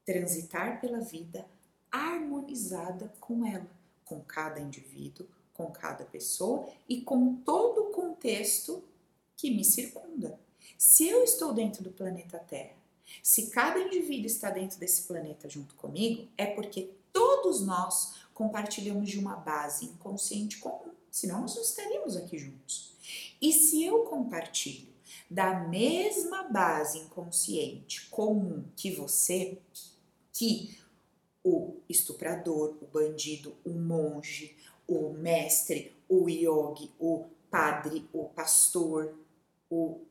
transitar 0.05 0.79
pela 0.79 0.99
vida 0.99 1.45
harmonizada 1.91 3.11
com 3.19 3.45
ela, 3.45 3.67
com 4.03 4.21
cada 4.21 4.59
indivíduo, 4.59 5.27
com 5.53 5.71
cada 5.71 6.03
pessoa 6.05 6.67
e 6.87 7.01
com 7.01 7.35
todo 7.37 7.83
o 7.83 7.91
contexto 7.91 8.83
que 9.35 9.49
me 9.49 9.63
circunda. 9.63 10.37
Se 10.77 11.07
eu 11.07 11.23
estou 11.23 11.53
dentro 11.53 11.83
do 11.83 11.91
planeta 11.91 12.37
Terra, 12.39 12.75
se 13.21 13.47
cada 13.47 13.79
indivíduo 13.79 14.25
está 14.25 14.49
dentro 14.49 14.79
desse 14.79 15.03
planeta 15.03 15.49
junto 15.49 15.75
comigo, 15.75 16.27
é 16.37 16.45
porque 16.45 16.91
todos 17.11 17.61
nós 17.61 18.15
compartilhamos 18.33 19.09
de 19.09 19.19
uma 19.19 19.35
base 19.35 19.85
inconsciente 19.85 20.57
comum, 20.57 20.91
senão 21.09 21.41
nós 21.41 21.55
não 21.55 21.61
estaríamos 21.61 22.17
aqui 22.17 22.37
juntos. 22.37 22.93
E 23.41 23.53
se 23.53 23.83
eu 23.83 24.03
compartilho 24.03 24.93
da 25.29 25.59
mesma 25.59 26.43
base 26.43 26.99
inconsciente 26.99 28.07
comum 28.09 28.65
que 28.75 28.91
você, 28.91 29.57
que 30.33 30.77
o 31.43 31.77
estuprador, 31.87 32.75
o 32.81 32.87
bandido, 32.87 33.55
o 33.63 33.71
monge, 33.71 34.57
o 34.87 35.13
mestre, 35.13 35.95
o 36.09 36.29
yogi, 36.29 36.91
o 36.99 37.25
padre, 37.49 38.07
o 38.11 38.25
pastor, 38.25 39.15
o 39.69 40.01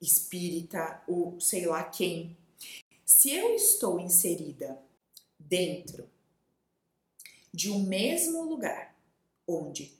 espírita, 0.00 1.02
o 1.08 1.38
sei 1.40 1.66
lá 1.66 1.84
quem. 1.84 2.36
Se 3.04 3.30
eu 3.30 3.54
estou 3.54 4.00
inserida 4.00 4.78
dentro 5.38 6.08
de 7.52 7.70
um 7.70 7.82
mesmo 7.84 8.42
lugar 8.42 8.94
onde 9.46 9.92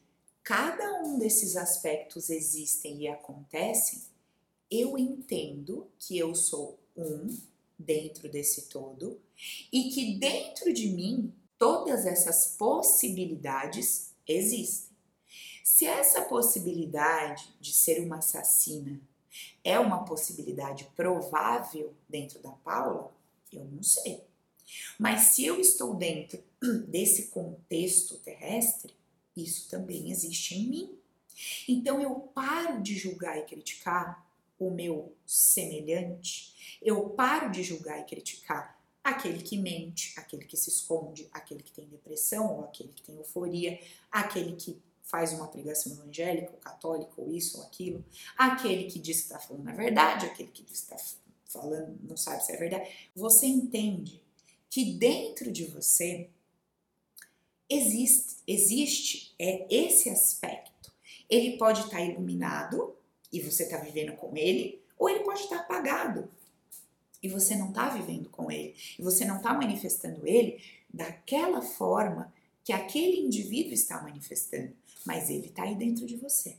cada 0.42 1.02
um 1.02 1.18
desses 1.18 1.56
aspectos 1.56 2.30
existem 2.30 3.02
e 3.02 3.08
acontecem, 3.08 4.02
eu 4.70 4.98
entendo 4.98 5.88
que 5.98 6.18
eu 6.18 6.34
sou 6.34 6.78
um 6.96 7.36
dentro 7.78 8.28
desse 8.28 8.68
todo 8.68 9.20
e 9.72 9.90
que 9.90 10.18
dentro 10.18 10.72
de 10.72 10.88
mim 10.88 11.32
todas 11.58 12.06
essas 12.06 12.56
possibilidades 12.56 14.12
existem. 14.26 14.96
Se 15.62 15.84
essa 15.84 16.22
possibilidade 16.22 17.54
de 17.60 17.72
ser 17.72 18.00
uma 18.00 18.18
assassina 18.18 19.00
é 19.62 19.78
uma 19.78 20.04
possibilidade 20.04 20.88
provável 20.96 21.94
dentro 22.08 22.38
da 22.40 22.50
Paula, 22.50 23.12
eu 23.52 23.64
não 23.64 23.82
sei. 23.82 24.22
Mas 24.98 25.34
se 25.34 25.44
eu 25.44 25.60
estou 25.60 25.94
dentro 25.94 26.42
desse 26.88 27.28
contexto 27.28 28.18
terrestre, 28.18 28.94
isso 29.36 29.68
também 29.68 30.10
existe 30.10 30.54
em 30.54 30.68
mim. 30.68 30.98
Então 31.68 32.00
eu 32.00 32.14
paro 32.34 32.82
de 32.82 32.96
julgar 32.96 33.38
e 33.38 33.42
criticar 33.42 34.26
o 34.58 34.70
meu 34.70 35.14
semelhante, 35.26 36.78
eu 36.80 37.10
paro 37.10 37.50
de 37.50 37.62
julgar 37.62 38.00
e 38.00 38.04
criticar 38.04 38.80
aquele 39.04 39.42
que 39.42 39.56
mente, 39.58 40.12
aquele 40.16 40.44
que 40.44 40.56
se 40.56 40.70
esconde, 40.70 41.28
aquele 41.30 41.62
que 41.62 41.70
tem 41.70 41.86
depressão 41.86 42.56
ou 42.56 42.64
aquele 42.64 42.92
que 42.92 43.02
tem 43.02 43.14
euforia, 43.16 43.78
aquele 44.10 44.56
que 44.56 44.80
faz 45.06 45.32
uma 45.32 45.48
pregação 45.48 45.92
evangélica 45.92 46.50
ou 46.52 46.58
católica 46.58 47.12
ou 47.16 47.32
isso 47.32 47.58
ou 47.58 47.64
aquilo, 47.64 48.04
aquele 48.36 48.90
que 48.90 48.98
diz 48.98 49.18
que 49.18 49.22
está 49.24 49.38
falando 49.38 49.68
a 49.68 49.72
verdade, 49.72 50.26
aquele 50.26 50.50
que 50.50 50.62
diz 50.62 50.82
que 50.82 50.94
está 50.94 51.18
falando, 51.46 51.98
não 52.02 52.16
sabe 52.16 52.44
se 52.44 52.52
é 52.52 52.56
verdade. 52.56 52.90
Você 53.14 53.46
entende 53.46 54.22
que 54.68 54.84
dentro 54.98 55.50
de 55.50 55.64
você 55.64 56.28
existe, 57.70 58.36
existe 58.46 59.34
é 59.38 59.66
esse 59.70 60.10
aspecto. 60.10 60.92
Ele 61.30 61.56
pode 61.56 61.80
estar 61.80 61.98
tá 61.98 62.02
iluminado 62.02 62.96
e 63.32 63.40
você 63.40 63.62
está 63.62 63.78
vivendo 63.78 64.16
com 64.16 64.36
ele, 64.36 64.82
ou 64.98 65.08
ele 65.08 65.20
pode 65.20 65.40
estar 65.40 65.58
tá 65.58 65.62
apagado 65.62 66.28
e 67.22 67.28
você 67.28 67.56
não 67.56 67.68
está 67.68 67.88
vivendo 67.88 68.28
com 68.28 68.50
ele, 68.50 68.74
e 68.98 69.02
você 69.02 69.24
não 69.24 69.38
está 69.38 69.52
manifestando 69.54 70.26
ele 70.26 70.62
daquela 70.92 71.62
forma 71.62 72.32
que 72.62 72.72
aquele 72.72 73.20
indivíduo 73.20 73.72
está 73.72 74.02
manifestando, 74.02 74.74
mas 75.06 75.30
ele 75.30 75.46
está 75.46 75.62
aí 75.62 75.74
dentro 75.74 76.04
de 76.04 76.16
você. 76.16 76.56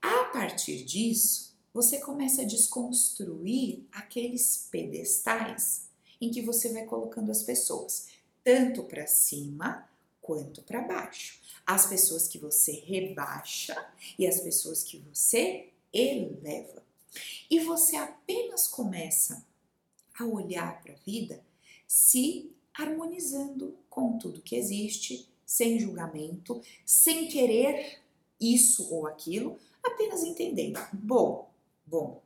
A 0.00 0.24
partir 0.24 0.84
disso, 0.84 1.54
você 1.72 1.98
começa 1.98 2.42
a 2.42 2.46
desconstruir 2.46 3.84
aqueles 3.92 4.68
pedestais 4.70 5.88
em 6.20 6.30
que 6.30 6.40
você 6.40 6.72
vai 6.72 6.84
colocando 6.84 7.30
as 7.30 7.42
pessoas, 7.42 8.08
tanto 8.42 8.84
para 8.84 9.06
cima 9.06 9.88
quanto 10.20 10.62
para 10.62 10.80
baixo. 10.80 11.40
As 11.66 11.86
pessoas 11.86 12.28
que 12.28 12.38
você 12.38 12.72
rebaixa 12.72 13.76
e 14.18 14.26
as 14.26 14.40
pessoas 14.40 14.82
que 14.82 14.98
você 14.98 15.70
eleva. 15.92 16.82
E 17.50 17.60
você 17.60 17.96
apenas 17.96 18.66
começa 18.66 19.44
a 20.18 20.24
olhar 20.24 20.82
para 20.82 20.92
a 20.92 20.98
vida 21.04 21.44
se 21.86 22.50
harmonizando 22.72 23.76
com 23.88 24.18
tudo 24.18 24.42
que 24.42 24.56
existe, 24.56 25.28
sem 25.54 25.78
julgamento, 25.78 26.60
sem 26.84 27.28
querer 27.28 28.00
isso 28.40 28.92
ou 28.92 29.06
aquilo, 29.06 29.56
apenas 29.84 30.24
entendendo. 30.24 30.80
Bom, 30.92 31.48
bom, 31.86 32.20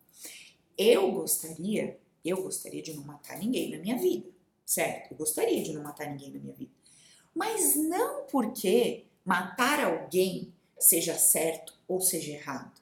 eu 0.79 1.13
gostaria, 1.13 2.01
eu 2.25 2.43
gostaria 2.43 2.81
de 2.81 2.95
não 2.95 3.05
matar 3.05 3.39
ninguém 3.39 3.71
na 3.71 3.79
minha 3.81 3.99
vida, 3.99 4.31
certo? 4.65 5.13
Eu 5.13 5.19
gostaria 5.19 5.63
de 5.63 5.75
não 5.75 5.83
matar 5.83 6.09
ninguém 6.11 6.31
na 6.31 6.39
minha 6.41 6.55
vida. 6.55 6.73
Mas 7.35 7.77
não 7.77 8.25
porque 8.25 9.05
matar 9.23 9.85
alguém 9.85 10.51
seja 10.79 11.19
certo 11.19 11.75
ou 11.87 12.01
seja 12.01 12.33
errado. 12.33 12.81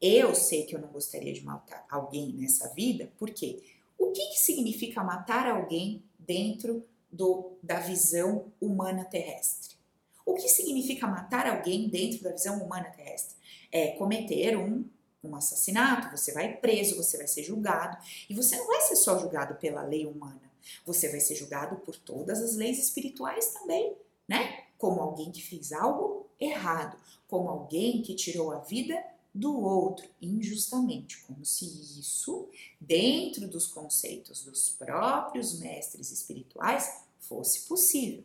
Eu 0.00 0.32
sei 0.32 0.64
que 0.64 0.76
eu 0.76 0.80
não 0.80 0.92
gostaria 0.92 1.32
de 1.32 1.44
matar 1.44 1.84
alguém 1.90 2.32
nessa 2.34 2.72
vida, 2.72 3.10
porque 3.18 3.64
o 3.98 4.12
que, 4.12 4.26
que 4.28 4.38
significa 4.38 5.02
matar 5.02 5.48
alguém 5.48 6.04
dentro 6.20 6.86
do, 7.12 7.52
da 7.62 7.78
visão 7.78 8.52
humana 8.60 9.04
terrestre? 9.04 9.76
O 10.24 10.34
que 10.34 10.48
significa 10.48 11.06
matar 11.06 11.46
alguém 11.46 11.88
dentro 11.88 12.22
da 12.22 12.30
visão 12.30 12.62
humana 12.62 12.90
terrestre? 12.90 13.36
É 13.70 13.88
cometer 13.92 14.56
um, 14.56 14.84
um 15.22 15.34
assassinato, 15.34 16.16
você 16.16 16.32
vai 16.32 16.56
preso, 16.56 16.96
você 16.96 17.16
vai 17.16 17.26
ser 17.26 17.42
julgado, 17.42 17.96
e 18.28 18.34
você 18.34 18.56
não 18.56 18.66
vai 18.66 18.80
ser 18.82 18.96
só 18.96 19.18
julgado 19.18 19.54
pela 19.56 19.82
lei 19.82 20.06
humana, 20.06 20.40
você 20.86 21.08
vai 21.08 21.20
ser 21.20 21.34
julgado 21.34 21.76
por 21.76 21.96
todas 21.96 22.40
as 22.40 22.54
leis 22.56 22.78
espirituais 22.78 23.48
também, 23.48 23.96
né? 24.28 24.64
Como 24.78 25.00
alguém 25.00 25.30
que 25.30 25.42
fez 25.42 25.72
algo 25.72 26.26
errado, 26.40 26.96
como 27.28 27.48
alguém 27.48 28.02
que 28.02 28.14
tirou 28.14 28.52
a 28.52 28.58
vida 28.58 29.02
do 29.34 29.60
outro 29.60 30.08
injustamente, 30.20 31.22
como 31.22 31.44
se 31.44 31.64
isso, 31.64 32.48
dentro 32.80 33.48
dos 33.48 33.66
conceitos 33.66 34.44
dos 34.44 34.70
próprios 34.70 35.58
mestres 35.58 36.10
espirituais, 36.10 37.04
fosse 37.18 37.60
possível. 37.60 38.24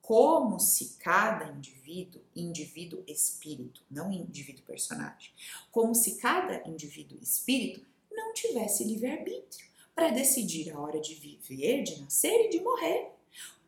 Como 0.00 0.60
se 0.60 0.96
cada 0.98 1.50
indivíduo, 1.50 2.20
indivíduo 2.36 3.02
espírito, 3.06 3.82
não 3.90 4.12
indivíduo 4.12 4.62
personagem, 4.64 5.30
como 5.72 5.94
se 5.94 6.16
cada 6.16 6.62
indivíduo 6.68 7.18
espírito 7.22 7.84
não 8.12 8.34
tivesse 8.34 8.84
livre-arbítrio 8.84 9.66
para 9.94 10.10
decidir 10.10 10.70
a 10.70 10.78
hora 10.78 11.00
de 11.00 11.14
viver, 11.14 11.82
de 11.82 12.00
nascer 12.00 12.46
e 12.46 12.50
de 12.50 12.60
morrer. 12.60 13.10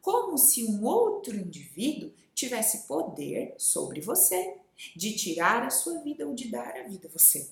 Como 0.03 0.37
se 0.37 0.65
um 0.65 0.85
outro 0.85 1.35
indivíduo 1.35 2.13
tivesse 2.35 2.87
poder 2.87 3.55
sobre 3.57 4.01
você, 4.01 4.59
de 4.95 5.15
tirar 5.15 5.63
a 5.65 5.71
sua 5.71 6.01
vida 6.01 6.27
ou 6.27 6.35
de 6.35 6.49
dar 6.49 6.77
a 6.77 6.83
vida 6.83 7.09
a 7.09 7.11
você. 7.11 7.51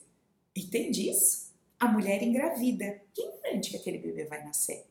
Entende 0.55 1.09
isso? 1.09 1.53
A 1.79 1.89
mulher 1.89 2.23
engravida, 2.23 3.03
quem 3.13 3.31
garante 3.43 3.71
que 3.71 3.77
aquele 3.77 3.99
bebê 3.99 4.25
vai 4.25 4.45
nascer? 4.45 4.87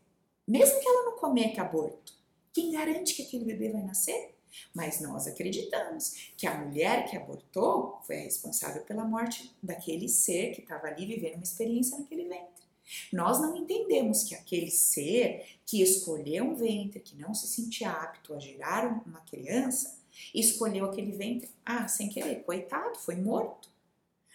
Mesmo 0.48 0.80
que 0.80 0.88
ela 0.88 1.06
não 1.06 1.18
cometa 1.18 1.62
aborto, 1.62 2.14
quem 2.52 2.72
garante 2.72 3.16
que 3.16 3.24
aquele 3.24 3.46
bebê 3.46 3.70
vai 3.70 3.84
nascer? 3.84 4.36
Mas 4.74 5.02
nós 5.02 5.26
acreditamos 5.26 6.32
que 6.38 6.46
a 6.46 6.58
mulher 6.58 7.10
que 7.10 7.18
abortou 7.18 8.00
foi 8.06 8.18
a 8.18 8.24
responsável 8.24 8.84
pela 8.84 9.06
morte 9.06 9.56
daquele 9.62 10.08
ser 10.08 10.54
que 10.54 10.62
estava 10.62 10.88
ali 10.88 11.06
vivendo 11.06 11.36
uma 11.36 11.44
experiência 11.44 11.98
naquele 11.98 12.26
ventre. 12.26 12.64
Nós 13.12 13.42
não 13.42 13.56
entendemos 13.56 14.24
que 14.24 14.36
aquele 14.36 14.70
ser 14.70 15.46
que 15.66 15.82
escolheu 15.82 16.44
um 16.44 16.56
ventre, 16.56 17.00
que 17.00 17.16
não 17.16 17.34
se 17.34 17.48
sentia 17.48 17.90
apto 17.90 18.34
a 18.34 18.40
gerar 18.40 19.04
uma 19.08 19.22
criança, 19.22 19.98
escolheu 20.34 20.86
aquele 20.86 21.12
ventre, 21.12 21.50
ah, 21.66 21.88
sem 21.88 22.10
querer, 22.10 22.44
coitado, 22.44 22.98
foi 23.00 23.16
morto. 23.16 23.70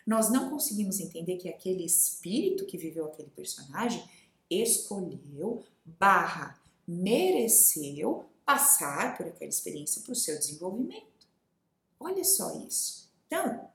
Nós 0.07 0.31
não 0.31 0.49
conseguimos 0.49 1.01
entender 1.01 1.37
que 1.37 1.49
aquele 1.49 1.85
espírito 1.85 2.65
que 2.65 2.79
viveu 2.79 3.07
aquele 3.07 3.29
personagem 3.31 4.03
escolheu, 4.51 5.63
barra, 5.85 6.59
mereceu 6.87 8.25
passar 8.45 9.17
por 9.17 9.27
aquela 9.27 9.51
experiência 9.51 10.01
para 10.01 10.13
o 10.13 10.17
seu 10.17 10.39
desenvolvimento. 10.39 11.07
Olha 12.01 12.25
só 12.25 12.55
isso. 12.67 13.11
Então, 13.27 13.69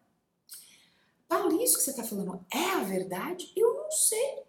Paulo, 1.28 1.62
isso 1.62 1.78
que 1.78 1.84
você 1.84 1.92
está 1.92 2.04
falando 2.04 2.44
é 2.52 2.72
a 2.72 2.84
verdade? 2.84 3.52
Eu 3.56 3.74
não 3.76 3.92
sei. 3.92 4.44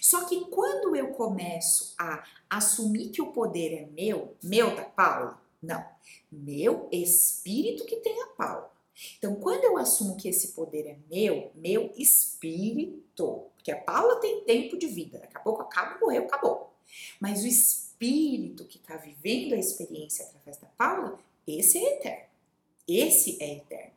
Só 0.00 0.24
que 0.24 0.46
quando 0.46 0.96
eu 0.96 1.12
começo 1.12 1.94
a 1.98 2.24
assumir 2.50 3.10
que 3.10 3.22
o 3.22 3.32
poder 3.32 3.72
é 3.72 3.86
meu, 3.86 4.36
meu 4.42 4.74
da 4.74 4.84
Paula, 4.84 5.40
não, 5.62 5.84
meu 6.30 6.88
espírito 6.92 7.84
que 7.84 7.96
tem 7.96 8.22
a 8.22 8.26
Paula. 8.28 8.70
Então, 9.18 9.36
quando 9.36 9.64
eu 9.64 9.76
assumo 9.78 10.16
que 10.16 10.28
esse 10.28 10.48
poder 10.48 10.86
é 10.86 10.98
meu, 11.08 11.52
meu 11.54 11.92
espírito, 11.96 13.46
porque 13.54 13.70
a 13.70 13.80
Paula 13.80 14.20
tem 14.20 14.44
tempo 14.44 14.76
de 14.76 14.86
vida, 14.86 15.18
daqui 15.18 15.36
a 15.36 15.40
pouco 15.40 15.62
acaba, 15.62 15.98
morreu, 16.00 16.24
acabou. 16.24 16.72
Mas 17.20 17.42
o 17.42 17.46
espírito 17.46 18.64
que 18.64 18.78
está 18.78 18.96
vivendo 18.96 19.54
a 19.54 19.58
experiência 19.58 20.24
através 20.24 20.56
da 20.56 20.66
Paula, 20.68 21.18
esse 21.46 21.78
é 21.78 21.96
eterno. 21.96 22.28
Esse 22.86 23.42
é 23.42 23.56
eterno. 23.56 23.92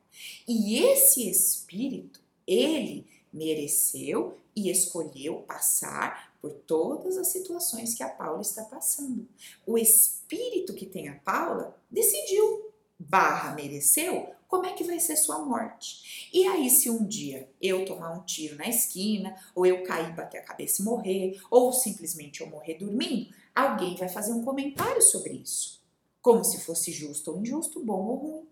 E 0.48 0.78
esse 0.78 1.30
espírito, 1.30 2.20
ele 2.46 3.08
mereceu 3.32 4.38
e 4.56 4.70
escolheu 4.70 5.42
passar 5.48 6.31
por 6.42 6.52
todas 6.52 7.18
as 7.18 7.28
situações 7.28 7.94
que 7.94 8.04
a 8.04 8.10
Paula 8.10 8.42
está 8.42 8.64
passando. 8.64 9.28
O 9.66 9.78
espírito 9.78 10.74
que 10.74 10.86
tem 10.86 11.08
a 11.08 11.16
Paula 11.20 11.78
decidiu, 11.90 12.74
barra 12.98 13.54
mereceu, 13.54 14.34
como 14.48 14.66
é 14.66 14.74
que 14.74 14.84
vai 14.84 15.00
ser 15.00 15.16
sua 15.16 15.40
morte. 15.40 16.30
E 16.34 16.46
aí, 16.46 16.70
se 16.70 16.90
um 16.90 17.06
dia 17.06 17.50
eu 17.62 17.86
tomar 17.86 18.12
um 18.12 18.24
tiro 18.24 18.58
na 18.58 18.68
esquina, 18.68 19.34
ou 19.56 19.66
eu 19.66 19.84
cair, 19.84 20.14
bater 20.14 20.40
a 20.40 20.44
cabeça 20.44 20.82
e 20.82 20.86
morrer, 20.86 21.42
ou 21.50 21.72
simplesmente 21.72 22.42
eu 22.42 22.48
morrer 22.48 22.74
dormindo, 22.74 23.34
alguém 23.56 23.96
vai 23.96 24.10
fazer 24.10 24.34
um 24.34 24.44
comentário 24.44 25.02
sobre 25.02 25.36
isso. 25.36 25.82
Como 26.22 26.44
se 26.44 26.60
fosse 26.60 26.92
justo 26.92 27.32
ou 27.32 27.40
injusto, 27.40 27.80
bom 27.84 28.06
ou 28.08 28.16
ruim. 28.16 28.48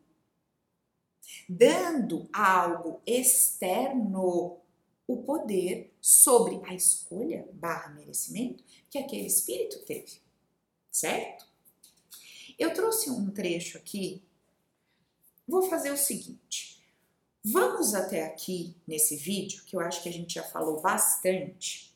Dando 1.49 2.29
algo 2.31 3.01
externo 3.05 4.57
o 5.09 5.23
poder 5.23 5.91
sobre 5.99 6.61
a 6.65 6.75
escolha 6.75 7.49
barra 7.53 7.89
merecimento 7.89 8.63
que 8.91 8.99
aquele 8.99 9.25
espírito 9.25 9.79
teve, 9.79 10.21
certo? 10.91 11.47
Eu 12.59 12.71
trouxe 12.75 13.09
um 13.09 13.31
trecho 13.31 13.75
aqui, 13.79 14.21
vou 15.47 15.63
fazer 15.63 15.89
o 15.89 15.97
seguinte, 15.97 16.79
vamos 17.43 17.95
até 17.95 18.23
aqui 18.23 18.75
nesse 18.87 19.15
vídeo, 19.15 19.63
que 19.65 19.75
eu 19.75 19.79
acho 19.79 20.03
que 20.03 20.09
a 20.09 20.13
gente 20.13 20.35
já 20.35 20.43
falou 20.43 20.79
bastante, 20.79 21.91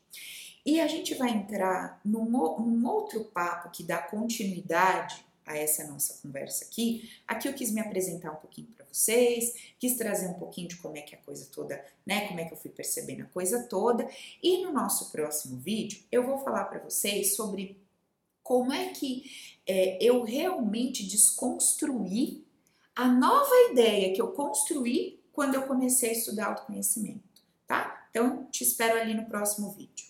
e 0.66 0.80
a 0.80 0.88
gente 0.88 1.14
vai 1.14 1.30
entrar 1.30 2.02
num, 2.04 2.26
num 2.26 2.88
outro 2.88 3.26
papo 3.26 3.70
que 3.70 3.84
dá 3.84 4.00
continuidade 4.00 5.24
a 5.46 5.56
essa 5.56 5.86
nossa 5.86 6.20
conversa 6.20 6.66
aqui. 6.66 7.12
Aqui 7.28 7.48
eu 7.48 7.54
quis 7.54 7.72
me 7.72 7.80
apresentar 7.80 8.32
um 8.32 8.38
pouquinho 8.38 8.70
para 8.70 8.83
vocês, 8.94 9.54
quis 9.80 9.98
trazer 9.98 10.28
um 10.28 10.36
pouquinho 10.36 10.68
de 10.68 10.78
como 10.78 10.98
é 10.98 11.02
que 11.02 11.16
a 11.16 11.18
coisa 11.18 11.48
toda, 11.52 11.84
né, 12.06 12.28
como 12.28 12.40
é 12.40 12.46
que 12.46 12.54
eu 12.54 12.58
fui 12.58 12.70
percebendo 12.70 13.24
a 13.24 13.28
coisa 13.28 13.64
toda. 13.64 14.08
E 14.42 14.64
no 14.64 14.72
nosso 14.72 15.12
próximo 15.12 15.58
vídeo 15.58 16.04
eu 16.12 16.26
vou 16.26 16.38
falar 16.40 16.66
para 16.66 16.80
vocês 16.80 17.36
sobre 17.36 17.82
como 18.44 18.72
é 18.72 18.90
que 18.90 19.32
é, 19.66 19.98
eu 20.02 20.24
realmente 20.24 21.04
desconstruí 21.04 22.46
a 22.96 23.08
nova 23.08 23.72
ideia 23.72 24.14
que 24.14 24.22
eu 24.22 24.32
construí 24.32 25.20
quando 25.32 25.56
eu 25.56 25.64
comecei 25.64 26.10
a 26.10 26.14
estudar 26.14 26.48
autoconhecimento, 26.48 27.42
tá? 27.66 28.08
Então, 28.12 28.46
te 28.52 28.64
espero 28.64 29.00
ali 29.00 29.16
no 29.16 29.26
próximo 29.26 29.72
vídeo. 29.72 30.06